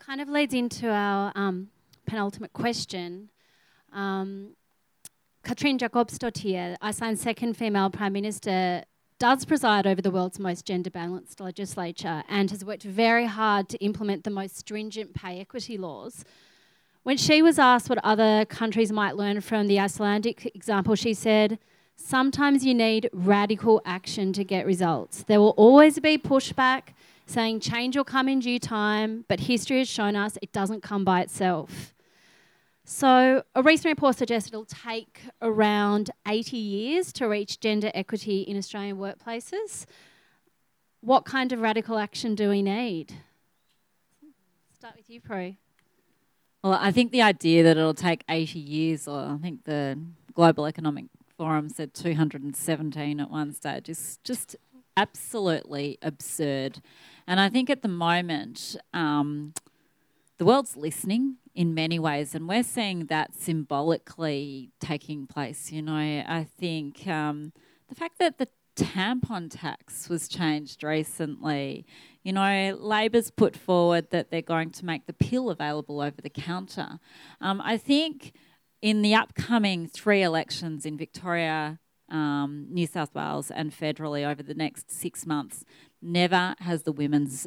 Kind 0.00 0.20
of 0.20 0.28
leads 0.28 0.52
into 0.52 0.90
our 0.90 1.32
um, 1.36 1.68
penultimate 2.06 2.52
question. 2.52 3.30
Um, 3.92 4.56
Katrin 5.46 5.78
Jakobsdottir, 5.78 6.74
Iceland's 6.82 7.20
second 7.20 7.56
female 7.56 7.88
Prime 7.88 8.12
Minister, 8.12 8.82
does 9.20 9.44
preside 9.44 9.86
over 9.86 10.02
the 10.02 10.10
world's 10.10 10.40
most 10.40 10.66
gender 10.66 10.90
balanced 10.90 11.38
legislature 11.38 12.24
and 12.28 12.50
has 12.50 12.64
worked 12.64 12.82
very 12.82 13.26
hard 13.26 13.68
to 13.68 13.78
implement 13.78 14.24
the 14.24 14.30
most 14.30 14.56
stringent 14.56 15.14
pay 15.14 15.38
equity 15.38 15.78
laws. 15.78 16.24
When 17.04 17.16
she 17.16 17.42
was 17.42 17.60
asked 17.60 17.88
what 17.88 18.00
other 18.02 18.44
countries 18.46 18.90
might 18.90 19.14
learn 19.14 19.40
from 19.40 19.68
the 19.68 19.78
Icelandic 19.78 20.46
example, 20.56 20.96
she 20.96 21.14
said, 21.14 21.60
Sometimes 21.94 22.64
you 22.64 22.74
need 22.74 23.08
radical 23.12 23.80
action 23.84 24.32
to 24.32 24.42
get 24.42 24.66
results. 24.66 25.22
There 25.22 25.38
will 25.38 25.54
always 25.56 26.00
be 26.00 26.18
pushback 26.18 26.88
saying 27.26 27.60
change 27.60 27.96
will 27.96 28.02
come 28.02 28.28
in 28.28 28.40
due 28.40 28.58
time, 28.58 29.24
but 29.28 29.38
history 29.38 29.78
has 29.78 29.88
shown 29.88 30.16
us 30.16 30.36
it 30.42 30.50
doesn't 30.50 30.82
come 30.82 31.04
by 31.04 31.20
itself. 31.20 31.94
So, 32.88 33.42
a 33.56 33.64
recent 33.64 33.86
report 33.86 34.14
suggests 34.14 34.48
it'll 34.48 34.64
take 34.64 35.22
around 35.42 36.12
80 36.24 36.56
years 36.56 37.12
to 37.14 37.26
reach 37.26 37.58
gender 37.58 37.90
equity 37.94 38.42
in 38.42 38.56
Australian 38.56 38.96
workplaces. 38.96 39.86
What 41.00 41.24
kind 41.24 41.50
of 41.50 41.60
radical 41.60 41.98
action 41.98 42.36
do 42.36 42.48
we 42.48 42.62
need? 42.62 43.12
Start 44.72 44.94
with 44.96 45.10
you, 45.10 45.20
Prue. 45.20 45.56
Well, 46.62 46.78
I 46.80 46.92
think 46.92 47.10
the 47.10 47.22
idea 47.22 47.64
that 47.64 47.76
it'll 47.76 47.92
take 47.92 48.22
80 48.28 48.60
years, 48.60 49.08
or 49.08 49.18
I 49.18 49.38
think 49.42 49.64
the 49.64 49.98
Global 50.34 50.64
Economic 50.64 51.06
Forum 51.36 51.68
said 51.68 51.92
217 51.92 53.18
at 53.18 53.30
one 53.32 53.52
stage, 53.52 53.88
is 53.88 54.20
just 54.22 54.54
absolutely 54.96 55.98
absurd. 56.02 56.80
And 57.26 57.40
I 57.40 57.48
think 57.48 57.68
at 57.68 57.82
the 57.82 57.88
moment, 57.88 58.76
um, 58.94 59.54
the 60.38 60.44
world's 60.44 60.76
listening 60.76 61.38
in 61.56 61.74
many 61.74 61.98
ways, 61.98 62.34
and 62.34 62.46
we're 62.46 62.62
seeing 62.62 63.06
that 63.06 63.34
symbolically 63.34 64.70
taking 64.78 65.26
place. 65.26 65.72
You 65.72 65.80
know, 65.80 65.94
I 65.94 66.46
think 66.60 67.08
um, 67.08 67.54
the 67.88 67.94
fact 67.94 68.18
that 68.18 68.36
the 68.36 68.48
tampon 68.76 69.48
tax 69.50 70.10
was 70.10 70.28
changed 70.28 70.84
recently. 70.84 71.86
You 72.22 72.34
know, 72.34 72.76
Labor's 72.78 73.30
put 73.30 73.56
forward 73.56 74.10
that 74.10 74.30
they're 74.30 74.42
going 74.42 74.70
to 74.72 74.84
make 74.84 75.06
the 75.06 75.14
pill 75.14 75.48
available 75.48 76.02
over 76.02 76.20
the 76.20 76.28
counter. 76.28 77.00
Um, 77.40 77.62
I 77.64 77.78
think 77.78 78.34
in 78.82 79.00
the 79.00 79.14
upcoming 79.14 79.86
three 79.86 80.22
elections 80.22 80.84
in 80.84 80.98
Victoria, 80.98 81.78
um, 82.10 82.66
New 82.68 82.86
South 82.86 83.14
Wales, 83.14 83.50
and 83.50 83.72
federally 83.72 84.30
over 84.30 84.42
the 84.42 84.54
next 84.54 84.90
six 84.90 85.24
months, 85.24 85.64
never 86.02 86.54
has 86.60 86.82
the 86.82 86.92
women's 86.92 87.46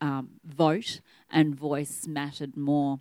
um, 0.00 0.30
vote 0.46 1.02
and 1.30 1.54
voice 1.54 2.06
mattered 2.08 2.56
more. 2.56 3.00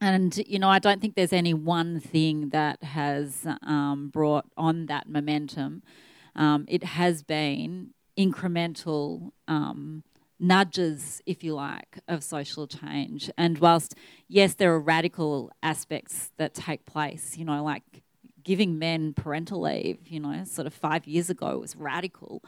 And, 0.00 0.36
you 0.46 0.58
know, 0.58 0.68
I 0.68 0.78
don't 0.78 1.00
think 1.00 1.16
there's 1.16 1.32
any 1.32 1.54
one 1.54 1.98
thing 1.98 2.50
that 2.50 2.82
has 2.82 3.46
um, 3.62 4.10
brought 4.12 4.46
on 4.56 4.86
that 4.86 5.08
momentum. 5.08 5.82
Um, 6.36 6.66
it 6.68 6.84
has 6.84 7.22
been 7.22 7.90
incremental 8.16 9.32
um, 9.48 10.04
nudges, 10.38 11.20
if 11.26 11.42
you 11.42 11.54
like, 11.54 11.98
of 12.06 12.22
social 12.22 12.68
change. 12.68 13.28
And 13.36 13.58
whilst, 13.58 13.94
yes, 14.28 14.54
there 14.54 14.72
are 14.72 14.80
radical 14.80 15.50
aspects 15.62 16.30
that 16.36 16.54
take 16.54 16.84
place, 16.84 17.36
you 17.36 17.44
know, 17.44 17.62
like 17.64 17.82
giving 18.44 18.78
men 18.78 19.12
parental 19.14 19.62
leave, 19.62 19.98
you 20.06 20.20
know, 20.20 20.44
sort 20.44 20.66
of 20.66 20.72
five 20.72 21.06
years 21.06 21.28
ago 21.28 21.58
was 21.58 21.74
radical. 21.76 22.42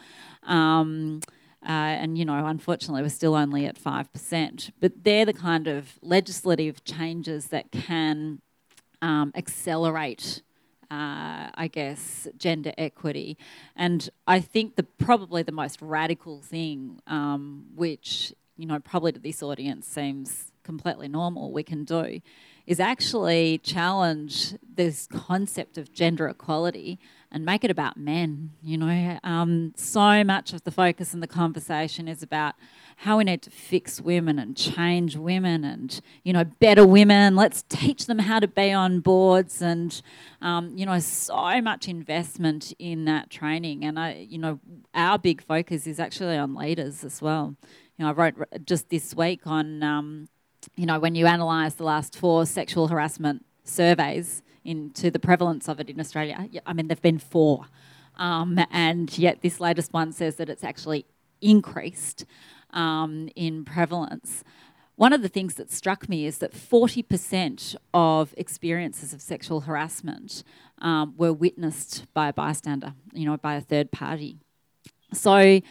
Um, 0.45 1.21
uh, 1.63 1.69
and, 1.69 2.17
you 2.17 2.25
know, 2.25 2.47
unfortunately, 2.47 3.03
we're 3.03 3.11
still 3.11 3.35
only 3.35 3.67
at 3.67 3.79
5%. 3.79 4.71
But 4.81 5.05
they're 5.05 5.27
the 5.27 5.35
kind 5.35 5.67
of 5.67 5.99
legislative 6.01 6.85
changes 6.85 7.49
that 7.49 7.71
can 7.71 8.41
um, 9.03 9.33
accelerate. 9.35 10.43
Uh, 10.91 11.47
I 11.55 11.71
guess 11.73 12.27
gender 12.37 12.73
equity, 12.77 13.39
and 13.77 14.11
I 14.27 14.41
think 14.41 14.75
the 14.75 14.83
probably 14.83 15.45
the 15.45 15.53
most 15.53 15.81
radical 15.81 16.41
thing, 16.41 16.99
um, 17.07 17.67
which 17.77 18.35
you 18.57 18.67
know 18.67 18.81
probably 18.81 19.13
to 19.13 19.21
this 19.21 19.41
audience 19.41 19.87
seems 19.87 20.51
completely 20.65 21.07
normal, 21.07 21.53
we 21.53 21.63
can 21.63 21.85
do, 21.85 22.21
is 22.67 22.81
actually 22.81 23.59
challenge 23.59 24.55
this 24.75 25.07
concept 25.13 25.79
of 25.79 25.93
gender 25.93 26.29
equality 26.29 26.99
and 27.33 27.45
make 27.45 27.65
it 27.65 27.71
about 27.71 27.97
men. 27.97 28.51
You 28.63 28.79
know, 28.79 29.19
um, 29.23 29.73
so 29.77 30.25
much 30.25 30.53
of 30.53 30.65
the 30.65 30.71
focus 30.71 31.15
in 31.15 31.21
the 31.21 31.27
conversation 31.27 32.09
is 32.09 32.23
about 32.23 32.55
how 32.97 33.19
we 33.19 33.25
need 33.25 33.41
to 33.43 33.51
fix 33.51 34.01
women 34.01 34.39
and 34.39 34.57
change 34.57 35.17
women 35.17 35.65
and, 35.65 36.01
you 36.23 36.33
know, 36.33 36.45
better 36.45 36.87
women. 36.87 37.37
Let's 37.37 37.63
teach 37.69 38.07
them 38.07 38.19
how 38.19 38.41
to 38.41 38.49
be 38.49 38.73
on 38.73 39.01
boards 39.01 39.63
and, 39.63 40.01
um, 40.43 40.77
you 40.77 40.85
know, 40.85 40.99
so 40.99 41.63
much 41.63 41.89
investment 41.89 42.75
in 42.79 43.07
that 43.07 43.31
training. 43.31 43.85
And, 43.85 43.99
I, 43.99 44.27
you 44.29 44.39
know, 44.39 44.61
our 44.95 45.19
big 45.19 45.43
focus 45.43 45.87
is 45.87 45.99
actually 45.99 46.37
on 46.37 46.55
leaders 46.55 47.05
as 47.05 47.23
well. 47.23 47.57
You 47.97 48.05
know, 48.05 48.11
I 48.11 48.13
wrote 48.13 48.35
just 48.65 48.91
this 48.91 49.15
week 49.15 49.47
on, 49.47 49.83
um, 49.83 50.29
you 50.77 50.85
know, 50.85 50.99
when 50.99 51.15
you 51.15 51.27
analyse 51.27 51.75
the 51.75 51.85
last 51.85 52.17
four 52.17 52.45
sexual 52.45 52.89
harassment 52.89 53.47
surveys, 53.65 54.43
into 54.65 55.11
the 55.11 55.19
prevalence 55.19 55.69
of 55.69 55.81
it 55.81 55.89
in 55.89 56.01
Australia. 56.01 56.49
I 56.67 56.73
mean, 56.73 56.89
there've 56.89 57.03
been 57.03 57.19
four, 57.19 57.67
um, 58.17 58.59
and 58.71 59.17
yet 59.19 59.43
this 59.43 59.61
latest 59.61 59.93
one 59.93 60.13
says 60.13 60.37
that 60.37 60.49
it's 60.49 60.65
actually 60.65 61.07
increased 61.41 62.27
um, 62.73 63.29
in 63.35 63.65
prevalence. 63.65 64.45
One 64.97 65.15
of 65.15 65.23
the 65.23 65.29
things 65.29 65.55
that 65.55 65.73
struck 65.73 66.11
me 66.11 66.27
is 66.27 66.39
that 66.39 66.53
40% 66.53 67.75
of 67.95 68.35
experiences 68.37 69.15
of 69.15 69.23
sexual 69.23 69.63
harassment 69.63 70.45
um, 70.79 71.15
were 71.17 71.33
witnessed 71.33 72.05
by 72.13 72.29
a 72.29 72.33
bystander, 72.35 72.93
you 73.15 73.25
know, 73.25 73.39
by 73.39 73.55
a 73.55 73.63
third 73.63 73.91
party. 73.93 74.37
So 75.15 75.63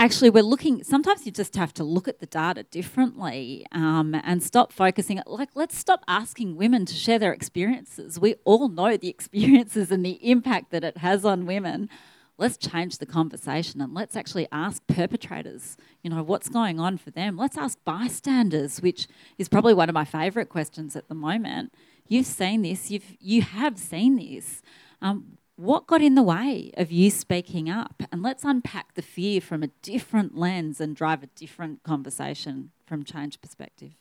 actually 0.00 0.30
we're 0.30 0.42
looking 0.42 0.82
sometimes 0.82 1.26
you 1.26 1.32
just 1.32 1.54
have 1.56 1.74
to 1.74 1.84
look 1.84 2.08
at 2.08 2.20
the 2.20 2.26
data 2.26 2.62
differently 2.62 3.66
um, 3.72 4.14
and 4.24 4.42
stop 4.42 4.72
focusing 4.72 5.20
like 5.26 5.50
let's 5.54 5.76
stop 5.76 6.02
asking 6.08 6.56
women 6.56 6.86
to 6.86 6.94
share 6.94 7.18
their 7.18 7.34
experiences. 7.34 8.18
We 8.18 8.36
all 8.44 8.68
know 8.68 8.96
the 8.96 9.08
experiences 9.16 9.90
and 9.90 10.04
the 10.04 10.18
impact 10.28 10.70
that 10.70 10.84
it 10.84 10.98
has 10.98 11.24
on 11.24 11.44
women. 11.44 11.90
Let's 12.38 12.56
change 12.56 12.96
the 12.96 13.04
conversation 13.04 13.82
and 13.82 13.92
let's 13.92 14.16
actually 14.16 14.48
ask 14.50 14.82
perpetrators 14.86 15.76
you 16.02 16.08
know 16.08 16.22
what's 16.22 16.48
going 16.48 16.80
on 16.80 16.96
for 16.96 17.10
them. 17.10 17.36
Let's 17.36 17.58
ask 17.58 17.76
bystanders 17.84 18.80
which 18.80 19.06
is 19.36 19.50
probably 19.50 19.74
one 19.74 19.90
of 19.90 19.94
my 19.94 20.06
favorite 20.06 20.48
questions 20.48 20.96
at 20.96 21.08
the 21.08 21.14
moment. 21.14 21.74
You've 22.08 22.26
seen 22.26 22.62
this. 22.62 22.90
You've 22.90 23.16
you 23.20 23.42
have 23.42 23.78
seen 23.78 24.16
this. 24.16 24.62
Um, 25.02 25.38
what 25.60 25.86
got 25.86 26.00
in 26.00 26.14
the 26.14 26.22
way 26.22 26.70
of 26.78 26.90
you 26.90 27.10
speaking 27.10 27.68
up? 27.68 28.02
And 28.10 28.22
let's 28.22 28.44
unpack 28.44 28.94
the 28.94 29.02
fear 29.02 29.42
from 29.42 29.62
a 29.62 29.66
different 29.82 30.36
lens 30.36 30.80
and 30.80 30.96
drive 30.96 31.22
a 31.22 31.26
different 31.26 31.82
conversation 31.82 32.70
from 32.86 33.04
change 33.04 33.40
perspective. 33.42 33.92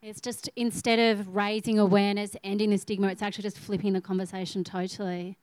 It's 0.00 0.22
just 0.22 0.48
instead 0.56 0.98
of 0.98 1.36
raising 1.36 1.78
awareness, 1.78 2.34
ending 2.42 2.70
the 2.70 2.78
stigma, 2.78 3.08
it's 3.08 3.22
actually 3.22 3.42
just 3.42 3.58
flipping 3.58 3.92
the 3.92 4.00
conversation 4.00 4.64
totally. 4.64 5.36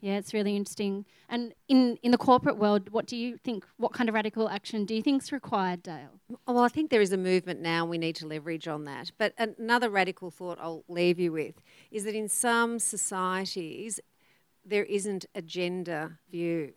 Yeah, 0.00 0.16
it's 0.16 0.32
really 0.32 0.54
interesting. 0.54 1.06
And 1.28 1.54
in, 1.66 1.98
in 2.02 2.12
the 2.12 2.18
corporate 2.18 2.56
world, 2.56 2.90
what 2.90 3.06
do 3.06 3.16
you 3.16 3.36
think? 3.36 3.66
What 3.78 3.92
kind 3.92 4.08
of 4.08 4.14
radical 4.14 4.48
action 4.48 4.84
do 4.84 4.94
you 4.94 5.02
think 5.02 5.22
is 5.22 5.32
required, 5.32 5.82
Dale? 5.82 6.20
Well, 6.46 6.60
I 6.60 6.68
think 6.68 6.90
there 6.90 7.00
is 7.00 7.12
a 7.12 7.16
movement 7.16 7.60
now, 7.60 7.82
and 7.82 7.90
we 7.90 7.98
need 7.98 8.14
to 8.16 8.26
leverage 8.26 8.68
on 8.68 8.84
that. 8.84 9.10
But 9.18 9.34
another 9.38 9.90
radical 9.90 10.30
thought 10.30 10.58
I'll 10.60 10.84
leave 10.88 11.18
you 11.18 11.32
with 11.32 11.60
is 11.90 12.04
that 12.04 12.14
in 12.14 12.28
some 12.28 12.78
societies, 12.78 13.98
there 14.68 14.84
isn't 14.84 15.26
a 15.34 15.42
gender 15.42 16.18
view. 16.30 16.72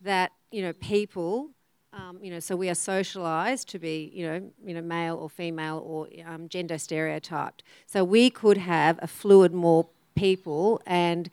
That 0.00 0.30
you 0.50 0.62
know 0.62 0.72
people, 0.72 1.50
um, 1.92 2.18
you 2.22 2.30
know, 2.30 2.40
so 2.40 2.56
we 2.56 2.68
are 2.68 2.74
socialised 2.74 3.66
to 3.72 3.78
be 3.78 3.96
you 4.14 4.26
know 4.26 4.38
you 4.66 4.74
know 4.74 4.82
male 4.82 5.16
or 5.16 5.28
female 5.30 5.78
or 5.84 6.08
um, 6.26 6.48
gender 6.48 6.78
stereotyped. 6.78 7.62
So 7.86 8.04
we 8.04 8.30
could 8.30 8.58
have 8.58 8.98
a 9.02 9.06
fluid 9.06 9.52
more 9.52 9.86
people 10.14 10.80
and 10.86 11.30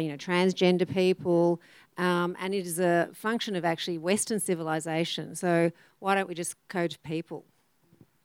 you 0.00 0.08
know 0.10 0.16
transgender 0.16 0.86
people 0.86 1.60
Um, 1.96 2.36
and 2.40 2.54
it 2.54 2.66
is 2.66 2.78
a 2.80 3.08
function 3.12 3.56
of 3.56 3.64
actually 3.64 3.98
Western 3.98 4.40
civilization. 4.40 5.36
So 5.36 5.70
why 6.00 6.14
don't 6.14 6.28
we 6.28 6.34
just 6.34 6.56
code 6.68 6.96
people? 7.04 7.44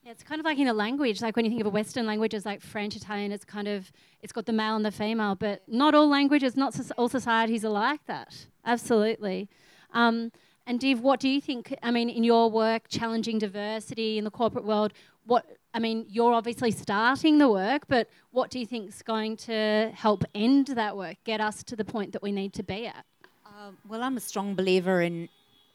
Yeah, 0.09 0.13
it's 0.13 0.23
kind 0.23 0.39
of 0.39 0.45
like 0.45 0.57
in 0.57 0.67
a 0.67 0.73
language, 0.73 1.21
like 1.21 1.35
when 1.35 1.45
you 1.45 1.51
think 1.51 1.61
of 1.61 1.67
a 1.67 1.69
Western 1.69 2.07
language 2.07 2.33
as 2.33 2.43
like 2.43 2.61
French, 2.61 2.95
Italian, 2.95 3.31
it's 3.31 3.45
kind 3.45 3.67
of, 3.67 3.91
it's 4.23 4.33
got 4.33 4.47
the 4.47 4.51
male 4.51 4.75
and 4.75 4.83
the 4.83 4.89
female, 4.89 5.35
but 5.35 5.61
not 5.67 5.93
all 5.93 6.09
languages, 6.09 6.57
not 6.57 6.73
so- 6.73 6.91
all 6.97 7.07
societies 7.07 7.63
are 7.63 7.69
like 7.69 8.03
that. 8.07 8.47
Absolutely. 8.65 9.47
Um, 9.93 10.31
and 10.65 10.79
Div, 10.79 10.99
what 11.01 11.19
do 11.19 11.29
you 11.29 11.39
think? 11.39 11.75
I 11.83 11.91
mean, 11.91 12.09
in 12.09 12.23
your 12.23 12.49
work, 12.49 12.85
challenging 12.89 13.37
diversity 13.37 14.17
in 14.17 14.23
the 14.23 14.31
corporate 14.31 14.65
world, 14.65 14.93
what 15.27 15.45
I 15.75 15.79
mean, 15.79 16.07
you're 16.09 16.33
obviously 16.33 16.71
starting 16.71 17.37
the 17.37 17.47
work, 17.47 17.83
but 17.87 18.09
what 18.31 18.49
do 18.49 18.57
you 18.57 18.65
think 18.65 18.89
is 18.89 19.03
going 19.03 19.37
to 19.37 19.91
help 19.93 20.23
end 20.33 20.69
that 20.69 20.97
work, 20.97 21.17
get 21.23 21.39
us 21.39 21.61
to 21.65 21.75
the 21.75 21.85
point 21.85 22.13
that 22.13 22.23
we 22.23 22.31
need 22.31 22.53
to 22.53 22.63
be 22.63 22.87
at? 22.87 23.05
Um, 23.45 23.77
well, 23.87 24.01
I'm 24.01 24.17
a 24.17 24.21
strong 24.21 24.55
believer 24.55 25.03
in 25.03 25.29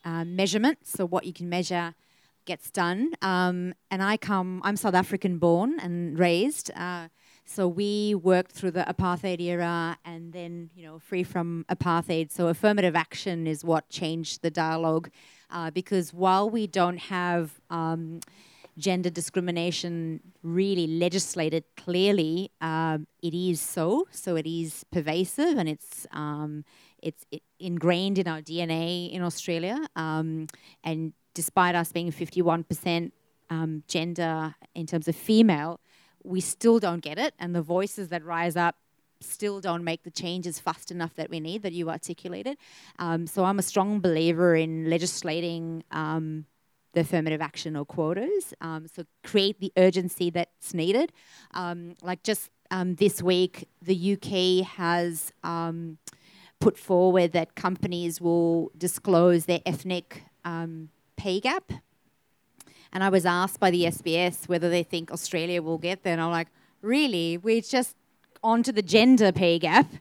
uh, 0.05 0.25
measurement. 0.25 0.79
So 0.83 1.07
what 1.07 1.25
you 1.25 1.33
can 1.33 1.49
measure 1.49 1.95
gets 2.45 2.71
done. 2.71 3.13
Um, 3.23 3.75
and 3.91 4.03
I 4.03 4.17
come, 4.17 4.61
I'm 4.65 4.77
South 4.77 4.95
African 4.95 5.39
born 5.39 5.79
and 5.81 6.19
raised. 6.19 6.71
Uh, 6.75 7.09
so 7.45 7.69
we 7.69 8.15
worked 8.15 8.53
through 8.53 8.73
the 8.73 8.85
apartheid 8.85 9.41
era 9.41 9.99
and 10.05 10.33
then, 10.33 10.71
you 10.75 10.85
know, 10.85 10.99
free 10.99 11.23
from 11.23 11.65
apartheid. 11.69 12.33
So 12.33 12.49
affirmative 12.49 12.97
action 12.97 13.47
is 13.47 13.65
what 13.65 13.89
changed 13.89 14.43
the 14.43 14.51
dialogue. 14.51 15.11
Uh, 15.51 15.71
because 15.71 16.13
while 16.13 16.49
we 16.49 16.67
don't 16.67 16.97
have 16.97 17.61
um, 17.71 18.21
gender 18.79 19.11
discrimination 19.11 20.21
really 20.43 20.87
legislated 20.87 21.65
clearly, 21.77 22.51
um, 22.61 23.07
it 23.23 23.35
is 23.35 23.61
so. 23.61 24.09
So 24.11 24.37
it 24.37 24.47
is 24.47 24.85
pervasive 24.91 25.59
and 25.59 25.69
it's 25.69 26.07
um, 26.13 26.65
it's 27.03 27.27
it 27.31 27.43
ingrained 27.61 28.19
in 28.19 28.27
our 28.27 28.41
DNA 28.41 29.13
in 29.13 29.23
Australia. 29.23 29.79
Um, 29.95 30.47
and 30.83 31.13
despite 31.35 31.75
us 31.75 31.93
being 31.93 32.11
51% 32.11 33.13
um, 33.51 33.83
gender 33.89 34.55
in 34.75 34.87
terms 34.87 35.09
of 35.09 35.17
female, 35.17 35.81
we 36.23 36.41
still 36.41 36.79
don't 36.79 37.01
get 37.01 37.19
it. 37.19 37.35
And 37.39 37.55
the 37.55 37.63
voices 37.63 38.09
that 38.09 38.25
rise 38.25 38.57
up 38.57 38.77
still 39.21 39.61
don't 39.61 39.85
make 39.85 40.03
the 40.03 40.11
changes 40.11 40.59
fast 40.59 40.91
enough 40.91 41.15
that 41.15 41.31
we 41.31 41.41
need, 41.41 41.63
that 41.63 41.73
you 41.73 41.91
articulated. 41.91 42.57
Um, 42.99 43.27
so 43.27 43.45
I'm 43.45 43.59
a 43.59 43.63
strong 43.63 44.01
believer 44.01 44.55
in 44.55 44.89
legislating 44.91 45.85
um, 45.91 46.47
the 46.93 47.01
affirmative 47.01 47.41
action 47.41 47.77
or 47.77 47.85
quotas. 47.85 48.55
Um, 48.61 48.87
so 48.87 49.05
create 49.23 49.61
the 49.61 49.73
urgency 49.77 50.31
that's 50.31 50.75
needed. 50.75 51.13
Um, 51.53 51.95
like 52.03 52.23
just 52.23 52.51
um, 52.71 52.95
this 52.97 53.23
week, 53.23 53.69
the 53.83 54.15
UK 54.15 54.67
has 54.67 55.33
um, 55.43 55.99
put 56.61 56.79
forward 56.79 57.33
that 57.33 57.55
companies 57.55 58.21
will 58.21 58.71
disclose 58.77 59.47
their 59.47 59.61
ethnic 59.67 60.23
um, 60.45 60.91
pay 61.25 61.41
gap. 61.41 61.73
And 62.93 63.03
I 63.03 63.09
was 63.09 63.25
asked 63.25 63.59
by 63.59 63.71
the 63.71 63.85
SBS 63.85 64.47
whether 64.47 64.69
they 64.69 64.83
think 64.83 65.11
Australia 65.11 65.63
will 65.63 65.79
get 65.79 66.03
there. 66.03 66.13
And 66.13 66.21
I'm 66.21 66.31
like, 66.31 66.49
really? 66.83 67.39
We're 67.39 67.63
just 67.63 67.97
onto 68.43 68.73
the 68.73 68.83
gender 68.83 69.33
pay 69.33 69.59
gap. 69.59 69.91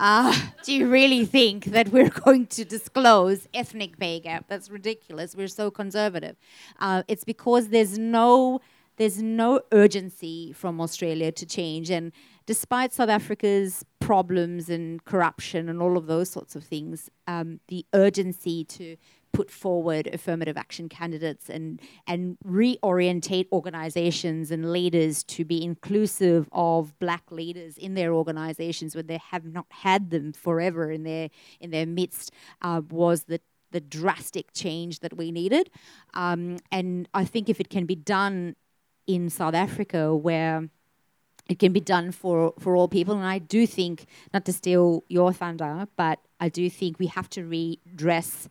Uh, 0.00 0.32
do 0.62 0.72
you 0.72 0.88
really 0.88 1.24
think 1.24 1.64
that 1.76 1.88
we're 1.88 2.08
going 2.24 2.46
to 2.46 2.64
disclose 2.64 3.48
ethnic 3.52 3.98
pay 3.98 4.20
gap? 4.20 4.44
That's 4.46 4.70
ridiculous. 4.70 5.34
We're 5.34 5.48
so 5.48 5.72
conservative. 5.72 6.36
Uh, 6.78 7.02
it's 7.08 7.24
because 7.24 7.70
there's 7.70 7.98
no 7.98 8.60
there's 8.98 9.20
no 9.20 9.60
urgency 9.72 10.52
from 10.52 10.80
Australia 10.80 11.32
to 11.32 11.44
change. 11.44 11.90
And 11.90 12.12
despite 12.46 12.92
South 12.92 13.08
Africa's 13.08 13.84
problems 13.98 14.68
and 14.68 15.04
corruption 15.04 15.68
and 15.68 15.82
all 15.82 15.96
of 15.96 16.06
those 16.06 16.30
sorts 16.30 16.54
of 16.54 16.62
things, 16.62 17.10
um, 17.26 17.58
the 17.66 17.84
urgency 17.92 18.64
to 18.64 18.96
put 19.32 19.50
forward 19.50 20.08
affirmative 20.12 20.56
action 20.56 20.88
candidates 20.88 21.48
and 21.48 21.80
and 22.06 22.36
reorientate 22.46 23.46
organizations 23.52 24.50
and 24.50 24.72
leaders 24.72 25.22
to 25.22 25.44
be 25.44 25.62
inclusive 25.62 26.48
of 26.52 26.98
black 26.98 27.30
leaders 27.30 27.76
in 27.78 27.94
their 27.94 28.12
organizations 28.12 28.94
when 28.94 29.06
they 29.06 29.20
have 29.30 29.44
not 29.44 29.66
had 29.70 30.10
them 30.10 30.32
forever 30.32 30.90
in 30.90 31.02
their 31.02 31.28
in 31.60 31.70
their 31.70 31.86
midst 31.86 32.30
uh, 32.62 32.80
was 32.90 33.24
the 33.24 33.40
the 33.70 33.80
drastic 33.80 34.52
change 34.54 35.00
that 35.00 35.16
we 35.16 35.30
needed 35.30 35.70
um, 36.14 36.58
and 36.72 37.08
I 37.12 37.24
think 37.24 37.48
if 37.48 37.60
it 37.60 37.68
can 37.68 37.84
be 37.84 37.96
done 37.96 38.56
in 39.06 39.30
South 39.30 39.54
Africa 39.54 40.14
where 40.14 40.68
it 41.48 41.58
can 41.58 41.72
be 41.72 41.80
done 41.80 42.12
for, 42.12 42.52
for 42.58 42.76
all 42.76 42.88
people. 42.88 43.14
And 43.14 43.24
I 43.24 43.38
do 43.38 43.66
think, 43.66 44.06
not 44.32 44.44
to 44.44 44.52
steal 44.52 45.04
your 45.08 45.32
thunder, 45.32 45.88
but 45.96 46.20
I 46.38 46.48
do 46.48 46.68
think 46.68 46.98
we 46.98 47.06
have 47.06 47.28
to 47.30 47.44
redress 47.44 48.48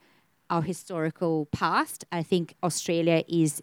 our 0.49 0.61
historical 0.61 1.47
past. 1.51 2.05
I 2.11 2.23
think 2.23 2.55
Australia 2.63 3.23
is, 3.27 3.61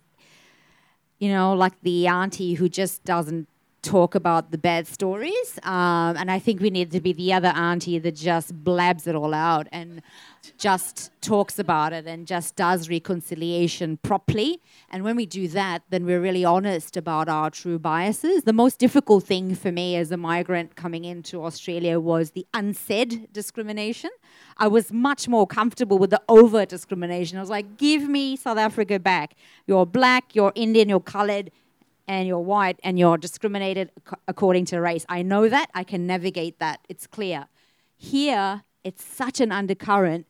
you 1.19 1.29
know, 1.29 1.55
like 1.55 1.81
the 1.83 2.07
auntie 2.07 2.55
who 2.55 2.69
just 2.69 3.05
doesn't 3.05 3.49
talk 3.85 4.15
about 4.15 4.51
the 4.51 4.59
bad 4.59 4.87
stories. 4.87 5.59
Um, 5.63 6.17
and 6.17 6.31
I 6.31 6.39
think 6.39 6.61
we 6.61 6.71
need 6.71 6.91
to 6.93 7.01
be 7.01 7.13
the 7.13 7.33
other 7.33 7.49
auntie 7.49 7.99
that 7.99 8.17
just 8.17 8.65
blabs 8.65 9.07
it 9.07 9.15
all 9.15 9.35
out 9.35 9.69
and 9.71 10.03
just 10.59 11.11
talks 11.21 11.59
about 11.59 11.93
it 11.93 12.07
and 12.07 12.27
just 12.27 12.57
does 12.57 12.89
reconciliation 12.89 13.99
properly. 13.99 14.61
And 14.91 15.05
when 15.05 15.17
we 15.17 15.27
do 15.27 15.49
that, 15.49 15.83
then 15.91 16.05
we're 16.05 16.21
really 16.21 16.45
honest 16.45 16.97
about 16.97 17.29
our 17.29 17.51
true 17.51 17.79
biases. 17.79 18.45
The 18.45 18.53
most 18.53 18.79
difficult 18.79 19.25
thing 19.25 19.55
for 19.55 19.71
me 19.71 19.97
as 19.97 20.11
a 20.11 20.17
migrant 20.17 20.77
coming 20.77 21.05
into 21.05 21.45
Australia 21.45 22.01
was 22.01 22.31
the 22.33 22.47
unsaid 22.55 23.33
discrimination. 23.33 24.11
I 24.57 24.69
was 24.69 24.93
much 24.93 25.29
more 25.29 25.47
comfortable 25.47 25.99
with 25.99 26.11
the 26.11 26.23
overt 26.29 26.69
discrimination. 26.69 27.39
I 27.39 27.41
was 27.41 27.51
like, 27.51 27.77
give 27.77 28.09
me 28.09 28.37
South 28.37 28.59
Africa 28.59 28.99
back. 28.99 29.35
You're 29.67 29.87
black, 29.87 30.35
you're 30.35 30.53
Indian, 30.55 30.89
you're 30.89 31.01
colored 31.01 31.51
and 32.07 32.29
you're 32.29 32.39
white 32.39 32.79
and 32.83 32.99
you're 32.99 33.17
discriminated 33.17 33.91
ac- 34.07 34.17
according 34.29 34.67
to 34.67 34.81
race. 34.81 35.07
I 35.09 35.23
know 35.23 35.49
that. 35.49 35.71
I 35.75 35.85
can 35.85 36.07
navigate 36.07 36.59
that. 36.59 36.81
It's 36.89 37.07
clear. 37.07 37.47
Here, 37.97 38.63
it's 38.83 39.05
such 39.05 39.41
an 39.41 39.53
undercurrent 39.53 40.27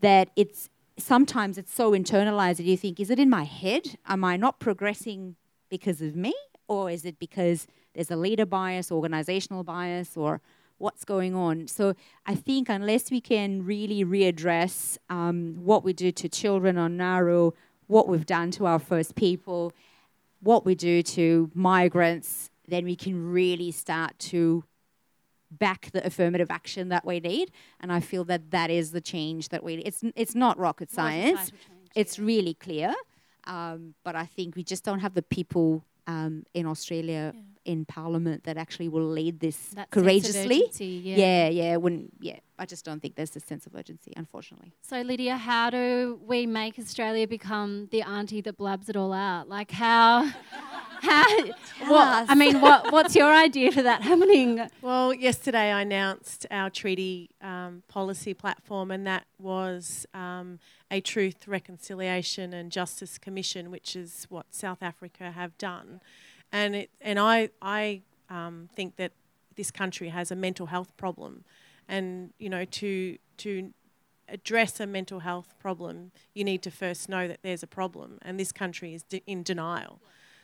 that 0.00 0.30
it's 0.36 0.68
sometimes 0.98 1.58
it's 1.58 1.72
so 1.72 1.92
internalized 1.92 2.56
that 2.56 2.64
you 2.64 2.76
think, 2.76 3.00
is 3.00 3.10
it 3.10 3.18
in 3.18 3.30
my 3.30 3.44
head? 3.44 3.96
Am 4.06 4.24
I 4.24 4.36
not 4.36 4.58
progressing 4.58 5.36
because 5.68 6.02
of 6.02 6.16
me? 6.16 6.34
Or 6.66 6.90
is 6.90 7.04
it 7.04 7.18
because 7.18 7.66
there's 7.94 8.10
a 8.10 8.16
leader 8.16 8.44
bias, 8.44 8.92
organizational 8.92 9.64
bias, 9.64 10.16
or 10.16 10.40
what's 10.78 11.04
going 11.04 11.34
on? 11.34 11.68
So 11.68 11.94
I 12.26 12.34
think 12.34 12.68
unless 12.68 13.10
we 13.10 13.20
can 13.20 13.64
really 13.64 14.04
readdress 14.04 14.98
um, 15.08 15.56
what 15.64 15.84
we 15.84 15.92
do 15.92 16.12
to 16.12 16.28
children 16.28 16.76
on 16.76 16.96
Nauru, 16.96 17.52
what 17.86 18.08
we've 18.08 18.26
done 18.26 18.50
to 18.52 18.66
our 18.66 18.78
First 18.78 19.14
People, 19.14 19.72
what 20.40 20.64
we 20.64 20.74
do 20.74 21.02
to 21.02 21.50
migrants, 21.54 22.50
then 22.66 22.84
we 22.84 22.96
can 22.96 23.32
really 23.32 23.70
start 23.70 24.18
to 24.18 24.64
back 25.50 25.90
the 25.92 26.06
affirmative 26.06 26.50
action 26.50 26.90
that 26.90 27.04
we 27.04 27.20
need. 27.20 27.50
And 27.80 27.90
I 27.92 28.00
feel 28.00 28.24
that 28.24 28.50
that 28.50 28.70
is 28.70 28.92
the 28.92 29.00
change 29.00 29.48
that 29.48 29.64
we. 29.64 29.74
It's 29.76 30.02
it's 30.14 30.34
not 30.34 30.58
rocket 30.58 30.90
science. 30.90 31.50
It's 31.94 32.18
really 32.18 32.54
clear, 32.54 32.94
um, 33.44 33.94
but 34.04 34.14
I 34.14 34.26
think 34.26 34.56
we 34.56 34.62
just 34.62 34.84
don't 34.84 35.00
have 35.00 35.14
the 35.14 35.22
people 35.22 35.84
um, 36.06 36.44
in 36.54 36.66
Australia 36.66 37.32
in 37.68 37.84
Parliament 37.84 38.44
that 38.44 38.56
actually 38.56 38.88
will 38.88 39.06
lead 39.06 39.40
this 39.40 39.56
That 39.56 39.74
sense 39.74 39.86
of 39.86 39.90
courageously. 39.90 40.62
urgency, 40.62 40.86
yeah. 41.04 41.16
yeah, 41.16 41.48
yeah. 41.48 41.76
When 41.76 42.08
yeah, 42.18 42.38
I 42.58 42.64
just 42.64 42.82
don't 42.82 43.00
think 43.00 43.14
there's 43.14 43.36
a 43.36 43.40
sense 43.40 43.66
of 43.66 43.74
urgency, 43.74 44.14
unfortunately. 44.16 44.72
So, 44.80 45.02
Lydia, 45.02 45.36
how 45.36 45.68
do 45.68 46.18
we 46.26 46.46
make 46.46 46.78
Australia 46.78 47.28
become 47.28 47.88
the 47.92 48.00
auntie 48.00 48.40
that 48.40 48.56
blabs 48.56 48.88
it 48.88 48.96
all 48.96 49.12
out? 49.12 49.50
Like, 49.50 49.70
how? 49.70 50.24
how 51.02 51.44
what, 51.86 52.26
I 52.28 52.34
mean, 52.34 52.62
what, 52.62 52.90
what's 52.90 53.14
your 53.14 53.32
idea 53.32 53.70
for 53.70 53.82
that 53.82 54.00
happening? 54.00 54.66
Well, 54.80 55.12
yesterday 55.12 55.70
I 55.70 55.82
announced 55.82 56.46
our 56.50 56.70
treaty 56.70 57.30
um, 57.42 57.82
policy 57.86 58.32
platform, 58.32 58.90
and 58.90 59.06
that 59.06 59.26
was 59.38 60.06
um, 60.14 60.58
a 60.90 61.02
Truth, 61.02 61.46
Reconciliation, 61.46 62.54
and 62.54 62.72
Justice 62.72 63.18
Commission, 63.18 63.70
which 63.70 63.94
is 63.94 64.26
what 64.30 64.46
South 64.54 64.82
Africa 64.82 65.32
have 65.32 65.56
done. 65.58 66.00
And 66.52 66.76
it, 66.76 66.90
and 67.00 67.18
I, 67.18 67.50
I 67.60 68.02
um, 68.30 68.68
think 68.74 68.96
that 68.96 69.12
this 69.56 69.70
country 69.70 70.08
has 70.08 70.30
a 70.30 70.36
mental 70.36 70.66
health 70.66 70.96
problem, 70.96 71.44
and 71.88 72.32
you 72.38 72.48
know 72.48 72.64
to 72.64 73.18
to 73.38 73.72
address 74.28 74.78
a 74.78 74.86
mental 74.86 75.20
health 75.20 75.54
problem, 75.58 76.12
you 76.34 76.44
need 76.44 76.62
to 76.62 76.70
first 76.70 77.08
know 77.08 77.26
that 77.28 77.40
there's 77.42 77.62
a 77.62 77.66
problem, 77.66 78.18
and 78.22 78.38
this 78.38 78.52
country 78.52 78.94
is 78.94 79.02
de- 79.02 79.22
in 79.26 79.42
denial. 79.42 80.00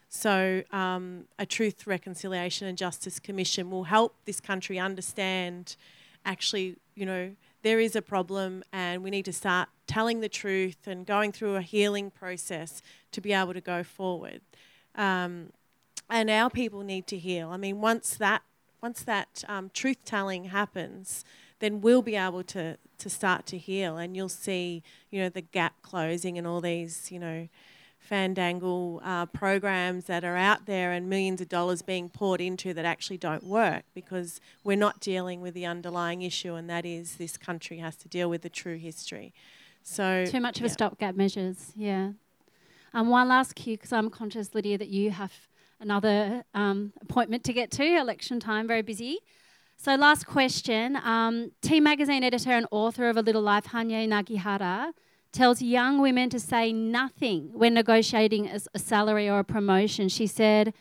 So, 0.09 0.62
um, 0.70 1.24
a 1.38 1.46
Truth, 1.46 1.86
Reconciliation 1.86 2.68
and 2.68 2.78
Justice 2.78 3.18
Commission 3.18 3.70
will 3.70 3.84
help 3.84 4.14
this 4.26 4.40
country 4.40 4.78
understand 4.78 5.76
actually, 6.24 6.76
you 6.94 7.05
know, 7.05 7.32
there 7.62 7.80
is 7.80 7.96
a 7.96 8.02
problem 8.02 8.62
and 8.72 9.02
we 9.02 9.11
need 9.11 9.24
to 9.24 9.32
start 9.32 9.68
telling 9.86 10.20
the 10.20 10.28
truth 10.28 10.86
and 10.86 11.07
going 11.07 11.32
through 11.32 11.57
a 11.57 11.62
healing 11.62 12.11
process 12.11 12.82
to 13.12 13.20
be 13.20 13.32
able 13.32 13.55
to 13.55 13.61
go 13.61 13.82
forward. 13.82 14.40
Um, 14.94 15.50
and 16.14 16.30
our 16.30 16.48
people 16.48 16.84
need 16.84 17.08
to 17.08 17.18
heal. 17.18 17.50
I 17.50 17.56
mean, 17.56 17.80
once 17.80 18.14
that 18.16 18.42
once 18.80 19.02
that 19.02 19.42
um, 19.48 19.70
truth 19.74 19.96
telling 20.04 20.44
happens, 20.44 21.24
then 21.58 21.80
we'll 21.80 22.02
be 22.02 22.14
able 22.14 22.44
to 22.44 22.78
to 22.98 23.10
start 23.10 23.46
to 23.46 23.58
heal, 23.58 23.96
and 23.96 24.16
you'll 24.16 24.28
see, 24.28 24.82
you 25.10 25.20
know, 25.20 25.28
the 25.28 25.40
gap 25.40 25.82
closing 25.82 26.38
and 26.38 26.46
all 26.46 26.60
these, 26.60 27.10
you 27.10 27.18
know, 27.18 27.48
fandangle 28.08 29.00
uh, 29.02 29.26
programs 29.26 30.04
that 30.04 30.22
are 30.22 30.36
out 30.36 30.66
there 30.66 30.92
and 30.92 31.08
millions 31.08 31.40
of 31.40 31.48
dollars 31.48 31.82
being 31.82 32.08
poured 32.08 32.40
into 32.40 32.72
that 32.74 32.84
actually 32.84 33.18
don't 33.18 33.42
work 33.42 33.82
because 33.94 34.40
we're 34.62 34.76
not 34.76 35.00
dealing 35.00 35.40
with 35.40 35.52
the 35.54 35.66
underlying 35.66 36.22
issue, 36.22 36.54
and 36.54 36.70
that 36.70 36.86
is 36.86 37.16
this 37.16 37.36
country 37.36 37.78
has 37.78 37.96
to 37.96 38.06
deal 38.06 38.30
with 38.30 38.42
the 38.42 38.48
true 38.48 38.76
history. 38.76 39.34
So 39.82 40.24
Too 40.26 40.40
much 40.40 40.60
of 40.60 40.64
a 40.64 40.68
stopgap 40.68 41.16
measures, 41.16 41.72
yeah. 41.74 42.12
Um, 42.92 43.08
one 43.08 43.26
last 43.26 43.56
cue, 43.56 43.76
because 43.76 43.92
I'm 43.92 44.08
conscious, 44.10 44.54
Lydia, 44.54 44.78
that 44.78 44.88
you 44.88 45.10
have 45.10 45.32
another 45.81 46.45
um, 46.55 46.93
appointment 47.01 47.45
to 47.45 47.53
get 47.53 47.70
to, 47.72 47.85
election 47.85 48.41
time, 48.41 48.66
very 48.66 48.83
busy. 48.83 49.18
So, 49.77 49.95
last 49.97 50.27
question. 50.27 50.97
Um, 50.97 51.53
T 51.61 51.81
Magazine 51.81 52.22
editor 52.25 52.53
and 52.53 52.66
author 52.70 53.09
of 53.09 53.16
A 53.16 53.22
Little 53.22 53.43
Life, 53.43 53.66
Hanya 53.66 54.07
Yanagihara, 54.07 54.93
tells 55.33 55.61
young 55.61 56.01
women 56.01 56.31
to 56.31 56.39
say 56.39 56.72
nothing 56.72 57.51
when 57.53 57.75
negotiating 57.75 58.47
a, 58.49 58.61
a 58.75 58.79
salary 58.79 59.29
or 59.29 59.41
a 59.41 59.45
promotion. 59.45 60.09
She 60.09 60.27
said, 60.27 60.72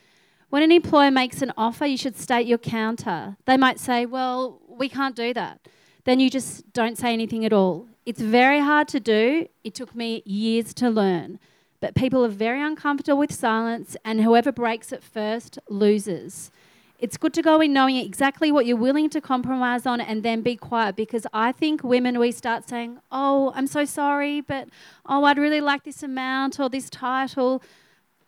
when 0.49 0.61
an 0.61 0.71
employer 0.71 1.09
makes 1.09 1.41
an 1.41 1.51
offer, 1.57 1.85
you 1.85 1.97
should 1.97 2.15
state 2.15 2.45
your 2.45 2.59
counter. 2.59 3.35
They 3.45 3.57
might 3.57 3.79
say, 3.79 4.05
well, 4.05 4.61
we 4.67 4.87
can't 4.87 5.15
do 5.15 5.33
that. 5.33 5.67
Then 6.05 6.19
you 6.19 6.29
just 6.29 6.71
don't 6.73 6.97
say 6.97 7.11
anything 7.11 7.43
at 7.43 7.51
all. 7.51 7.87
It's 8.05 8.21
very 8.21 8.59
hard 8.59 8.87
to 8.89 8.99
do. 8.99 9.47
It 9.63 9.73
took 9.73 9.95
me 9.95 10.21
years 10.25 10.73
to 10.75 10.89
learn. 10.89 11.39
But 11.83 11.95
people 11.95 12.23
are 12.23 12.29
very 12.29 12.61
uncomfortable 12.61 13.19
with 13.19 13.33
silence, 13.33 13.97
and 14.05 14.21
whoever 14.21 14.53
breaks 14.53 14.93
it 14.93 15.03
first 15.03 15.59
loses. 15.67 16.49
It's 16.97 17.17
good 17.17 17.33
to 17.33 17.41
go 17.41 17.59
in 17.59 17.73
knowing 17.73 17.97
exactly 17.97 18.53
what 18.53 18.65
you're 18.65 18.77
willing 18.77 19.09
to 19.09 19.19
compromise 19.19 19.85
on 19.85 19.99
and 19.99 20.23
then 20.23 20.39
be 20.39 20.55
quiet 20.55 20.95
because 20.95 21.27
I 21.33 21.51
think 21.51 21.83
women, 21.83 22.19
we 22.19 22.31
start 22.31 22.69
saying, 22.69 22.99
Oh, 23.11 23.51
I'm 23.53 23.67
so 23.67 23.83
sorry, 23.83 24.39
but 24.39 24.69
oh, 25.05 25.25
I'd 25.25 25.37
really 25.37 25.59
like 25.59 25.83
this 25.83 26.01
amount 26.01 26.57
or 26.57 26.69
this 26.69 26.89
title. 26.89 27.61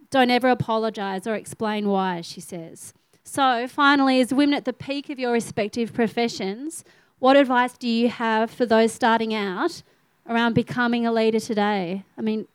Don't 0.09 0.31
ever 0.31 0.49
apologise 0.49 1.25
or 1.25 1.35
explain 1.35 1.87
why, 1.87 2.19
she 2.19 2.41
says. 2.41 2.93
So, 3.23 3.69
finally, 3.69 4.19
as 4.19 4.33
women 4.33 4.55
at 4.55 4.65
the 4.65 4.73
peak 4.73 5.09
of 5.09 5.17
your 5.17 5.31
respective 5.31 5.93
professions, 5.93 6.83
what 7.19 7.37
advice 7.37 7.77
do 7.77 7.87
you 7.87 8.09
have 8.09 8.51
for 8.51 8.65
those 8.65 8.91
starting 8.91 9.33
out 9.33 9.81
around 10.27 10.55
becoming 10.55 11.07
a 11.07 11.13
leader 11.13 11.39
today? 11.39 12.03
I 12.17 12.21
mean, 12.21 12.47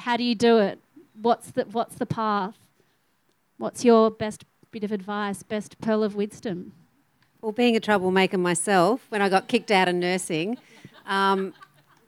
how 0.00 0.16
do 0.16 0.24
you 0.24 0.34
do 0.34 0.58
it? 0.58 0.78
What's 1.20 1.50
the, 1.52 1.64
what's 1.64 1.96
the 1.96 2.06
path? 2.06 2.56
What's 3.58 3.84
your 3.84 4.10
best 4.10 4.44
bit 4.70 4.84
of 4.84 4.92
advice, 4.92 5.42
best 5.42 5.80
pearl 5.80 6.02
of 6.02 6.14
wisdom? 6.14 6.72
Well, 7.40 7.52
being 7.52 7.76
a 7.76 7.80
troublemaker 7.80 8.38
myself, 8.38 9.06
when 9.10 9.22
I 9.22 9.28
got 9.28 9.48
kicked 9.48 9.70
out 9.70 9.88
of 9.88 9.94
nursing, 9.94 10.58
um, 11.06 11.52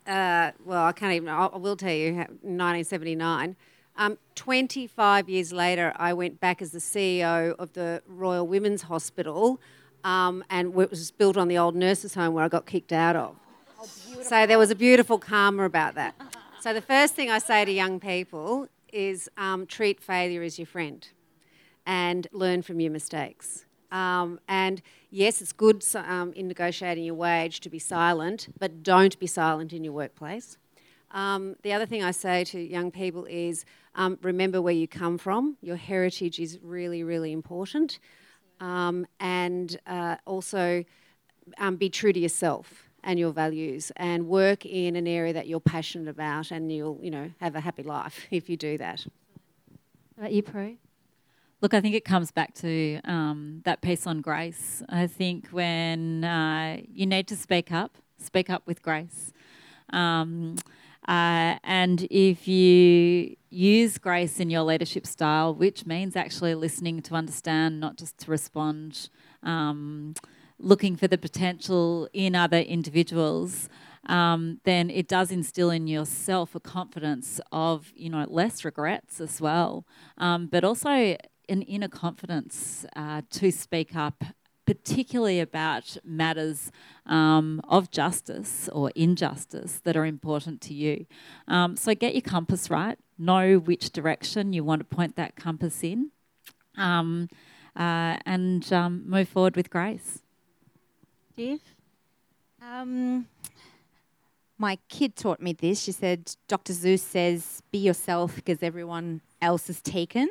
uh, 0.07 0.53
well, 0.65 0.85
I 0.85 0.93
can't 0.93 1.13
even, 1.13 1.29
I 1.29 1.47
will 1.57 1.77
tell 1.77 1.93
you, 1.93 2.15
ha- 2.15 2.29
1979. 2.43 3.57
Um, 3.97 4.19
25 4.35 5.29
years 5.29 5.53
later, 5.53 5.93
I 5.97 6.15
went 6.15 6.41
back 6.41 6.63
as 6.63 6.73
the 6.73 6.79
CEO 6.79 7.55
of 7.59 7.73
the 7.75 8.03
Royal 8.07 8.47
Women's 8.47 8.83
Hospital, 8.83 9.61
um, 10.05 10.43
and 10.49 10.69
it 10.69 10.91
was 10.91 11.11
built 11.11 11.37
on 11.37 11.49
the 11.49 11.59
old 11.59 11.77
nurses' 11.77 12.15
home 12.15 12.35
where 12.35 12.45
I 12.45 12.49
got 12.49 12.67
kicked 12.67 12.93
out 12.93 13.17
of. 13.17 13.37
So 14.23 14.47
there 14.47 14.59
was 14.59 14.71
a 14.71 14.75
beautiful 14.75 15.19
karma 15.19 15.65
about 15.65 15.95
that. 15.97 16.15
So 16.63 16.73
the 16.73 16.81
first 16.81 17.17
thing 17.17 17.29
I 17.29 17.41
say 17.41 17.65
to 17.65 17.73
young 17.73 17.99
people 17.99 18.69
is 18.93 19.29
um, 19.37 19.67
treat 19.67 20.01
failure 20.01 20.45
as 20.45 20.61
your 20.61 20.67
friend 20.67 21.05
and 21.85 22.29
learn 22.31 22.63
from 22.63 22.79
your 22.79 22.93
mistakes. 22.93 23.67
Um, 23.91 24.39
and 24.47 24.81
yes, 25.11 25.43
it's 25.43 25.53
good 25.53 25.85
um, 25.97 26.33
in 26.35 26.47
negotiating 26.47 27.03
your 27.03 27.17
wage 27.17 27.59
to 27.63 27.69
be 27.69 27.81
silent, 27.81 28.47
but 28.61 28.85
don't 28.85 29.19
be 29.19 29.27
silent 29.27 29.73
in 29.73 29.83
your 29.83 29.93
workplace. 29.93 30.57
Um, 31.11 31.57
the 31.65 31.73
other 31.73 31.85
thing 31.85 32.05
I 32.05 32.13
say 32.13 32.45
to 32.45 32.61
young 32.61 32.93
people 32.93 33.25
is 33.25 33.65
um, 33.97 34.17
remember 34.23 34.63
where 34.63 34.73
you 34.73 34.87
come 34.87 35.19
from. 35.19 35.57
Your 35.63 35.75
heritage 35.75 36.39
is 36.39 36.61
really, 36.63 37.03
really 37.03 37.33
important. 37.33 37.99
Um, 38.61 39.05
and 39.19 39.81
uh, 39.89 40.19
also 40.27 40.85
um, 41.59 41.75
be 41.75 41.91
true 41.91 42.13
to 42.13 42.21
yourself 42.21 42.89
and 43.05 43.19
your 43.19 43.33
values 43.33 43.93
and 43.97 44.29
work 44.29 44.65
in 44.65 44.97
an 44.97 45.07
area 45.07 45.33
that 45.33 45.47
you're 45.47 45.61
passionate 45.61 46.09
about 46.09 46.51
and 46.51 46.73
you'll, 46.73 46.99
you 47.03 47.11
know, 47.11 47.31
have 47.41 47.55
a 47.55 47.61
happy 47.61 47.83
life 47.83 48.27
if 48.31 48.49
you 48.49 48.57
do 48.57 48.79
that. 48.79 49.05
How 50.17 50.23
about 50.25 50.33
you, 50.33 50.43
Prue? 50.43 50.77
Look, 51.61 51.75
I 51.75 51.81
think 51.81 51.95
it 51.95 52.05
comes 52.05 52.33
back 52.33 52.55
to 52.57 53.01
um, 53.05 53.63
that 53.65 53.83
piece 53.83 54.07
on 54.07 54.21
grace. 54.21 54.83
I 54.89 55.07
think 55.07 55.49
when 55.49 56.25
uh, 56.25 56.79
you 56.93 57.07
need 57.07 57.29
to 57.29 57.37
speak 57.37 57.71
up, 57.71 57.99
speak 58.19 58.51
up 58.51 58.63
with 58.67 58.83
grace. 58.83 59.33
Um, 59.91 60.57
uh, 61.07 61.59
and 61.63 62.07
if 62.11 62.49
you 62.49 63.37
use 63.51 63.99
grace 63.99 64.41
in 64.41 64.51
your 64.51 64.63
leadership 64.63 65.07
style, 65.07 65.55
which 65.55 65.87
means 65.87 66.17
actually 66.17 66.55
listening 66.55 67.01
to 67.03 67.15
understand, 67.15 67.79
not 67.79 67.97
just 67.97 68.19
to 68.19 68.31
respond, 68.31 69.09
um, 69.43 70.15
looking 70.59 70.97
for 70.97 71.09
the 71.09 71.19
potential 71.19 72.09
in 72.13 72.35
other 72.35 72.59
individuals, 72.59 73.69
um, 74.07 74.61
then 74.65 74.91
it 74.91 75.07
does 75.09 75.31
instill 75.31 75.71
in 75.71 75.87
yourself 75.87 76.55
a 76.55 76.61
confidence 76.61 77.41
of, 77.53 77.93
you 77.95 78.11
know, 78.11 78.27
less 78.29 78.65
regrets 78.65 79.21
as 79.21 79.41
well, 79.41 79.87
um, 80.19 80.47
but 80.47 80.65
also 80.65 81.17
an 81.49 81.63
inner 81.63 81.89
confidence 81.89 82.85
uh, 82.97 83.23
to 83.31 83.51
speak 83.51 83.95
up, 83.95 84.25
particularly 84.67 85.39
about 85.39 85.97
matters 86.05 86.73
um, 87.07 87.61
of 87.69 87.91
justice 87.91 88.69
or 88.73 88.91
injustice 88.95 89.81
that 89.85 89.97
are 89.97 90.07
important 90.07 90.61
to 90.63 90.75
you. 90.75 91.07
Um, 91.47 91.77
so 91.77 91.95
get 91.95 92.15
your 92.15 92.23
compass 92.23 92.71
right, 92.71 92.99
know 93.19 93.59
which 93.59 93.91
direction 93.91 94.53
you 94.53 94.65
want 94.65 94.81
to 94.81 94.97
point 94.97 95.17
that 95.17 95.37
compass 95.37 95.85
in, 95.85 96.11
um, 96.77 97.29
uh, 97.77 98.17
and 98.27 98.73
um, 98.73 99.05
move 99.07 99.29
forward 99.29 99.57
with 99.57 99.71
grace. 99.71 100.22
Div? 101.37 101.61
Um, 102.61 103.27
my 104.59 104.79
kid 104.89 105.17
taught 105.17 105.41
me 105.41 105.53
this. 105.53 105.83
She 105.83 105.93
said, 105.93 106.35
Dr. 106.47 106.73
Seuss 106.73 107.01
says, 107.01 107.63
be 107.73 107.79
yourself 107.79 108.37
because 108.37 108.63
everyone 108.63 109.21
else 109.41 109.69
is 109.69 109.81
taken. 109.81 110.29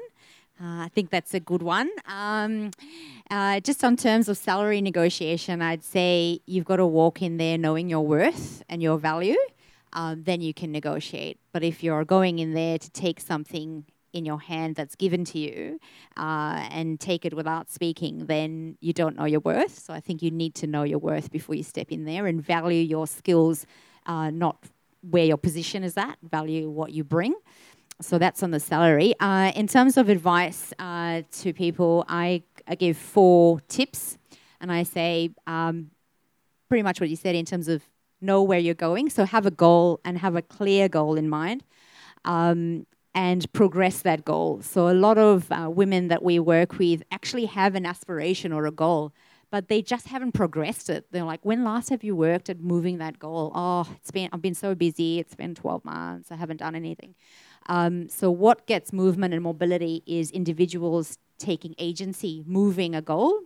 Uh, 0.61 0.83
I 0.85 0.89
think 0.93 1.09
that's 1.09 1.33
a 1.33 1.39
good 1.39 1.63
one. 1.63 1.89
Um, 2.07 2.71
uh, 3.31 3.59
just 3.61 3.83
on 3.83 3.97
terms 3.97 4.29
of 4.29 4.37
salary 4.37 4.79
negotiation, 4.79 5.61
I'd 5.61 5.83
say 5.83 6.39
you've 6.45 6.65
got 6.65 6.75
to 6.75 6.85
walk 6.85 7.21
in 7.21 7.37
there 7.37 7.57
knowing 7.57 7.89
your 7.89 8.05
worth 8.05 8.63
and 8.69 8.81
your 8.81 8.97
value. 8.97 9.37
Um, 9.93 10.23
then 10.23 10.39
you 10.39 10.53
can 10.53 10.71
negotiate. 10.71 11.37
But 11.51 11.63
if 11.63 11.83
you're 11.83 12.05
going 12.05 12.39
in 12.39 12.53
there 12.53 12.77
to 12.77 12.89
take 12.91 13.19
something 13.19 13.85
in 14.13 14.25
your 14.25 14.39
hand 14.39 14.75
that's 14.75 14.95
given 14.95 15.23
to 15.25 15.39
you 15.39 15.79
uh, 16.17 16.67
and 16.71 16.99
take 16.99 17.25
it 17.25 17.33
without 17.33 17.69
speaking, 17.69 18.25
then 18.25 18.77
you 18.81 18.93
don't 18.93 19.15
know 19.17 19.25
your 19.25 19.39
worth. 19.39 19.79
So 19.79 19.93
I 19.93 19.99
think 19.99 20.21
you 20.21 20.31
need 20.31 20.55
to 20.55 20.67
know 20.67 20.83
your 20.83 20.99
worth 20.99 21.31
before 21.31 21.55
you 21.55 21.63
step 21.63 21.91
in 21.91 22.05
there 22.05 22.27
and 22.27 22.41
value 22.41 22.81
your 22.81 23.07
skills, 23.07 23.65
uh, 24.05 24.29
not 24.29 24.57
where 25.09 25.25
your 25.25 25.37
position 25.37 25.83
is 25.83 25.97
at, 25.97 26.17
value 26.21 26.69
what 26.69 26.91
you 26.91 27.03
bring. 27.03 27.33
So 28.01 28.17
that's 28.17 28.41
on 28.43 28.51
the 28.51 28.59
salary. 28.59 29.13
Uh, 29.19 29.51
in 29.55 29.67
terms 29.67 29.97
of 29.97 30.09
advice 30.09 30.73
uh, 30.79 31.21
to 31.39 31.53
people, 31.53 32.03
I, 32.07 32.43
I 32.67 32.75
give 32.75 32.97
four 32.97 33.59
tips 33.61 34.17
and 34.59 34.71
I 34.71 34.83
say 34.83 35.31
um, 35.47 35.91
pretty 36.67 36.83
much 36.83 36.99
what 36.99 37.09
you 37.09 37.15
said 37.15 37.35
in 37.35 37.45
terms 37.45 37.67
of 37.67 37.83
know 38.21 38.43
where 38.43 38.59
you're 38.59 38.73
going. 38.73 39.09
So 39.09 39.25
have 39.25 39.45
a 39.45 39.51
goal 39.51 39.99
and 40.05 40.17
have 40.17 40.35
a 40.35 40.41
clear 40.41 40.87
goal 40.87 41.15
in 41.15 41.29
mind. 41.29 41.63
Um, 42.25 42.85
and 43.13 43.51
progress 43.53 43.99
that 44.01 44.23
goal. 44.23 44.61
So, 44.61 44.89
a 44.89 44.93
lot 44.93 45.17
of 45.17 45.51
uh, 45.51 45.69
women 45.69 46.07
that 46.07 46.23
we 46.23 46.39
work 46.39 46.77
with 46.77 47.03
actually 47.11 47.45
have 47.45 47.75
an 47.75 47.85
aspiration 47.85 48.51
or 48.53 48.65
a 48.65 48.71
goal, 48.71 49.13
but 49.49 49.67
they 49.67 49.81
just 49.81 50.07
haven't 50.07 50.31
progressed 50.31 50.89
it. 50.89 51.05
They're 51.11 51.23
like, 51.23 51.43
"When 51.43 51.63
last 51.63 51.89
have 51.89 52.03
you 52.03 52.15
worked 52.15 52.49
at 52.49 52.61
moving 52.61 52.97
that 52.99 53.19
goal?" 53.19 53.51
Oh, 53.53 53.87
it's 53.97 54.11
been 54.11 54.29
I've 54.31 54.41
been 54.41 54.55
so 54.55 54.75
busy. 54.75 55.19
It's 55.19 55.35
been 55.35 55.55
12 55.55 55.83
months. 55.83 56.31
I 56.31 56.35
haven't 56.35 56.57
done 56.57 56.75
anything. 56.75 57.15
Um, 57.67 58.09
so, 58.09 58.31
what 58.31 58.65
gets 58.65 58.93
movement 58.93 59.33
and 59.33 59.43
mobility 59.43 60.03
is 60.05 60.31
individuals 60.31 61.17
taking 61.37 61.75
agency, 61.79 62.43
moving 62.45 62.95
a 62.95 63.01
goal. 63.01 63.41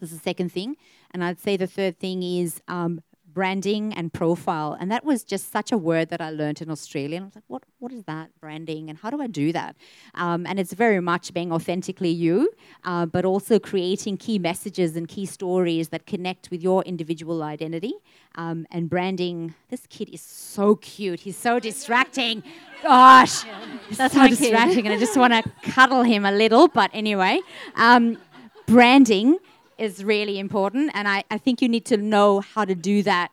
This 0.00 0.12
is 0.12 0.18
the 0.18 0.22
second 0.22 0.52
thing, 0.52 0.76
and 1.10 1.24
I'd 1.24 1.40
say 1.40 1.56
the 1.56 1.66
third 1.66 1.98
thing 1.98 2.22
is 2.22 2.60
um, 2.68 3.00
branding 3.34 3.92
and 3.92 4.12
profile. 4.12 4.76
And 4.78 4.90
that 4.90 5.04
was 5.04 5.24
just 5.24 5.50
such 5.50 5.72
a 5.72 5.76
word 5.76 6.08
that 6.10 6.20
I 6.20 6.30
learned 6.30 6.62
in 6.62 6.70
Australia. 6.70 7.16
And 7.16 7.24
I 7.24 7.26
was 7.26 7.34
like, 7.34 7.44
what, 7.48 7.62
what 7.80 7.92
is 7.92 8.04
that, 8.04 8.30
branding? 8.40 8.88
And 8.88 8.96
how 8.98 9.10
do 9.10 9.20
I 9.20 9.26
do 9.26 9.52
that? 9.52 9.76
Um, 10.14 10.46
and 10.46 10.60
it's 10.60 10.72
very 10.72 11.00
much 11.00 11.34
being 11.34 11.52
authentically 11.52 12.10
you, 12.10 12.52
uh, 12.84 13.06
but 13.06 13.24
also 13.24 13.58
creating 13.58 14.16
key 14.16 14.38
messages 14.38 14.96
and 14.96 15.08
key 15.08 15.26
stories 15.26 15.88
that 15.88 16.06
connect 16.06 16.50
with 16.50 16.62
your 16.62 16.82
individual 16.84 17.42
identity. 17.42 17.94
Um, 18.36 18.66
and 18.70 18.88
branding, 18.88 19.54
this 19.68 19.86
kid 19.88 20.08
is 20.12 20.20
so 20.20 20.76
cute. 20.76 21.20
He's 21.20 21.36
so 21.36 21.58
distracting. 21.58 22.42
Gosh, 22.82 23.44
that's 23.92 24.14
so 24.14 24.28
distracting. 24.28 24.86
And 24.86 24.94
I 24.94 24.98
just 24.98 25.16
want 25.16 25.32
to 25.32 25.70
cuddle 25.70 26.02
him 26.02 26.24
a 26.24 26.32
little. 26.32 26.68
But 26.68 26.90
anyway, 26.94 27.40
um, 27.74 28.18
branding 28.66 29.38
is 29.78 30.04
really 30.04 30.38
important. 30.38 30.90
And 30.94 31.08
I, 31.08 31.24
I 31.30 31.38
think 31.38 31.62
you 31.62 31.68
need 31.68 31.84
to 31.86 31.96
know 31.96 32.40
how 32.40 32.64
to 32.64 32.74
do 32.74 33.02
that 33.02 33.30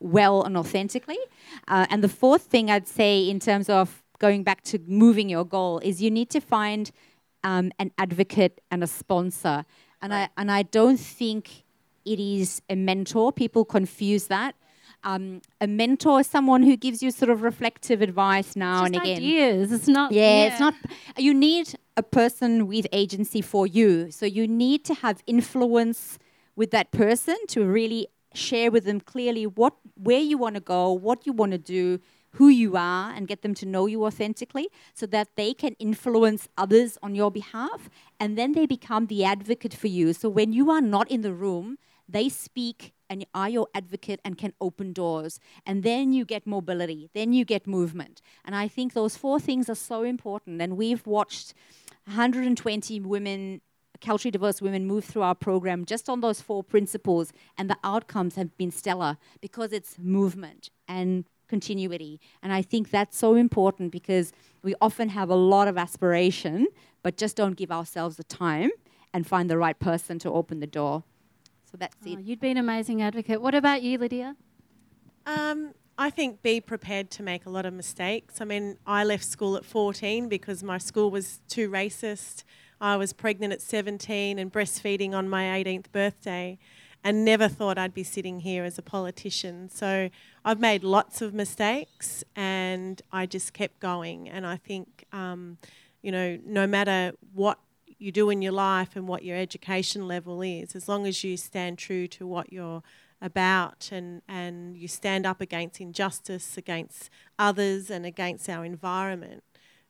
well 0.00 0.42
and 0.42 0.56
authentically. 0.56 1.18
Uh, 1.66 1.86
and 1.90 2.02
the 2.02 2.08
fourth 2.08 2.42
thing 2.42 2.70
I'd 2.70 2.88
say, 2.88 3.28
in 3.28 3.40
terms 3.40 3.68
of 3.68 4.02
going 4.18 4.42
back 4.42 4.62
to 4.64 4.78
moving 4.86 5.28
your 5.28 5.44
goal, 5.44 5.78
is 5.80 6.02
you 6.02 6.10
need 6.10 6.30
to 6.30 6.40
find 6.40 6.90
um, 7.44 7.72
an 7.78 7.92
advocate 7.98 8.60
and 8.70 8.82
a 8.82 8.86
sponsor. 8.86 9.64
And 10.00 10.14
I 10.14 10.28
and 10.36 10.50
I 10.50 10.62
don't 10.62 10.98
think 10.98 11.64
it 12.04 12.20
is 12.20 12.62
a 12.68 12.76
mentor. 12.76 13.32
People 13.32 13.64
confuse 13.64 14.26
that. 14.28 14.54
Um, 15.04 15.42
a 15.60 15.66
mentor 15.66 16.20
is 16.20 16.26
someone 16.26 16.62
who 16.62 16.76
gives 16.76 17.02
you 17.02 17.10
sort 17.10 17.30
of 17.30 17.42
reflective 17.42 18.02
advice 18.02 18.56
now 18.56 18.84
and 18.84 18.96
again. 18.96 19.16
ideas. 19.16 19.72
It's 19.72 19.88
not. 19.88 20.12
Yeah, 20.12 20.46
it's 20.46 20.60
not. 20.60 20.74
You 21.16 21.34
need 21.34 21.74
a 21.98 22.02
person 22.02 22.68
with 22.68 22.86
agency 22.92 23.42
for 23.42 23.66
you. 23.66 24.10
So 24.12 24.24
you 24.24 24.46
need 24.46 24.84
to 24.84 24.94
have 24.94 25.22
influence 25.26 26.18
with 26.54 26.70
that 26.70 26.92
person 26.92 27.36
to 27.48 27.64
really 27.64 28.06
share 28.32 28.70
with 28.70 28.84
them 28.84 29.00
clearly 29.00 29.46
what 29.46 29.74
where 29.96 30.20
you 30.20 30.38
want 30.38 30.54
to 30.54 30.60
go, 30.60 30.92
what 30.92 31.26
you 31.26 31.32
want 31.32 31.52
to 31.52 31.58
do, 31.58 31.98
who 32.32 32.48
you 32.48 32.76
are, 32.76 33.10
and 33.10 33.26
get 33.26 33.42
them 33.42 33.54
to 33.54 33.66
know 33.66 33.86
you 33.86 34.04
authentically, 34.04 34.68
so 34.94 35.06
that 35.06 35.28
they 35.34 35.52
can 35.52 35.74
influence 35.80 36.46
others 36.56 36.98
on 37.02 37.16
your 37.16 37.32
behalf, 37.32 37.90
and 38.20 38.38
then 38.38 38.52
they 38.52 38.66
become 38.66 39.06
the 39.06 39.24
advocate 39.24 39.74
for 39.74 39.88
you. 39.88 40.12
So 40.12 40.28
when 40.28 40.52
you 40.52 40.70
are 40.70 40.80
not 40.80 41.10
in 41.10 41.22
the 41.22 41.32
room, 41.32 41.78
they 42.08 42.28
speak 42.28 42.92
and 43.10 43.26
are 43.34 43.48
your 43.48 43.68
advocate 43.74 44.20
and 44.24 44.36
can 44.36 44.52
open 44.60 44.92
doors. 44.92 45.40
And 45.66 45.82
then 45.82 46.12
you 46.12 46.24
get 46.24 46.46
mobility, 46.46 47.10
then 47.14 47.32
you 47.32 47.44
get 47.44 47.66
movement. 47.66 48.20
And 48.44 48.54
I 48.54 48.68
think 48.68 48.92
those 48.92 49.16
four 49.16 49.40
things 49.40 49.68
are 49.68 49.74
so 49.74 50.02
important. 50.02 50.60
And 50.60 50.76
we've 50.76 51.06
watched 51.06 51.54
120 52.08 53.00
women, 53.00 53.60
culturally 54.00 54.30
diverse 54.30 54.60
women, 54.62 54.86
move 54.86 55.04
through 55.04 55.22
our 55.22 55.34
program 55.34 55.84
just 55.84 56.08
on 56.08 56.20
those 56.20 56.40
four 56.40 56.64
principles. 56.64 57.32
And 57.56 57.68
the 57.70 57.76
outcomes 57.84 58.34
have 58.36 58.56
been 58.56 58.70
stellar 58.70 59.18
because 59.40 59.72
it's 59.72 59.98
movement 59.98 60.70
and 60.88 61.24
continuity. 61.48 62.20
And 62.42 62.52
I 62.52 62.62
think 62.62 62.90
that's 62.90 63.16
so 63.16 63.34
important 63.34 63.92
because 63.92 64.32
we 64.62 64.74
often 64.80 65.10
have 65.10 65.30
a 65.30 65.34
lot 65.34 65.68
of 65.68 65.78
aspiration, 65.78 66.66
but 67.02 67.16
just 67.16 67.36
don't 67.36 67.56
give 67.56 67.70
ourselves 67.70 68.16
the 68.16 68.24
time 68.24 68.70
and 69.14 69.26
find 69.26 69.48
the 69.48 69.56
right 69.58 69.78
person 69.78 70.18
to 70.20 70.30
open 70.30 70.60
the 70.60 70.66
door. 70.66 71.04
So 71.70 71.76
that's 71.78 71.96
Oh, 72.06 72.10
it. 72.12 72.20
you'd 72.20 72.40
be 72.40 72.50
an 72.50 72.56
amazing 72.56 73.02
advocate. 73.02 73.40
What 73.42 73.54
about 73.54 73.82
you, 73.82 73.98
Lydia? 73.98 74.36
Um, 75.26 75.72
I 76.00 76.10
think 76.10 76.42
be 76.42 76.60
prepared 76.60 77.10
to 77.12 77.24
make 77.24 77.44
a 77.44 77.50
lot 77.50 77.66
of 77.66 77.74
mistakes. 77.74 78.40
I 78.40 78.44
mean, 78.44 78.78
I 78.86 79.02
left 79.02 79.24
school 79.24 79.56
at 79.56 79.64
14 79.64 80.28
because 80.28 80.62
my 80.62 80.78
school 80.78 81.10
was 81.10 81.40
too 81.48 81.68
racist. 81.68 82.44
I 82.80 82.96
was 82.96 83.12
pregnant 83.12 83.52
at 83.52 83.60
17 83.60 84.38
and 84.38 84.52
breastfeeding 84.52 85.12
on 85.12 85.28
my 85.28 85.42
18th 85.42 85.90
birthday 85.90 86.56
and 87.02 87.24
never 87.24 87.48
thought 87.48 87.78
I'd 87.78 87.94
be 87.94 88.04
sitting 88.04 88.40
here 88.40 88.62
as 88.62 88.78
a 88.78 88.82
politician. 88.82 89.68
So 89.68 90.08
I've 90.44 90.60
made 90.60 90.84
lots 90.84 91.20
of 91.20 91.34
mistakes 91.34 92.22
and 92.36 93.02
I 93.12 93.26
just 93.26 93.52
kept 93.52 93.80
going. 93.80 94.28
And 94.28 94.46
I 94.46 94.56
think, 94.56 95.04
um, 95.12 95.58
you 96.00 96.12
know, 96.12 96.38
no 96.46 96.68
matter 96.68 97.12
what 97.34 97.58
you 97.98 98.12
do 98.12 98.30
in 98.30 98.40
your 98.40 98.52
life 98.52 98.94
and 98.94 99.08
what 99.08 99.24
your 99.24 99.36
education 99.36 100.06
level 100.06 100.42
is, 100.42 100.76
as 100.76 100.88
long 100.88 101.08
as 101.08 101.24
you 101.24 101.36
stand 101.36 101.76
true 101.76 102.06
to 102.06 102.24
what 102.24 102.52
you're 102.52 102.84
about 103.20 103.90
and, 103.92 104.22
and 104.28 104.76
you 104.76 104.88
stand 104.88 105.26
up 105.26 105.40
against 105.40 105.80
injustice, 105.80 106.56
against 106.56 107.10
others, 107.38 107.90
and 107.90 108.06
against 108.06 108.48
our 108.48 108.64
environment, 108.64 109.42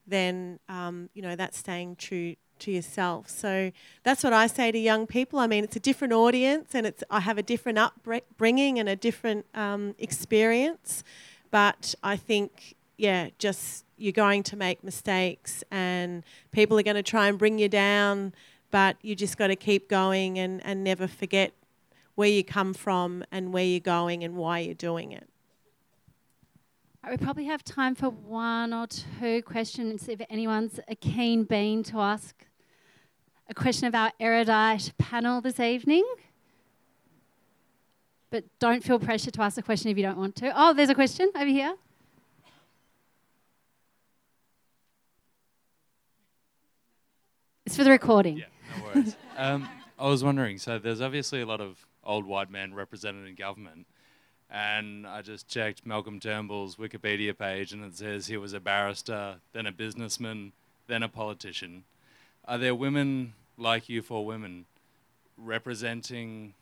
then 0.07 0.59
um, 0.69 1.11
you 1.15 1.23
know 1.23 1.37
that's 1.37 1.59
staying 1.59 1.97
true 1.97 2.37
to 2.61 2.71
yourself. 2.71 3.29
So 3.29 3.71
that's 4.03 4.25
what 4.25 4.33
I 4.33 4.47
say 4.47 4.73
to 4.73 4.79
young 4.79 5.07
people. 5.07 5.39
I 5.39 5.47
mean, 5.47 5.63
it's 5.65 5.77
a 5.77 5.81
different 5.81 6.13
audience, 6.13 6.75
and 6.75 6.87
it's 6.87 7.05
I 7.11 7.21
have 7.21 7.39
a 7.39 7.43
different 7.43 7.79
upbringing 7.79 8.79
and 8.79 8.89
a 8.89 8.97
different 8.97 9.47
um, 9.55 9.95
experience, 9.99 11.05
but 11.51 11.95
I 12.03 12.17
think 12.17 12.77
yeah, 12.97 13.29
just 13.39 13.85
you're 13.97 14.13
going 14.13 14.43
to 14.45 14.57
make 14.57 14.83
mistakes, 14.83 15.63
and 15.71 16.25
people 16.53 16.79
are 16.79 16.83
going 16.83 16.97
to 16.97 17.03
try 17.03 17.29
and 17.29 17.39
bring 17.39 17.59
you 17.59 17.69
down, 17.69 18.33
but 18.71 18.97
you 19.03 19.15
just 19.15 19.37
got 19.37 19.49
to 19.49 19.57
keep 19.57 19.89
going 19.89 20.39
and, 20.39 20.65
and 20.65 20.83
never 20.85 21.07
forget 21.07 21.53
where 22.19 22.29
you 22.29 22.43
come 22.43 22.75
from 22.75 23.23
and 23.31 23.53
where 23.53 23.63
you're 23.63 23.79
going 23.79 24.25
and 24.25 24.35
why 24.35 24.59
you're 24.59 24.75
doing 24.75 25.13
it. 25.13 25.29
We 27.09 27.17
probably 27.17 27.45
have 27.45 27.63
time 27.63 27.95
for 27.95 28.11
one 28.11 28.75
or 28.75 28.89
two 28.89 29.41
questions 29.43 30.09
if 30.09 30.21
anyone's 30.29 30.81
a 30.89 30.97
keen 30.97 31.45
bean 31.45 31.85
to 31.85 32.01
ask 32.01 32.35
a 33.49 33.55
question 33.55 33.87
of 33.87 33.95
our 33.95 34.11
erudite 34.19 34.93
panel 34.99 35.41
this 35.41 35.61
evening. 35.61 36.05
But 38.31 38.43
don't 38.59 38.83
feel 38.83 38.99
pressure 38.99 39.31
to 39.31 39.43
ask 39.43 39.57
a 39.57 39.63
question 39.63 39.89
if 39.93 39.97
you 39.97 40.03
don't 40.03 40.19
want 40.19 40.35
to. 40.37 40.53
Oh, 40.57 40.75
there's 40.75 40.91
a 40.91 40.97
question 40.97 41.31
over 41.37 41.47
here. 41.47 41.77
It's 47.65 47.77
for 47.77 47.85
the 47.85 47.91
recording. 47.91 48.39
Yeah, 48.39 48.45
no 48.77 48.85
worries. 48.87 49.17
um, 49.37 49.69
I 49.97 50.09
was 50.09 50.25
wondering, 50.25 50.59
so 50.59 50.81
there's 50.81 51.01
obviously 51.01 51.43
a 51.43 51.47
lot 51.47 51.61
of 51.61 51.88
old 52.09 52.27
white 52.27 52.51
men 52.51 52.75
represented 52.75 53.29
in 53.29 53.37
government, 53.37 53.87
and 54.51 55.07
I 55.07 55.23
just 55.23 55.47
checked 55.47 55.87
Malcolm 55.87 56.19
Turnbull's 56.19 56.77
Wikipedia 56.77 57.37
page, 57.39 57.73
and 57.73 57.85
it 57.85 57.97
says 57.97 58.27
he 58.27 58.37
was 58.37 58.55
a 58.55 58.61
barrister, 58.61 59.37
then 59.53 59.67
a 59.67 59.73
businessman, 59.73 60.53
then 60.89 61.03
a 61.05 61.09
politician. 61.09 61.85
Are 62.47 62.59
there 62.59 62.75
women 62.75 63.35
like 63.59 63.89
you 63.89 64.01
for 64.03 64.25
women 64.25 64.65
representing 65.37 66.55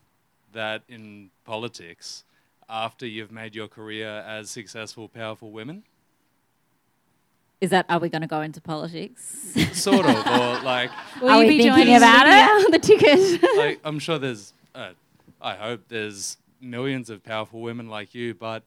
that 0.52 0.82
in 0.88 1.30
politics 1.44 2.24
after 2.68 3.06
you've 3.06 3.30
made 3.30 3.54
your 3.54 3.68
career 3.68 4.08
as 4.26 4.50
successful, 4.50 5.08
powerful 5.08 5.52
women? 5.52 5.84
Is 7.60 7.70
that 7.70 7.86
are 7.88 7.98
we 7.98 8.08
going 8.08 8.22
to 8.22 8.28
go 8.28 8.42
into 8.42 8.60
politics? 8.60 9.54
Sort 9.72 10.04
of, 10.04 10.16
or 10.26 10.62
like, 10.62 10.90
Will 11.22 11.30
Are 11.30 11.42
you 11.42 11.48
we 11.48 11.56
be 11.56 11.62
thinking 11.62 11.84
joining 11.84 11.96
about 11.96 12.26
Lydia 12.26 12.66
on 12.66 12.70
the 12.70 12.78
ticket? 12.78 13.56
like 13.56 13.80
I'm 13.84 13.98
sure 13.98 14.18
there's, 14.18 14.52
uh, 14.74 14.90
I 15.40 15.54
hope 15.54 15.88
there's 15.88 16.38
millions 16.60 17.10
of 17.10 17.22
powerful 17.22 17.60
women 17.60 17.88
like 17.88 18.14
you, 18.14 18.34
but 18.34 18.64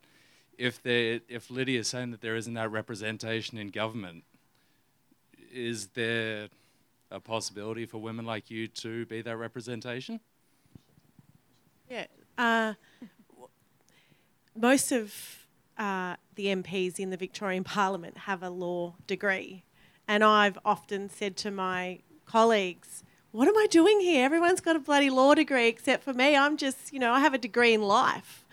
if 0.57 0.81
there, 0.83 1.21
if 1.27 1.49
Lydia 1.49 1.79
is 1.79 1.87
saying 1.87 2.11
that 2.11 2.21
there 2.21 2.35
isn't 2.35 2.53
that 2.53 2.71
representation 2.71 3.57
in 3.57 3.69
government, 3.69 4.23
is 5.51 5.87
there 5.87 6.49
a 7.11 7.19
possibility 7.19 7.85
for 7.85 7.97
women 7.97 8.25
like 8.25 8.51
you 8.51 8.67
to 8.67 9.05
be 9.07 9.21
that 9.21 9.37
representation? 9.37 10.19
Yeah. 11.89 12.05
Uh, 12.37 12.73
most 14.55 14.91
of 14.91 15.47
uh, 15.77 16.15
the 16.35 16.47
MPs 16.47 16.99
in 16.99 17.09
the 17.09 17.17
Victorian 17.17 17.63
Parliament 17.63 18.19
have 18.19 18.43
a 18.43 18.49
law 18.49 18.95
degree. 19.07 19.63
And 20.07 20.23
I've 20.23 20.57
often 20.65 21.09
said 21.09 21.37
to 21.37 21.51
my 21.51 21.99
colleagues, 22.25 23.03
what 23.31 23.47
am 23.47 23.57
I 23.57 23.67
doing 23.69 23.99
here? 23.99 24.25
Everyone's 24.25 24.61
got 24.61 24.75
a 24.75 24.79
bloody 24.79 25.09
law 25.09 25.35
degree 25.35 25.67
except 25.67 26.03
for 26.03 26.13
me. 26.13 26.35
I'm 26.35 26.57
just, 26.57 26.91
you 26.91 26.99
know, 26.99 27.13
I 27.13 27.19
have 27.19 27.33
a 27.33 27.37
degree 27.37 27.73
in 27.73 27.81
life. 27.81 28.45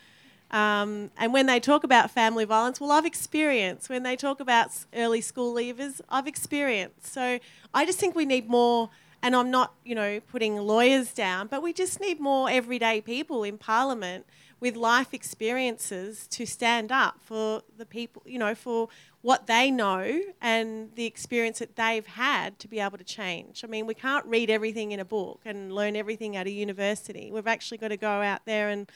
Um, 0.51 1.11
and 1.17 1.33
when 1.33 1.47
they 1.47 1.59
talk 1.59 1.83
about 1.83 2.11
family 2.11 2.45
violence, 2.45 2.81
well, 2.81 2.93
I've 2.93 3.07
experienced. 3.07 3.89
When 3.89 4.03
they 4.03 4.17
talk 4.17 4.39
about 4.39 4.71
early 4.95 5.21
school 5.21 5.55
leavers, 5.55 6.01
I've 6.09 6.27
experienced. 6.27 7.07
So 7.13 7.39
I 7.75 7.87
just 7.87 7.99
think 7.99 8.15
we 8.15 8.27
need 8.27 8.49
more, 8.49 8.91
and 9.23 9.35
I'm 9.35 9.51
not, 9.51 9.75
you 9.85 9.95
know, 9.95 10.21
putting 10.21 10.57
lawyers 10.57 11.13
down, 11.13 11.49
but 11.49 11.63
we 11.63 11.73
just 11.73 12.01
need 12.01 12.21
more 12.21 12.49
everyday 12.49 13.01
people 13.01 13.43
in 13.43 13.59
Parliament 13.59 14.27
with 14.61 14.77
life 14.77 15.13
experiences 15.13 16.27
to 16.29 16.47
stand 16.47 16.93
up 16.93 17.17
for 17.21 17.63
the 17.77 17.85
people, 17.85 18.23
you 18.25 18.39
know, 18.39 18.55
for 18.55 18.89
what 19.27 19.49
they 19.49 19.73
know 19.73 20.21
and 20.41 20.95
the 20.95 21.05
experience 21.05 21.59
that 21.59 21.75
they've 21.75 22.07
had 22.07 22.57
to 22.61 22.69
be 22.69 22.79
able 22.79 22.97
to 22.97 23.03
change. 23.03 23.65
I 23.65 23.67
mean, 23.67 23.85
we 23.85 23.93
can't 23.93 24.25
read 24.27 24.51
everything 24.51 24.93
in 24.93 25.01
a 25.01 25.05
book 25.05 25.41
and 25.45 25.73
learn 25.73 25.97
everything 25.97 26.37
at 26.37 26.47
a 26.47 26.51
university. 26.53 27.33
We've 27.33 27.49
actually 27.49 27.79
got 27.79 27.89
to 27.89 27.97
go 27.97 28.23
out 28.23 28.45
there 28.45 28.69
and 28.69 28.89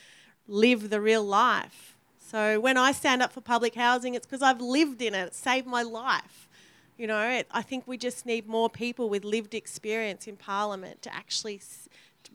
live 0.47 0.89
the 0.89 1.01
real 1.01 1.25
life. 1.25 1.97
So 2.17 2.61
when 2.61 2.77
I 2.77 2.93
stand 2.93 3.23
up 3.23 3.33
for 3.33 3.41
public 3.41 3.75
housing, 3.75 4.15
it's 4.15 4.25
because 4.25 4.41
I've 4.41 4.61
lived 4.61 5.03
in 5.03 5.17
it. 5.17 5.27
It 5.27 5.35
saved 5.35 5.67
my 5.67 5.83
life. 5.83 6.49
You 6.97 7.09
know, 7.09 7.29
it, 7.29 7.49
I 7.51 7.63
think 7.63 7.89
we 7.89 7.97
just 7.97 8.25
need 8.25 8.47
more 8.47 8.71
people 8.71 9.09
with 9.09 9.25
lived 9.25 9.53
experience 9.53 10.29
in 10.29 10.37
Parliament 10.37 11.03
to 11.03 11.13
actually, 11.13 11.61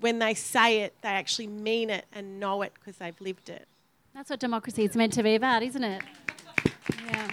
when 0.02 0.20
they 0.20 0.34
say 0.34 0.82
it, 0.82 0.96
they 1.02 1.08
actually 1.08 1.48
mean 1.48 1.90
it 1.90 2.04
and 2.12 2.42
know 2.42 2.62
it 2.62 2.74
because 2.74 2.98
they've 2.98 3.22
lived 3.22 3.48
it. 3.48 3.70
That's 4.14 4.30
what 4.30 4.42
democracy 4.42 4.84
is 4.84 4.98
meant 4.98 5.14
to 5.14 5.24
be 5.24 5.36
about, 5.36 5.64
isn't 5.64 5.84
it? 5.86 6.02
Yeah. 7.08 7.32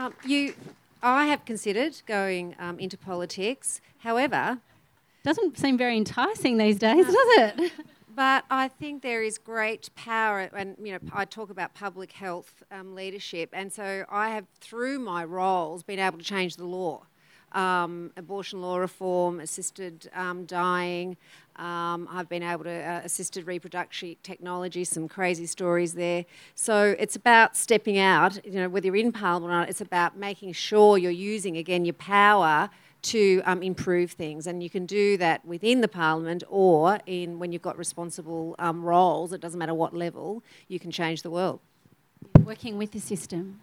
Um, 0.00 0.14
you, 0.24 0.54
I 1.02 1.26
have 1.26 1.44
considered 1.44 2.00
going 2.06 2.56
um, 2.58 2.78
into 2.78 2.96
politics. 2.96 3.82
However, 3.98 4.58
Doesn't 5.22 5.58
seem 5.58 5.76
very 5.76 5.96
enticing 5.98 6.56
these 6.56 6.78
days, 6.78 7.04
does 7.04 7.16
it? 7.16 7.72
But 8.16 8.44
I 8.50 8.68
think 8.68 9.02
there 9.02 9.22
is 9.22 9.38
great 9.38 9.88
power, 9.94 10.40
and 10.54 10.76
you 10.82 10.92
know, 10.92 10.98
I 11.12 11.24
talk 11.24 11.48
about 11.48 11.74
public 11.74 12.12
health 12.12 12.62
um, 12.70 12.94
leadership, 12.94 13.50
and 13.52 13.72
so 13.72 14.04
I 14.10 14.30
have, 14.30 14.46
through 14.60 14.98
my 14.98 15.24
roles, 15.24 15.82
been 15.84 16.00
able 16.00 16.18
to 16.18 16.24
change 16.24 16.56
the 16.56 16.66
law. 16.66 17.02
um, 17.52 18.12
abortion 18.16 18.60
law 18.62 18.76
reform, 18.78 19.40
assisted 19.40 20.10
um, 20.14 20.44
dying. 20.44 21.16
Um, 21.60 22.08
I've 22.10 22.28
been 22.28 22.42
able 22.42 22.64
to 22.64 22.70
uh, 22.70 23.02
assisted 23.04 23.46
reproductive 23.46 24.22
technology, 24.22 24.82
some 24.84 25.08
crazy 25.08 25.44
stories 25.44 25.92
there. 25.92 26.24
So 26.54 26.96
it's 26.98 27.16
about 27.16 27.54
stepping 27.54 27.98
out. 27.98 28.44
You 28.46 28.52
know, 28.52 28.68
whether 28.70 28.86
you're 28.86 28.96
in 28.96 29.12
Parliament 29.12 29.52
or 29.52 29.56
not, 29.56 29.68
it's 29.68 29.82
about 29.82 30.16
making 30.16 30.54
sure 30.54 30.96
you're 30.96 31.10
using 31.10 31.58
again 31.58 31.84
your 31.84 31.94
power 31.94 32.70
to 33.02 33.42
um, 33.44 33.62
improve 33.62 34.12
things, 34.12 34.46
and 34.46 34.62
you 34.62 34.70
can 34.70 34.86
do 34.86 35.16
that 35.18 35.44
within 35.44 35.80
the 35.82 35.88
Parliament 35.88 36.42
or 36.48 36.98
in 37.06 37.38
when 37.38 37.52
you've 37.52 37.62
got 37.62 37.76
responsible 37.78 38.54
um, 38.58 38.82
roles. 38.82 39.32
It 39.32 39.40
doesn't 39.40 39.58
matter 39.58 39.74
what 39.74 39.94
level. 39.94 40.42
You 40.68 40.78
can 40.78 40.90
change 40.90 41.22
the 41.22 41.30
world. 41.30 41.60
Working 42.44 42.78
with 42.78 42.92
the 42.92 43.00
system. 43.00 43.60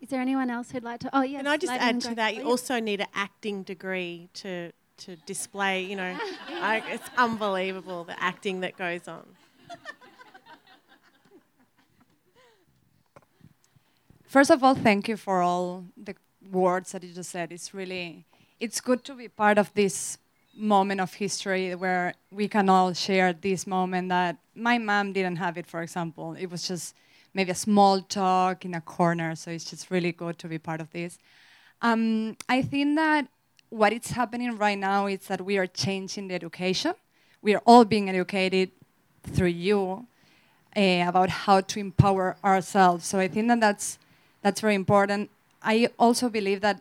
Is 0.00 0.10
there 0.10 0.20
anyone 0.20 0.48
else 0.48 0.70
who'd 0.70 0.84
like 0.84 1.00
to? 1.00 1.10
Oh, 1.12 1.22
yes. 1.22 1.40
Can 1.40 1.48
I 1.48 1.56
just 1.56 1.72
lady 1.72 1.84
add 1.84 2.00
to 2.02 2.06
grey. 2.08 2.14
that? 2.14 2.28
Oh, 2.28 2.36
You 2.36 2.42
yeah. 2.42 2.48
also 2.48 2.80
need 2.80 3.00
an 3.00 3.08
acting 3.14 3.64
degree 3.64 4.28
to 4.34 4.70
to 4.98 5.16
display. 5.16 5.82
You 5.84 5.96
know, 5.96 6.18
like, 6.60 6.84
it's 6.88 7.08
unbelievable 7.16 8.04
the 8.04 8.20
acting 8.22 8.60
that 8.60 8.76
goes 8.76 9.08
on. 9.08 9.24
First 14.26 14.50
of 14.50 14.62
all, 14.62 14.74
thank 14.74 15.08
you 15.08 15.16
for 15.16 15.40
all 15.40 15.84
the 15.96 16.14
words 16.50 16.92
that 16.92 17.02
you 17.02 17.14
just 17.14 17.30
said. 17.30 17.50
It's 17.50 17.72
really, 17.72 18.26
it's 18.60 18.80
good 18.80 19.02
to 19.04 19.14
be 19.14 19.28
part 19.28 19.56
of 19.56 19.72
this 19.72 20.18
moment 20.54 21.00
of 21.00 21.14
history 21.14 21.74
where 21.74 22.14
we 22.30 22.46
can 22.46 22.68
all 22.68 22.92
share 22.92 23.32
this 23.32 23.66
moment 23.66 24.10
that 24.10 24.36
my 24.54 24.76
mom 24.76 25.12
didn't 25.12 25.36
have 25.36 25.56
it, 25.56 25.66
for 25.66 25.80
example. 25.80 26.34
It 26.38 26.50
was 26.50 26.68
just 26.68 26.94
maybe 27.32 27.52
a 27.52 27.54
small 27.54 28.02
talk 28.02 28.64
in 28.64 28.74
a 28.74 28.80
corner. 28.80 29.34
So 29.34 29.50
it's 29.50 29.70
just 29.70 29.90
really 29.90 30.12
good 30.12 30.38
to 30.40 30.48
be 30.48 30.58
part 30.58 30.80
of 30.80 30.90
this. 30.90 31.18
Um, 31.80 32.36
I 32.48 32.60
think 32.62 32.96
that 32.96 33.28
what 33.70 33.92
is 33.92 34.10
happening 34.10 34.56
right 34.56 34.78
now 34.78 35.06
is 35.06 35.26
that 35.26 35.44
we 35.44 35.58
are 35.58 35.66
changing 35.66 36.28
the 36.28 36.34
education. 36.34 36.94
We 37.42 37.54
are 37.54 37.62
all 37.66 37.84
being 37.84 38.08
educated 38.08 38.70
through 39.22 39.48
you 39.48 40.06
uh, 40.76 41.04
about 41.06 41.28
how 41.28 41.60
to 41.60 41.80
empower 41.80 42.36
ourselves. 42.42 43.06
So 43.06 43.18
I 43.18 43.28
think 43.28 43.48
that 43.48 43.60
that's 43.60 43.98
that's 44.42 44.60
very 44.60 44.74
important. 44.74 45.30
I 45.62 45.88
also 45.98 46.28
believe 46.28 46.60
that, 46.60 46.80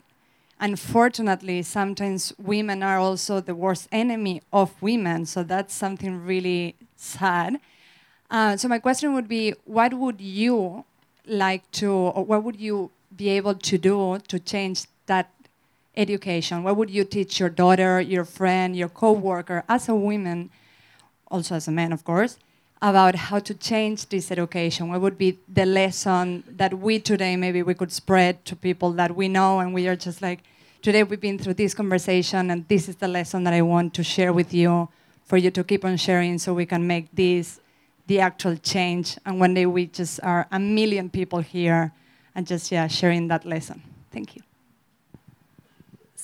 unfortunately, 0.59 1.63
sometimes 1.63 2.33
women 2.37 2.83
are 2.83 2.99
also 2.99 3.41
the 3.41 3.55
worst 3.55 3.87
enemy 3.91 4.41
of 4.53 4.79
women. 4.81 5.25
So 5.25 5.43
that's 5.43 5.73
something 5.73 6.23
really 6.23 6.75
sad. 6.95 7.59
Uh, 8.29 8.55
so 8.57 8.67
my 8.67 8.77
question 8.79 9.13
would 9.13 9.27
be, 9.27 9.53
what 9.65 9.93
would 9.93 10.21
you 10.21 10.85
like 11.25 11.69
to, 11.71 11.91
or 11.91 12.23
what 12.23 12.43
would 12.43 12.59
you 12.59 12.91
be 13.15 13.29
able 13.29 13.55
to 13.55 13.77
do 13.77 14.19
to 14.27 14.39
change 14.39 14.85
that 15.07 15.31
education? 15.97 16.63
What 16.63 16.77
would 16.77 16.89
you 16.89 17.03
teach 17.03 17.39
your 17.39 17.49
daughter, 17.49 17.99
your 17.99 18.23
friend, 18.23 18.75
your 18.75 18.89
coworker, 18.89 19.63
as 19.67 19.89
a 19.89 19.95
woman, 19.95 20.49
also 21.29 21.55
as 21.55 21.67
a 21.67 21.71
man, 21.71 21.91
of 21.91 22.03
course, 22.05 22.37
about 22.81 23.15
how 23.15 23.39
to 23.39 23.53
change 23.53 24.07
this 24.09 24.31
education? 24.31 24.89
What 24.89 25.01
would 25.01 25.17
be 25.17 25.39
the 25.51 25.65
lesson 25.65 26.43
that 26.47 26.75
we 26.75 26.99
today 26.99 27.35
maybe 27.35 27.63
we 27.63 27.73
could 27.73 27.91
spread 27.91 28.45
to 28.45 28.55
people 28.55 28.91
that 28.93 29.15
we 29.15 29.27
know 29.27 29.59
and 29.59 29.73
we 29.73 29.87
are 29.87 29.95
just 29.95 30.21
like, 30.21 30.43
today 30.81 31.03
we've 31.03 31.19
been 31.19 31.39
through 31.39 31.55
this 31.55 31.73
conversation 31.73 32.51
and 32.51 32.67
this 32.67 32.87
is 32.87 32.97
the 32.97 33.07
lesson 33.07 33.43
that 33.43 33.53
I 33.53 33.61
want 33.63 33.93
to 33.95 34.03
share 34.03 34.31
with 34.31 34.53
you 34.53 34.89
for 35.25 35.37
you 35.37 35.51
to 35.51 35.63
keep 35.63 35.83
on 35.83 35.97
sharing 35.97 36.37
so 36.37 36.53
we 36.53 36.65
can 36.65 36.87
make 36.87 37.07
this 37.13 37.59
the 38.05 38.21
actual 38.21 38.55
change 38.55 39.17
and 39.25 39.37
one 39.37 39.53
day 39.53 39.65
we 39.65 39.85
just 39.87 40.21
are 40.23 40.47
a 40.49 40.59
million 40.59 41.09
people 41.09 41.39
here 41.39 41.91
and 42.33 42.47
just 42.47 42.71
yeah 42.71 42.87
sharing 42.87 43.27
that 43.27 43.43
lesson. 43.43 43.81
Thank 44.11 44.37
you. 44.37 44.46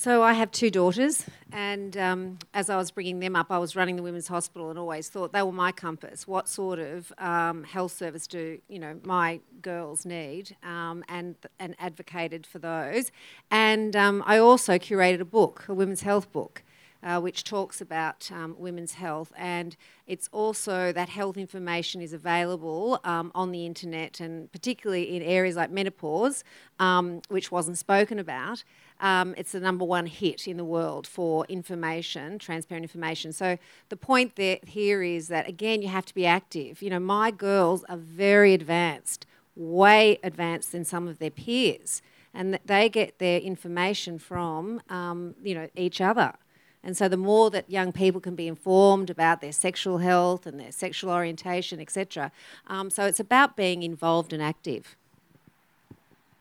So 0.04 0.22
I 0.22 0.34
have 0.34 0.52
two 0.52 0.70
daughters, 0.70 1.26
and 1.54 1.96
um, 1.96 2.38
as 2.54 2.70
I 2.70 2.76
was 2.76 2.92
bringing 2.92 3.22
them 3.22 3.38
up, 3.38 3.50
I 3.50 3.58
was 3.58 3.74
running 3.74 3.96
the 3.96 4.04
women's 4.04 4.28
hospital, 4.28 4.70
and 4.70 4.78
always 4.78 5.08
thought 5.08 5.32
they 5.32 5.42
were 5.42 5.54
my 5.54 5.72
compass. 5.72 6.28
What 6.28 6.50
sort 6.50 6.78
of 6.78 7.14
um, 7.20 7.64
health 7.64 7.94
service 7.94 8.28
do 8.28 8.60
you 8.68 8.80
know 8.80 9.00
my 9.06 9.40
girls 9.62 10.06
need, 10.06 10.58
um, 10.62 11.06
and 11.08 11.36
and 11.58 11.78
advocated 11.80 12.46
for 12.46 12.60
those. 12.60 13.14
And 13.50 13.96
um, 13.96 14.22
I 14.26 14.40
also 14.40 14.74
curated 14.74 15.22
a 15.22 15.26
book, 15.40 15.64
a 15.70 15.74
women's 15.74 16.02
health 16.02 16.34
book. 16.34 16.64
Uh, 17.02 17.20
which 17.20 17.44
talks 17.44 17.82
about 17.82 18.32
um, 18.32 18.56
women's 18.58 18.94
health, 18.94 19.34
and 19.36 19.76
it's 20.08 20.30
also 20.32 20.94
that 20.94 21.10
health 21.10 21.36
information 21.36 22.02
is 22.02 22.14
available 22.14 22.98
um, 23.04 23.30
on 23.36 23.52
the 23.52 23.66
internet, 23.66 24.22
and 24.22 24.50
particularly 24.54 25.14
in 25.14 25.22
areas 25.22 25.58
like 25.58 25.70
menopause, 25.70 26.46
um, 26.80 27.22
which 27.28 27.52
wasn't 27.52 27.78
spoken 27.78 28.20
about. 28.20 28.64
Um, 29.04 29.36
it's 29.38 29.52
the 29.52 29.60
number 29.60 29.84
one 29.84 30.06
hit 30.06 30.48
in 30.48 30.56
the 30.56 30.64
world 30.64 31.06
for 31.06 31.46
information, 31.50 32.40
transparent 32.40 32.86
information. 32.86 33.34
So 33.34 33.58
the 33.90 33.98
point 33.98 34.38
there 34.38 34.60
here 34.66 35.04
is 35.04 35.28
that 35.28 35.46
again, 35.46 35.82
you 35.82 35.90
have 35.90 36.06
to 36.06 36.16
be 36.16 36.26
active. 36.26 36.82
You 36.82 36.90
know, 36.90 37.02
my 37.02 37.30
girls 37.30 37.84
are 37.90 37.98
very 37.98 38.54
advanced, 38.54 39.26
way 39.58 40.20
advanced 40.24 40.72
than 40.72 40.86
some 40.86 41.10
of 41.10 41.20
their 41.20 41.32
peers, 41.32 42.02
and 42.34 42.58
they 42.66 42.88
get 42.88 43.20
their 43.20 43.42
information 43.42 44.20
from 44.20 44.82
um, 44.90 45.36
you 45.44 45.54
know 45.54 45.68
each 45.76 46.00
other. 46.00 46.34
And 46.82 46.96
so 46.96 47.10
the 47.10 47.18
more 47.18 47.50
that 47.50 47.70
young 47.70 47.92
people 47.92 48.22
can 48.22 48.36
be 48.36 48.48
informed 48.48 49.10
about 49.10 49.42
their 49.42 49.52
sexual 49.52 49.98
health 49.98 50.46
and 50.46 50.58
their 50.58 50.72
sexual 50.72 51.12
orientation, 51.12 51.82
etc. 51.82 52.32
Um, 52.68 52.90
so 52.90 53.06
it's 53.06 53.20
about 53.20 53.58
being 53.58 53.84
involved 53.84 54.32
and 54.32 54.42
active. 54.42 54.96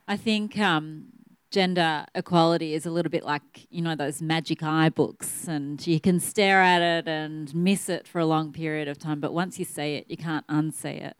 I 0.06 0.16
think 0.16 0.58
um, 0.58 1.06
gender 1.52 2.06
equality 2.14 2.74
is 2.74 2.86
a 2.86 2.90
little 2.90 3.10
bit 3.10 3.24
like 3.24 3.68
you 3.70 3.82
know 3.82 3.94
those 3.94 4.20
magic 4.20 4.62
eye 4.62 4.88
books, 4.88 5.46
and 5.46 5.86
you 5.86 6.00
can 6.00 6.18
stare 6.18 6.60
at 6.60 6.82
it 6.82 7.06
and 7.06 7.54
miss 7.54 7.88
it 7.88 8.08
for 8.08 8.18
a 8.18 8.26
long 8.26 8.52
period 8.52 8.88
of 8.88 8.98
time, 8.98 9.20
but 9.20 9.32
once 9.32 9.58
you 9.58 9.64
see 9.64 9.94
it, 9.94 10.06
you 10.08 10.16
can't 10.16 10.46
unsee 10.48 11.00
it. 11.00 11.16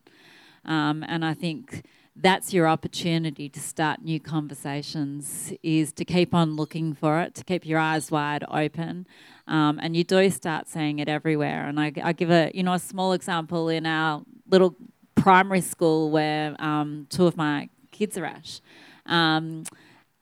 Um, 0.64 1.04
and 1.06 1.24
I 1.24 1.34
think 1.34 1.84
that's 2.16 2.52
your 2.52 2.66
opportunity 2.68 3.48
to 3.48 3.60
start 3.60 4.02
new 4.02 4.20
conversations 4.20 5.52
is 5.62 5.92
to 5.92 6.04
keep 6.04 6.34
on 6.34 6.56
looking 6.56 6.94
for 6.94 7.20
it, 7.20 7.34
to 7.34 7.44
keep 7.44 7.64
your 7.64 7.78
eyes 7.78 8.10
wide 8.10 8.44
open. 8.50 9.06
Um, 9.46 9.78
and 9.82 9.96
you 9.96 10.04
do 10.04 10.28
start 10.30 10.68
seeing 10.68 10.98
it 10.98 11.08
everywhere. 11.08 11.66
And 11.66 11.80
I, 11.80 11.92
I 12.02 12.12
give 12.12 12.30
a 12.30 12.50
you 12.54 12.62
know 12.62 12.74
a 12.74 12.78
small 12.78 13.12
example 13.12 13.68
in 13.68 13.86
our 13.86 14.22
little 14.48 14.76
primary 15.14 15.60
school 15.60 16.10
where 16.10 16.56
um, 16.58 17.06
two 17.10 17.26
of 17.26 17.36
my 17.36 17.68
kids 17.90 18.16
are 18.16 18.24
at. 18.24 18.60
Um, 19.06 19.64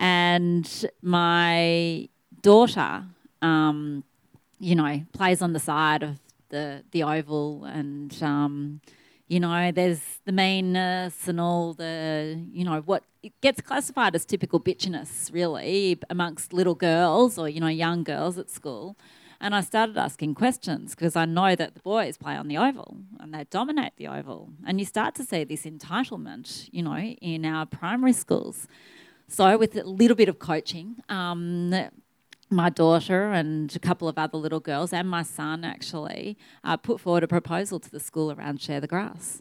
and 0.01 0.91
my 1.03 2.09
daughter, 2.41 3.05
um, 3.43 4.03
you 4.59 4.75
know, 4.75 5.05
plays 5.13 5.43
on 5.43 5.53
the 5.53 5.61
side 5.61 6.03
of 6.03 6.19
the 6.49 6.83
the 6.91 7.03
oval, 7.03 7.65
and 7.67 8.21
um, 8.23 8.81
you 9.29 9.39
know, 9.39 9.71
there's 9.71 10.01
the 10.25 10.33
meanness 10.33 11.29
and 11.29 11.39
all 11.39 11.75
the, 11.75 12.43
you 12.51 12.65
know, 12.65 12.81
what 12.81 13.05
gets 13.43 13.61
classified 13.61 14.15
as 14.15 14.25
typical 14.25 14.59
bitchiness, 14.59 15.33
really, 15.33 15.99
amongst 16.09 16.53
little 16.53 16.75
girls 16.75 17.39
or 17.39 17.49
you 17.49 17.61
know 17.61 17.69
young 17.69 18.03
girls 18.03 18.39
at 18.39 18.49
school. 18.49 18.97
And 19.43 19.55
I 19.55 19.61
started 19.61 19.97
asking 19.97 20.35
questions 20.35 20.95
because 20.95 21.17
I 21.17 21.25
know 21.27 21.55
that 21.57 21.75
the 21.75 21.81
boys 21.81 22.19
play 22.19 22.37
on 22.37 22.49
the 22.49 22.59
oval 22.59 22.99
and 23.21 23.33
they 23.33 23.45
dominate 23.45 23.93
the 23.97 24.09
oval. 24.09 24.51
And 24.67 24.79
you 24.79 24.85
start 24.85 25.15
to 25.15 25.25
see 25.25 25.45
this 25.45 25.65
entitlement, 25.65 26.69
you 26.73 26.83
know, 26.83 26.99
in 26.99 27.47
our 27.47 27.65
primary 27.65 28.13
schools. 28.13 28.67
So, 29.33 29.57
with 29.57 29.77
a 29.77 29.85
little 29.85 30.17
bit 30.17 30.29
of 30.29 30.41
coaching, 30.41 30.97
um, 31.09 31.73
my 32.51 32.69
daughter 32.69 33.31
and 33.31 33.75
a 33.77 33.79
couple 33.79 34.09
of 34.09 34.19
other 34.19 34.37
little 34.37 34.59
girls, 34.59 34.93
and 34.93 35.09
my 35.09 35.23
son 35.23 35.65
actually, 35.65 36.37
uh, 36.65 36.77
put 36.77 36.99
forward 36.99 37.23
a 37.23 37.29
proposal 37.29 37.79
to 37.79 37.89
the 37.89 38.01
school 38.01 38.33
around 38.33 38.61
Share 38.61 38.81
the 38.81 38.89
Grass. 38.89 39.41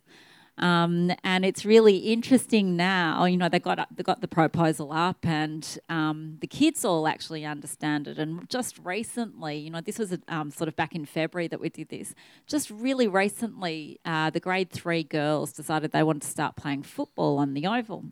Um, 0.60 1.12
and 1.24 1.44
it's 1.44 1.66
really 1.66 1.98
interesting 1.98 2.76
now. 2.76 3.26
You 3.26 3.38
know, 3.38 3.50
they 3.50 3.60
got 3.60 3.88
they 3.96 4.04
got 4.04 4.22
the 4.22 4.28
proposal 4.28 4.92
up, 4.92 5.26
and 5.26 5.80
um, 5.90 6.38
the 6.40 6.48
kids 6.48 6.86
all 6.86 7.08
actually 7.08 7.44
understand 7.44 8.08
it. 8.08 8.20
And 8.20 8.48
just 8.48 8.78
recently, 8.84 9.58
you 9.58 9.72
know, 9.72 9.82
this 9.82 9.98
was 9.98 10.16
um, 10.28 10.52
sort 10.52 10.68
of 10.68 10.76
back 10.76 10.94
in 10.94 11.06
February 11.06 11.48
that 11.48 11.60
we 11.60 11.70
did 11.70 11.90
this. 11.90 12.14
Just 12.46 12.70
really 12.70 13.08
recently, 13.08 14.00
uh, 14.06 14.30
the 14.30 14.40
grade 14.40 14.70
three 14.70 15.04
girls 15.04 15.52
decided 15.52 15.94
they 15.94 16.04
wanted 16.04 16.22
to 16.22 16.28
start 16.28 16.56
playing 16.56 16.84
football 16.84 17.40
on 17.40 17.56
the 17.56 17.66
oval, 17.66 18.12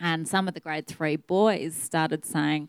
and 0.00 0.26
some 0.26 0.48
of 0.48 0.54
the 0.54 0.60
grade 0.60 0.86
three 0.86 1.16
boys 1.16 1.74
started 1.74 2.24
saying, 2.24 2.68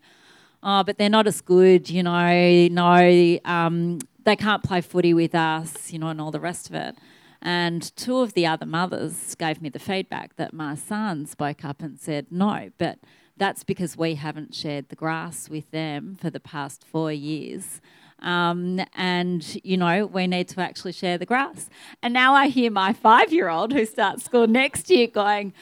"Oh, 0.62 0.82
but 0.84 0.98
they're 0.98 1.10
not 1.10 1.26
as 1.26 1.40
good. 1.40 1.90
You 1.90 2.02
know, 2.02 2.68
no, 2.68 3.38
um, 3.44 3.98
they 4.24 4.36
can't 4.36 4.62
play 4.62 4.80
footy 4.80 5.14
with 5.14 5.34
us. 5.34 5.92
You 5.92 5.98
know, 5.98 6.08
and 6.08 6.20
all 6.20 6.30
the 6.30 6.40
rest 6.40 6.68
of 6.68 6.74
it." 6.74 6.96
And 7.42 7.94
two 7.96 8.18
of 8.18 8.34
the 8.34 8.46
other 8.46 8.64
mothers 8.64 9.34
gave 9.34 9.60
me 9.60 9.68
the 9.68 9.80
feedback 9.80 10.36
that 10.36 10.54
my 10.54 10.76
son 10.76 11.26
spoke 11.26 11.64
up 11.64 11.82
and 11.82 11.98
said, 11.98 12.26
no, 12.30 12.70
but 12.78 13.00
that's 13.36 13.64
because 13.64 13.96
we 13.96 14.14
haven't 14.14 14.54
shared 14.54 14.88
the 14.88 14.94
grass 14.94 15.48
with 15.48 15.68
them 15.72 16.16
for 16.20 16.30
the 16.30 16.38
past 16.38 16.84
four 16.84 17.10
years. 17.10 17.80
Um, 18.20 18.80
and, 18.94 19.60
you 19.64 19.76
know, 19.76 20.06
we 20.06 20.28
need 20.28 20.46
to 20.48 20.60
actually 20.60 20.92
share 20.92 21.18
the 21.18 21.26
grass. 21.26 21.68
And 22.00 22.14
now 22.14 22.34
I 22.34 22.46
hear 22.46 22.70
my 22.70 22.92
five 22.92 23.32
year 23.32 23.48
old 23.48 23.72
who 23.72 23.84
starts 23.84 24.24
school 24.24 24.46
next 24.46 24.88
year 24.88 25.08
going, 25.08 25.52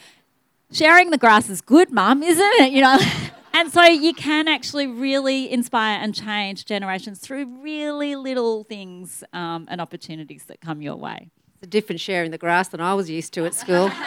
sharing 0.73 1.11
the 1.11 1.18
grass 1.18 1.49
is 1.49 1.61
good, 1.61 1.91
mum, 1.91 2.23
isn't 2.23 2.53
it? 2.61 2.73
You 2.73 2.83
know. 2.83 2.99
and 3.53 3.73
so 3.73 3.83
you 3.85 4.14
can 4.14 4.49
actually 4.49 4.87
really 4.87 5.51
inspire 5.51 5.99
and 6.01 6.14
change 6.14 6.64
generations 6.64 7.18
through 7.21 7.47
really 7.62 8.16
little 8.16 8.64
things 8.64 9.25
um, 9.33 9.66
and 9.71 9.81
opportunities 9.81 10.45
that 10.45 10.61
come 10.61 10.83
your 10.83 10.97
way. 10.97 11.31
It's 11.57 11.66
a 11.66 11.71
different 11.71 12.01
sharing 12.01 12.31
the 12.31 12.39
grass 12.39 12.68
than 12.68 12.81
I 12.81 12.95
was 12.95 13.11
used 13.11 13.35
to 13.35 13.45
at 13.45 13.55
school. 13.55 13.91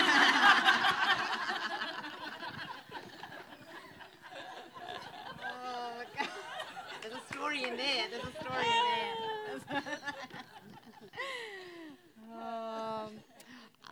There's 7.02 7.14
a 7.14 7.34
story 7.34 7.64
in 7.64 7.78
there. 7.78 8.06
There's 8.10 8.24
a 8.24 8.42
story 8.42 8.66
in 8.66 9.62
there. 9.70 9.84
Um, 12.36 13.12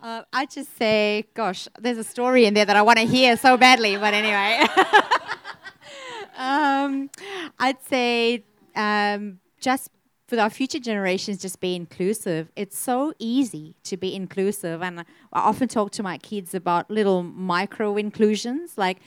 uh, 0.02 0.24
I 0.42 0.46
just 0.48 0.76
say, 0.76 1.28
gosh, 1.36 1.68
there's 1.80 2.00
a 2.00 2.04
story 2.04 2.46
in 2.46 2.56
there 2.56 2.66
that 2.66 2.76
I 2.76 2.82
want 2.82 2.98
to 2.98 3.06
hear 3.06 3.38
so 3.38 3.58
badly, 3.58 3.96
but 3.96 4.16
anyway. 4.16 4.66
um, 6.36 7.12
I'd 7.60 7.80
say 7.84 8.44
um, 8.76 9.40
just 9.60 9.92
for 10.26 10.40
our 10.40 10.50
future 10.50 10.80
generations, 10.80 11.44
just 11.44 11.60
be 11.60 11.76
inclusive. 11.76 12.52
It's 12.56 12.76
so 12.76 13.14
easy 13.20 13.76
to 13.84 13.98
be 13.98 14.16
inclusive. 14.16 14.82
And 14.82 15.02
I 15.02 15.06
often 15.32 15.68
talk 15.68 15.92
to 15.92 16.02
my 16.02 16.18
kids 16.18 16.56
about 16.56 16.90
little 16.90 17.22
micro 17.22 17.96
inclusions, 17.98 18.80
like 18.80 18.98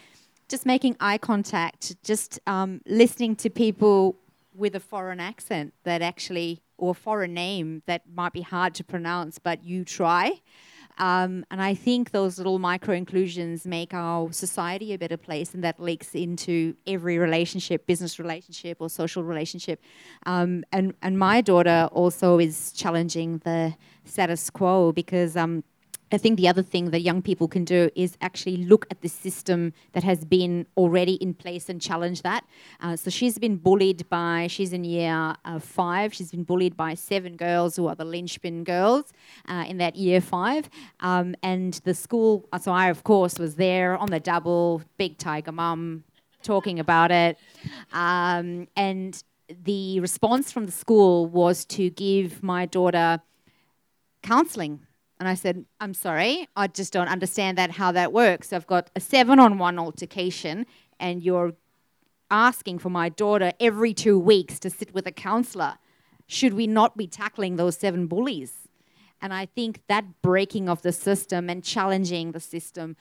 just 0.48 0.64
making 0.64 0.96
eye 1.00 1.18
contact, 1.18 2.00
just 2.04 2.38
um, 2.46 2.80
listening 2.86 3.34
to 3.42 3.50
people 3.50 4.14
with 4.54 4.76
a 4.76 4.80
foreign 4.80 5.18
accent 5.18 5.74
that 5.82 6.00
actually, 6.00 6.62
or 6.78 6.94
foreign 6.94 7.34
name 7.34 7.82
that 7.86 8.02
might 8.08 8.32
be 8.32 8.42
hard 8.42 8.72
to 8.76 8.84
pronounce, 8.84 9.40
but 9.40 9.64
you 9.64 9.84
try. 9.84 10.40
Um, 10.98 11.44
and 11.50 11.60
I 11.60 11.74
think 11.74 12.12
those 12.12 12.38
little 12.38 12.58
micro 12.58 12.94
inclusions 12.94 13.66
make 13.66 13.92
our 13.92 14.32
society 14.32 14.92
a 14.92 14.98
better 14.98 15.16
place, 15.16 15.52
and 15.54 15.64
that 15.64 15.80
leaks 15.80 16.14
into 16.14 16.76
every 16.86 17.18
relationship, 17.18 17.86
business 17.86 18.18
relationship 18.18 18.78
or 18.80 18.88
social 18.88 19.24
relationship. 19.24 19.80
Um, 20.26 20.64
and 20.72 20.94
and 21.02 21.18
my 21.18 21.40
daughter 21.40 21.88
also 21.92 22.38
is 22.38 22.72
challenging 22.72 23.38
the 23.38 23.74
status 24.04 24.50
quo 24.50 24.92
because. 24.92 25.36
Um, 25.36 25.64
I 26.14 26.18
think 26.18 26.36
the 26.36 26.48
other 26.48 26.62
thing 26.62 26.90
that 26.90 27.00
young 27.00 27.22
people 27.22 27.48
can 27.48 27.64
do 27.64 27.90
is 27.94 28.16
actually 28.20 28.58
look 28.58 28.86
at 28.90 29.00
the 29.02 29.08
system 29.08 29.72
that 29.92 30.04
has 30.04 30.24
been 30.24 30.66
already 30.76 31.14
in 31.14 31.34
place 31.34 31.68
and 31.68 31.80
challenge 31.80 32.22
that. 32.22 32.44
Uh, 32.80 32.96
so 32.96 33.10
she's 33.10 33.38
been 33.38 33.56
bullied 33.56 34.08
by, 34.08 34.46
she's 34.46 34.72
in 34.72 34.84
year 34.84 35.34
uh, 35.44 35.58
five, 35.58 36.14
she's 36.14 36.30
been 36.30 36.44
bullied 36.44 36.76
by 36.76 36.94
seven 36.94 37.36
girls 37.36 37.76
who 37.76 37.86
are 37.86 37.94
the 37.94 38.04
linchpin 38.04 38.64
girls 38.64 39.12
uh, 39.48 39.64
in 39.66 39.78
that 39.78 39.96
year 39.96 40.20
five. 40.20 40.70
Um, 41.00 41.34
and 41.42 41.74
the 41.84 41.94
school, 41.94 42.48
so 42.60 42.72
I, 42.72 42.88
of 42.88 43.02
course, 43.04 43.38
was 43.38 43.56
there 43.56 43.96
on 43.96 44.10
the 44.10 44.20
double, 44.20 44.82
big 44.96 45.18
tiger 45.18 45.52
mum, 45.52 46.04
talking 46.42 46.78
about 46.78 47.10
it. 47.10 47.38
Um, 47.92 48.68
and 48.76 49.22
the 49.64 50.00
response 50.00 50.52
from 50.52 50.66
the 50.66 50.72
school 50.72 51.26
was 51.26 51.64
to 51.66 51.90
give 51.90 52.42
my 52.42 52.66
daughter 52.66 53.20
counseling 54.22 54.80
and 55.18 55.28
I 55.28 55.34
said, 55.34 55.64
I'm 55.80 55.94
sorry, 55.94 56.48
I 56.56 56.66
just 56.66 56.92
don't 56.92 57.08
understand 57.08 57.56
that 57.58 57.72
how 57.72 57.92
that 57.92 58.12
works. 58.12 58.52
I've 58.52 58.66
got 58.66 58.90
a 58.96 59.00
seven 59.00 59.38
on 59.38 59.58
one 59.58 59.78
altercation, 59.78 60.66
and 60.98 61.22
you're 61.22 61.54
asking 62.30 62.78
for 62.80 62.90
my 62.90 63.08
daughter 63.08 63.52
every 63.60 63.94
two 63.94 64.18
weeks 64.18 64.58
to 64.60 64.70
sit 64.70 64.92
with 64.92 65.06
a 65.06 65.12
counselor. 65.12 65.74
Should 66.26 66.54
we 66.54 66.66
not 66.66 66.96
be 66.96 67.06
tackling 67.06 67.56
those 67.56 67.76
seven 67.76 68.06
bullies? 68.06 68.68
And 69.20 69.32
I 69.32 69.46
think 69.46 69.82
that 69.88 70.20
breaking 70.20 70.68
of 70.68 70.82
the 70.82 70.92
system 70.92 71.48
and 71.48 71.62
challenging 71.62 72.32
the 72.32 72.40
system 72.40 72.96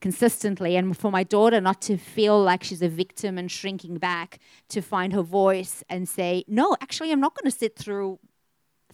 consistently, 0.00 0.76
and 0.76 0.96
for 0.96 1.10
my 1.10 1.24
daughter 1.24 1.60
not 1.60 1.80
to 1.82 1.96
feel 1.96 2.40
like 2.40 2.62
she's 2.62 2.82
a 2.82 2.88
victim 2.88 3.38
and 3.38 3.50
shrinking 3.50 3.96
back, 3.96 4.38
to 4.68 4.80
find 4.80 5.12
her 5.12 5.22
voice 5.22 5.82
and 5.88 6.08
say, 6.08 6.44
No, 6.46 6.76
actually, 6.80 7.12
I'm 7.12 7.20
not 7.20 7.34
going 7.34 7.50
to 7.50 7.56
sit 7.56 7.76
through 7.76 8.18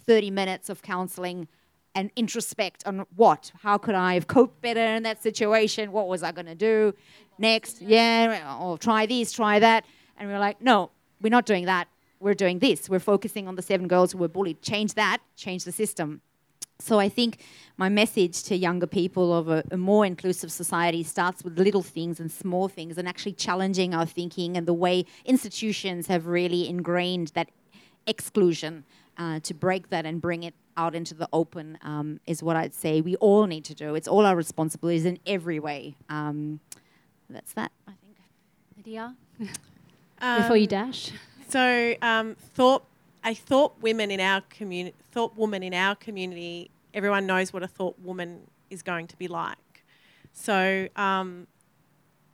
30 0.06 0.30
minutes 0.30 0.68
of 0.68 0.82
counseling 0.82 1.48
and 1.94 2.10
introspect 2.16 2.86
on 2.86 3.06
what? 3.16 3.52
How 3.62 3.78
could 3.78 3.94
I 3.94 4.14
have 4.14 4.26
coped 4.26 4.60
better 4.60 4.80
in 4.80 5.02
that 5.02 5.22
situation? 5.22 5.92
What 5.92 6.08
was 6.08 6.22
I 6.22 6.32
going 6.32 6.46
to 6.46 6.54
do 6.54 6.94
next? 7.38 7.82
Yeah, 7.82 8.58
or 8.60 8.78
try 8.78 9.06
this, 9.06 9.32
try 9.32 9.58
that. 9.58 9.84
And 10.16 10.28
we 10.28 10.34
are 10.34 10.38
like, 10.38 10.60
no, 10.60 10.90
we're 11.20 11.30
not 11.30 11.46
doing 11.46 11.66
that. 11.66 11.88
We're 12.20 12.34
doing 12.34 12.60
this. 12.60 12.88
We're 12.88 13.00
focusing 13.00 13.48
on 13.48 13.56
the 13.56 13.62
seven 13.62 13.88
girls 13.88 14.12
who 14.12 14.18
were 14.18 14.28
bullied. 14.28 14.62
Change 14.62 14.94
that, 14.94 15.18
change 15.36 15.64
the 15.64 15.72
system. 15.72 16.20
So 16.78 16.98
I 16.98 17.08
think 17.08 17.38
my 17.76 17.88
message 17.88 18.42
to 18.44 18.56
younger 18.56 18.88
people 18.88 19.32
of 19.32 19.48
a, 19.48 19.62
a, 19.70 19.76
more 19.76 20.04
inclusive 20.04 20.50
society 20.50 21.04
starts 21.04 21.44
with 21.44 21.56
little 21.56 21.82
things 21.82 22.18
and 22.18 22.30
small 22.30 22.66
things 22.66 22.98
and 22.98 23.08
actually 23.08 23.34
challenging 23.34 23.94
our 23.94 24.04
thinking 24.04 24.56
and 24.56 24.66
the 24.66 24.74
way 24.74 25.06
institutions 25.24 26.08
have 26.08 26.26
really 26.26 26.68
ingrained 26.68 27.28
that 27.34 27.50
exclusion 28.08 28.84
uh, 29.16 29.38
to 29.40 29.54
break 29.54 29.90
that 29.90 30.04
and 30.04 30.20
bring 30.20 30.42
it 30.42 30.54
out 30.76 30.94
into 30.94 31.14
the 31.14 31.28
open 31.32 31.78
um, 31.82 32.20
is 32.26 32.42
what 32.42 32.56
I'd 32.56 32.74
say 32.74 33.00
we 33.00 33.16
all 33.16 33.46
need 33.46 33.64
to 33.66 33.74
do. 33.74 33.94
It's 33.94 34.08
all 34.08 34.24
our 34.26 34.36
responsibilities 34.36 35.04
in 35.04 35.18
every 35.26 35.60
way. 35.60 35.96
Um, 36.08 36.60
that's 37.28 37.52
that, 37.54 37.72
I 37.86 37.92
think. 37.92 38.16
Lydia, 38.76 39.14
before 40.38 40.56
you 40.56 40.66
dash. 40.66 41.10
So, 41.48 41.94
um, 42.02 42.36
Thorpe 42.54 42.86
a 43.24 43.34
Thorpe 43.34 43.80
women 43.82 44.10
in 44.10 44.20
our 44.20 44.40
community, 44.42 44.96
Thorpe 45.12 45.36
woman 45.36 45.62
in 45.62 45.74
our 45.74 45.94
community. 45.94 46.70
Everyone 46.94 47.26
knows 47.26 47.52
what 47.52 47.62
a 47.62 47.68
Thorpe 47.68 47.98
woman 48.00 48.40
is 48.70 48.82
going 48.82 49.06
to 49.08 49.16
be 49.16 49.28
like. 49.28 49.84
So, 50.32 50.88
um, 50.96 51.46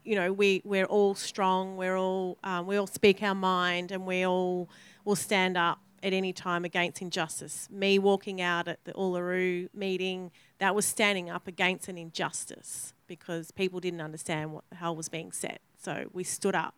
you 0.05 0.15
know, 0.15 0.33
we 0.33 0.63
we're 0.65 0.87
all 0.87 1.15
strong. 1.15 1.77
We're 1.77 1.97
all 1.97 2.39
um, 2.43 2.67
we 2.67 2.77
all 2.77 2.87
speak 2.87 3.23
our 3.23 3.35
mind, 3.35 3.93
and 3.93 4.07
we 4.07 4.25
all 4.25 4.69
will 5.05 5.17
stand 5.17 5.57
up 5.57 5.81
at 6.03 6.13
any 6.13 6.33
time 6.33 6.65
against 6.65 7.03
injustice. 7.03 7.69
Me 7.71 7.99
walking 7.99 8.41
out 8.41 8.69
at 8.69 8.85
the 8.85 8.93
Uluru 8.93 9.69
meeting, 9.75 10.31
that 10.59 10.75
was 10.75 10.87
standing 10.87 11.31
up 11.31 11.47
against 11.47 11.89
an 11.89 11.99
injustice 11.99 12.93
because 13.07 13.51
people 13.51 13.81
didn't 13.81 14.01
understand 14.01 14.53
what 14.53 14.65
the 14.71 14.77
hell 14.77 14.95
was 14.95 15.09
being 15.09 15.33
said. 15.33 15.59
So 15.81 16.07
we 16.13 16.25
stood 16.25 16.55
up. 16.55 16.75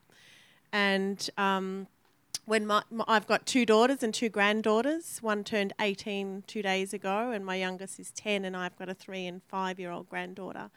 And 0.72 1.28
um, 1.36 1.86
when 2.44 2.66
my, 2.66 2.82
my, 2.90 3.04
I've 3.08 3.26
got 3.26 3.46
two 3.46 3.66
daughters 3.66 4.02
and 4.02 4.14
two 4.14 4.28
granddaughters, 4.28 5.18
one 5.20 5.44
turned 5.44 5.72
18 5.80 6.44
two 6.46 6.62
days 6.62 6.92
ago, 6.92 7.30
and 7.30 7.44
my 7.44 7.56
youngest 7.56 7.98
is 7.98 8.10
10, 8.12 8.44
and 8.44 8.56
I've 8.56 8.76
got 8.78 8.88
a 8.88 8.94
three 8.94 9.26
and 9.26 9.42
five 9.48 9.78
year 9.80 9.90
old 9.90 10.08
granddaughter. 10.08 10.70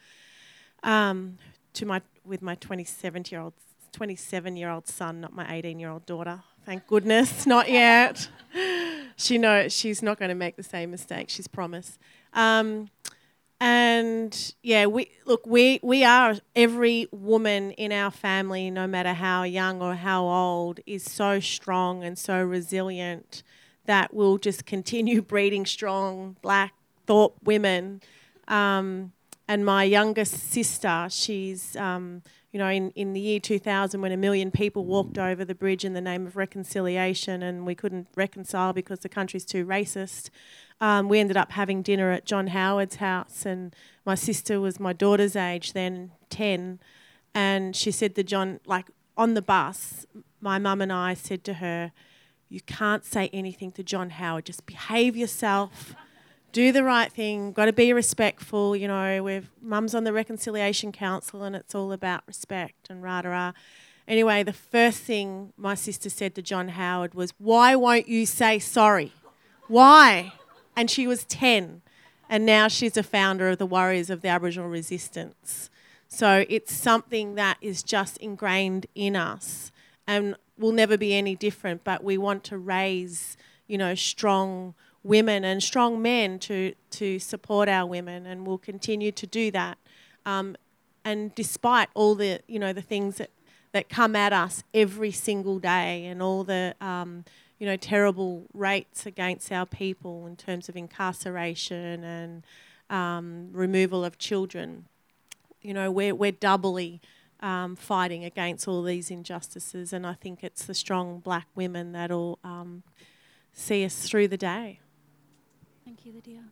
Um, 0.84 1.38
to 1.74 1.86
my 1.86 2.02
with 2.26 2.42
my 2.42 2.56
27 2.56 3.26
year 3.30 3.42
old 3.42 3.54
27 3.92 4.58
year 4.58 4.70
old 4.70 4.88
son, 4.88 5.22
not 5.22 5.34
my 5.34 5.52
18 5.54 5.80
year 5.80 5.90
old 5.90 6.06
daughter. 6.06 6.44
Thank 6.66 6.88
goodness, 6.88 7.46
not 7.46 7.70
yet. 7.70 8.30
she 9.18 9.38
knows 9.38 9.74
she's 9.74 10.02
not 10.02 10.18
going 10.18 10.30
to 10.30 10.36
make 10.36 10.56
the 10.56 10.64
same 10.64 10.92
mistake. 10.92 11.30
She's 11.30 11.48
promised. 11.48 12.00
Um, 12.34 12.90
and 13.60 14.54
yeah, 14.62 14.86
we 14.86 15.12
look. 15.26 15.46
We 15.46 15.80
we 15.84 16.04
are 16.04 16.36
every 16.56 17.08
woman 17.12 17.72
in 17.72 17.92
our 17.92 18.12
family, 18.12 18.70
no 18.70 18.88
matter 18.88 19.14
how 19.14 19.44
young 19.44 19.82
or 19.82 19.96
how 19.96 20.26
old, 20.26 20.80
is 20.86 21.04
so 21.04 21.40
strong 21.40 22.04
and 22.04 22.18
so 22.18 22.42
resilient 22.42 23.44
that 23.86 24.14
we'll 24.14 24.38
just 24.38 24.66
continue 24.66 25.22
breeding 25.34 25.66
strong 25.66 26.38
black 26.42 26.74
Thorpe 27.08 27.36
women. 27.44 28.02
Um, 28.48 29.14
and 29.48 29.66
my 29.66 29.84
youngest 29.84 30.52
sister, 30.52 31.08
she's 31.10 31.76
um, 31.76 32.24
you 32.54 32.60
know, 32.60 32.70
in, 32.70 32.92
in 32.92 33.14
the 33.14 33.20
year 33.20 33.40
2000 33.40 34.00
when 34.00 34.12
a 34.12 34.18
million 34.18 34.52
people 34.52 34.86
walked 34.86 35.18
over 35.18 35.44
the 35.44 35.56
bridge 35.56 35.84
in 35.84 35.94
the 35.94 36.02
name 36.02 36.28
of 36.28 36.36
reconciliation 36.36 37.42
and 37.42 37.66
we 37.66 37.74
couldn't 37.74 38.08
reconcile 38.16 38.74
because 38.74 39.00
the 39.00 39.10
country's 39.10 39.44
too 39.44 39.66
racist, 39.66 40.30
um, 40.80 41.10
we 41.10 41.20
ended 41.20 41.36
up 41.36 41.54
having 41.54 41.82
dinner 41.82 42.12
at 42.12 42.26
John 42.26 42.48
Howard's 42.48 42.98
house. 42.98 43.44
And 43.44 43.76
my 44.06 44.14
sister 44.14 44.62
was 44.62 44.80
my 44.80 44.94
daughter's 44.94 45.36
age 45.36 45.74
then, 45.74 46.12
10. 46.30 46.80
And 47.34 47.76
she 47.76 47.90
said 47.90 48.14
to 48.16 48.24
John, 48.24 48.60
like 48.68 48.86
on 49.18 49.34
the 49.34 49.42
bus, 49.42 50.06
my 50.40 50.60
mum 50.60 50.80
and 50.80 50.94
I 50.94 51.16
said 51.16 51.44
to 51.46 51.56
her, 51.56 51.92
You 52.50 52.62
can't 52.62 53.04
say 53.04 53.32
anything 53.34 53.72
to 53.72 53.84
John 53.84 54.12
Howard, 54.12 54.46
just 54.46 54.68
behave 54.68 55.18
yourself 55.18 55.96
do 56.54 56.72
the 56.72 56.84
right 56.84 57.12
thing, 57.12 57.52
got 57.52 57.66
to 57.66 57.74
be 57.74 57.92
respectful. 57.92 58.76
You 58.76 58.88
know, 58.88 59.22
we've 59.22 59.50
mum's 59.62 59.94
on 59.94 60.06
the 60.06 60.14
Reconciliation 60.14 60.94
Council 60.94 61.44
and 61.44 61.56
it's 61.56 61.76
all 61.76 61.92
about 61.92 62.24
respect 62.26 62.90
and 62.90 63.04
rah 63.04 63.22
rah. 63.26 63.52
Anyway, 64.08 64.44
the 64.44 64.54
first 64.54 65.00
thing 65.00 65.52
my 65.58 65.76
sister 65.76 66.10
said 66.10 66.36
to 66.36 66.42
John 66.42 66.70
Howard 66.70 67.14
was, 67.14 67.34
Why 67.38 67.76
won't 67.76 68.08
you 68.08 68.26
say 68.26 68.60
sorry? 68.60 69.14
Why? 69.68 70.34
And 70.76 70.90
she 70.90 71.08
was 71.08 71.24
10, 71.26 71.82
and 72.30 72.46
now 72.46 72.68
she's 72.68 72.98
a 72.98 73.04
founder 73.04 73.50
of 73.50 73.60
the 73.60 73.66
Warriors 73.66 74.10
of 74.10 74.22
the 74.22 74.28
Aboriginal 74.28 74.70
Resistance. 74.70 75.70
So 76.08 76.46
it's 76.50 76.74
something 76.74 77.36
that 77.36 77.58
is 77.62 77.82
just 77.82 78.18
ingrained 78.18 78.88
in 78.94 79.16
us 79.16 79.72
and 80.06 80.36
will 80.58 80.72
never 80.72 80.98
be 80.98 81.16
any 81.16 81.36
different, 81.36 81.84
but 81.84 82.04
we 82.04 82.18
want 82.18 82.44
to 82.46 82.58
raise, 82.58 83.38
you 83.68 83.78
know, 83.78 83.96
strong 83.96 84.74
women 85.04 85.44
and 85.44 85.62
strong 85.62 86.02
men 86.02 86.40
to, 86.40 86.74
to 86.92 87.20
support 87.20 87.68
our 87.70 87.86
women, 87.86 88.26
and 88.26 88.48
we'll 88.48 88.58
continue 88.58 89.12
to 89.12 89.28
do 89.28 89.52
that. 89.52 89.78
Um, 90.26 90.56
and 91.06 91.36
despite 91.36 91.90
all 91.94 92.16
the, 92.16 92.40
you 92.48 92.60
know, 92.60 92.74
the 92.74 92.82
things 92.82 93.18
that 93.18 93.30
that 93.74 93.90
come 93.90 94.16
at 94.16 94.32
us 94.32 94.64
every 94.74 95.12
single 95.12 95.60
day, 95.60 96.06
and 96.06 96.22
all 96.22 96.44
the 96.44 96.76
um, 96.80 97.26
you 97.60 97.66
know 97.66 97.76
terrible 97.76 98.46
rates 98.54 99.06
against 99.06 99.52
our 99.52 99.66
people 99.66 100.26
in 100.26 100.36
terms 100.36 100.70
of 100.70 100.78
incarceration 100.78 102.04
and 102.04 102.44
um, 102.90 103.50
removal 103.52 104.06
of 104.06 104.18
children. 104.18 104.86
You 105.62 105.74
know, 105.74 105.92
we're 105.92 106.16
we're 106.16 106.32
doubly 106.32 107.02
um, 107.42 107.76
fighting 107.76 108.24
against 108.24 108.68
all 108.68 108.84
these 108.84 109.12
injustices, 109.12 109.92
and 109.92 110.06
I 110.06 110.14
think 110.14 110.44
it's 110.44 110.66
the 110.66 110.76
strong 110.76 111.20
black 111.20 111.48
women 111.56 111.92
that'll 111.92 112.40
um, 112.44 112.84
see 113.52 113.84
us 113.84 114.08
through 114.08 114.28
the 114.30 114.38
day. 114.38 114.80
Thank 115.86 116.06
you, 116.06 116.14
Lydia. 116.14 116.44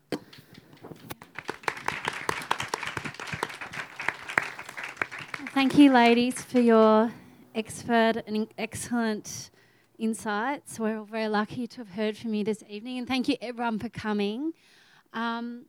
Thank 5.53 5.77
you, 5.77 5.91
ladies, 5.91 6.41
for 6.41 6.59
your 6.59 7.11
expert 7.55 8.23
and 8.27 8.47
excellent 8.57 9.49
insights. 9.97 10.79
We're 10.79 10.97
all 10.97 11.05
very 11.05 11.27
lucky 11.27 11.67
to 11.67 11.77
have 11.77 11.89
heard 11.89 12.17
from 12.17 12.33
you 12.33 12.43
this 12.43 12.63
evening, 12.67 12.97
and 12.97 13.07
thank 13.07 13.29
you 13.29 13.37
everyone 13.41 13.79
for 13.79 13.89
coming. 13.89 14.53
Um, 15.13 15.65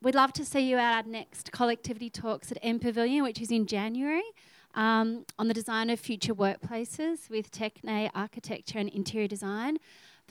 we'd 0.00 0.14
love 0.14 0.32
to 0.34 0.44
see 0.44 0.60
you 0.60 0.78
at 0.78 1.04
our 1.04 1.10
next 1.10 1.52
collectivity 1.52 2.10
talks 2.10 2.50
at 2.50 2.62
MPavilion, 2.62 3.22
which 3.22 3.40
is 3.40 3.50
in 3.50 3.66
January, 3.66 4.22
um, 4.74 5.26
on 5.38 5.48
the 5.48 5.54
design 5.54 5.90
of 5.90 6.00
future 6.00 6.34
workplaces 6.34 7.28
with 7.28 7.50
Techne 7.50 8.10
architecture 8.14 8.78
and 8.78 8.88
interior 8.88 9.28
design. 9.28 9.78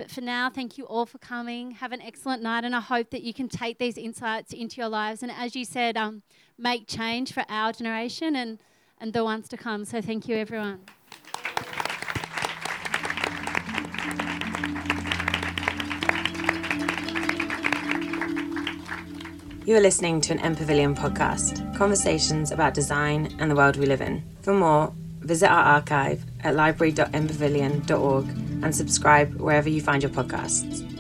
But 0.02 0.10
for 0.10 0.22
now, 0.22 0.50
thank 0.50 0.80
you 0.80 0.86
all 0.86 1.06
for 1.06 1.20
coming. 1.20 1.74
Have 1.74 1.92
an 1.92 2.02
excellent 2.02 2.42
night, 2.42 2.64
and 2.64 2.76
I 2.76 2.80
hope 2.80 3.12
that 3.12 3.22
you 3.22 3.36
can 3.36 3.48
take 3.48 3.78
these 3.78 4.00
insights 4.00 4.52
into 4.52 4.82
your 4.82 4.90
lives 4.90 5.22
and, 5.22 5.32
as 5.32 5.56
you 5.56 5.64
said, 5.64 5.96
um, 5.96 6.24
make 6.58 6.88
change 6.88 7.32
for 7.32 7.46
our 7.48 7.72
generation 7.72 8.36
and 8.36 8.58
and 9.00 9.14
the 9.14 9.24
ones 9.24 9.48
to 9.50 9.58
come. 9.58 9.86
So 9.86 10.02
thank 10.02 10.28
you, 10.28 10.38
everyone. 10.38 10.80
You 19.68 19.76
are 19.76 19.82
listening 19.82 20.20
to 20.22 20.34
an 20.34 20.40
MPavilion 20.56 20.98
podcast, 20.98 21.78
conversations 21.78 22.52
about 22.52 22.74
design 22.74 23.36
and 23.38 23.52
the 23.52 23.56
world 23.56 23.78
we 23.78 23.86
live 23.86 24.02
in. 24.02 24.24
For 24.42 24.56
more, 24.56 24.96
visit 25.22 25.50
our 25.50 25.64
archive 25.64 26.24
at 26.42 26.56
library.mpavilion.org 26.56 28.26
and 28.64 28.76
subscribe 28.76 29.34
wherever 29.36 29.70
you 29.70 29.82
find 29.82 30.04
your 30.04 30.12
podcasts. 30.12 30.91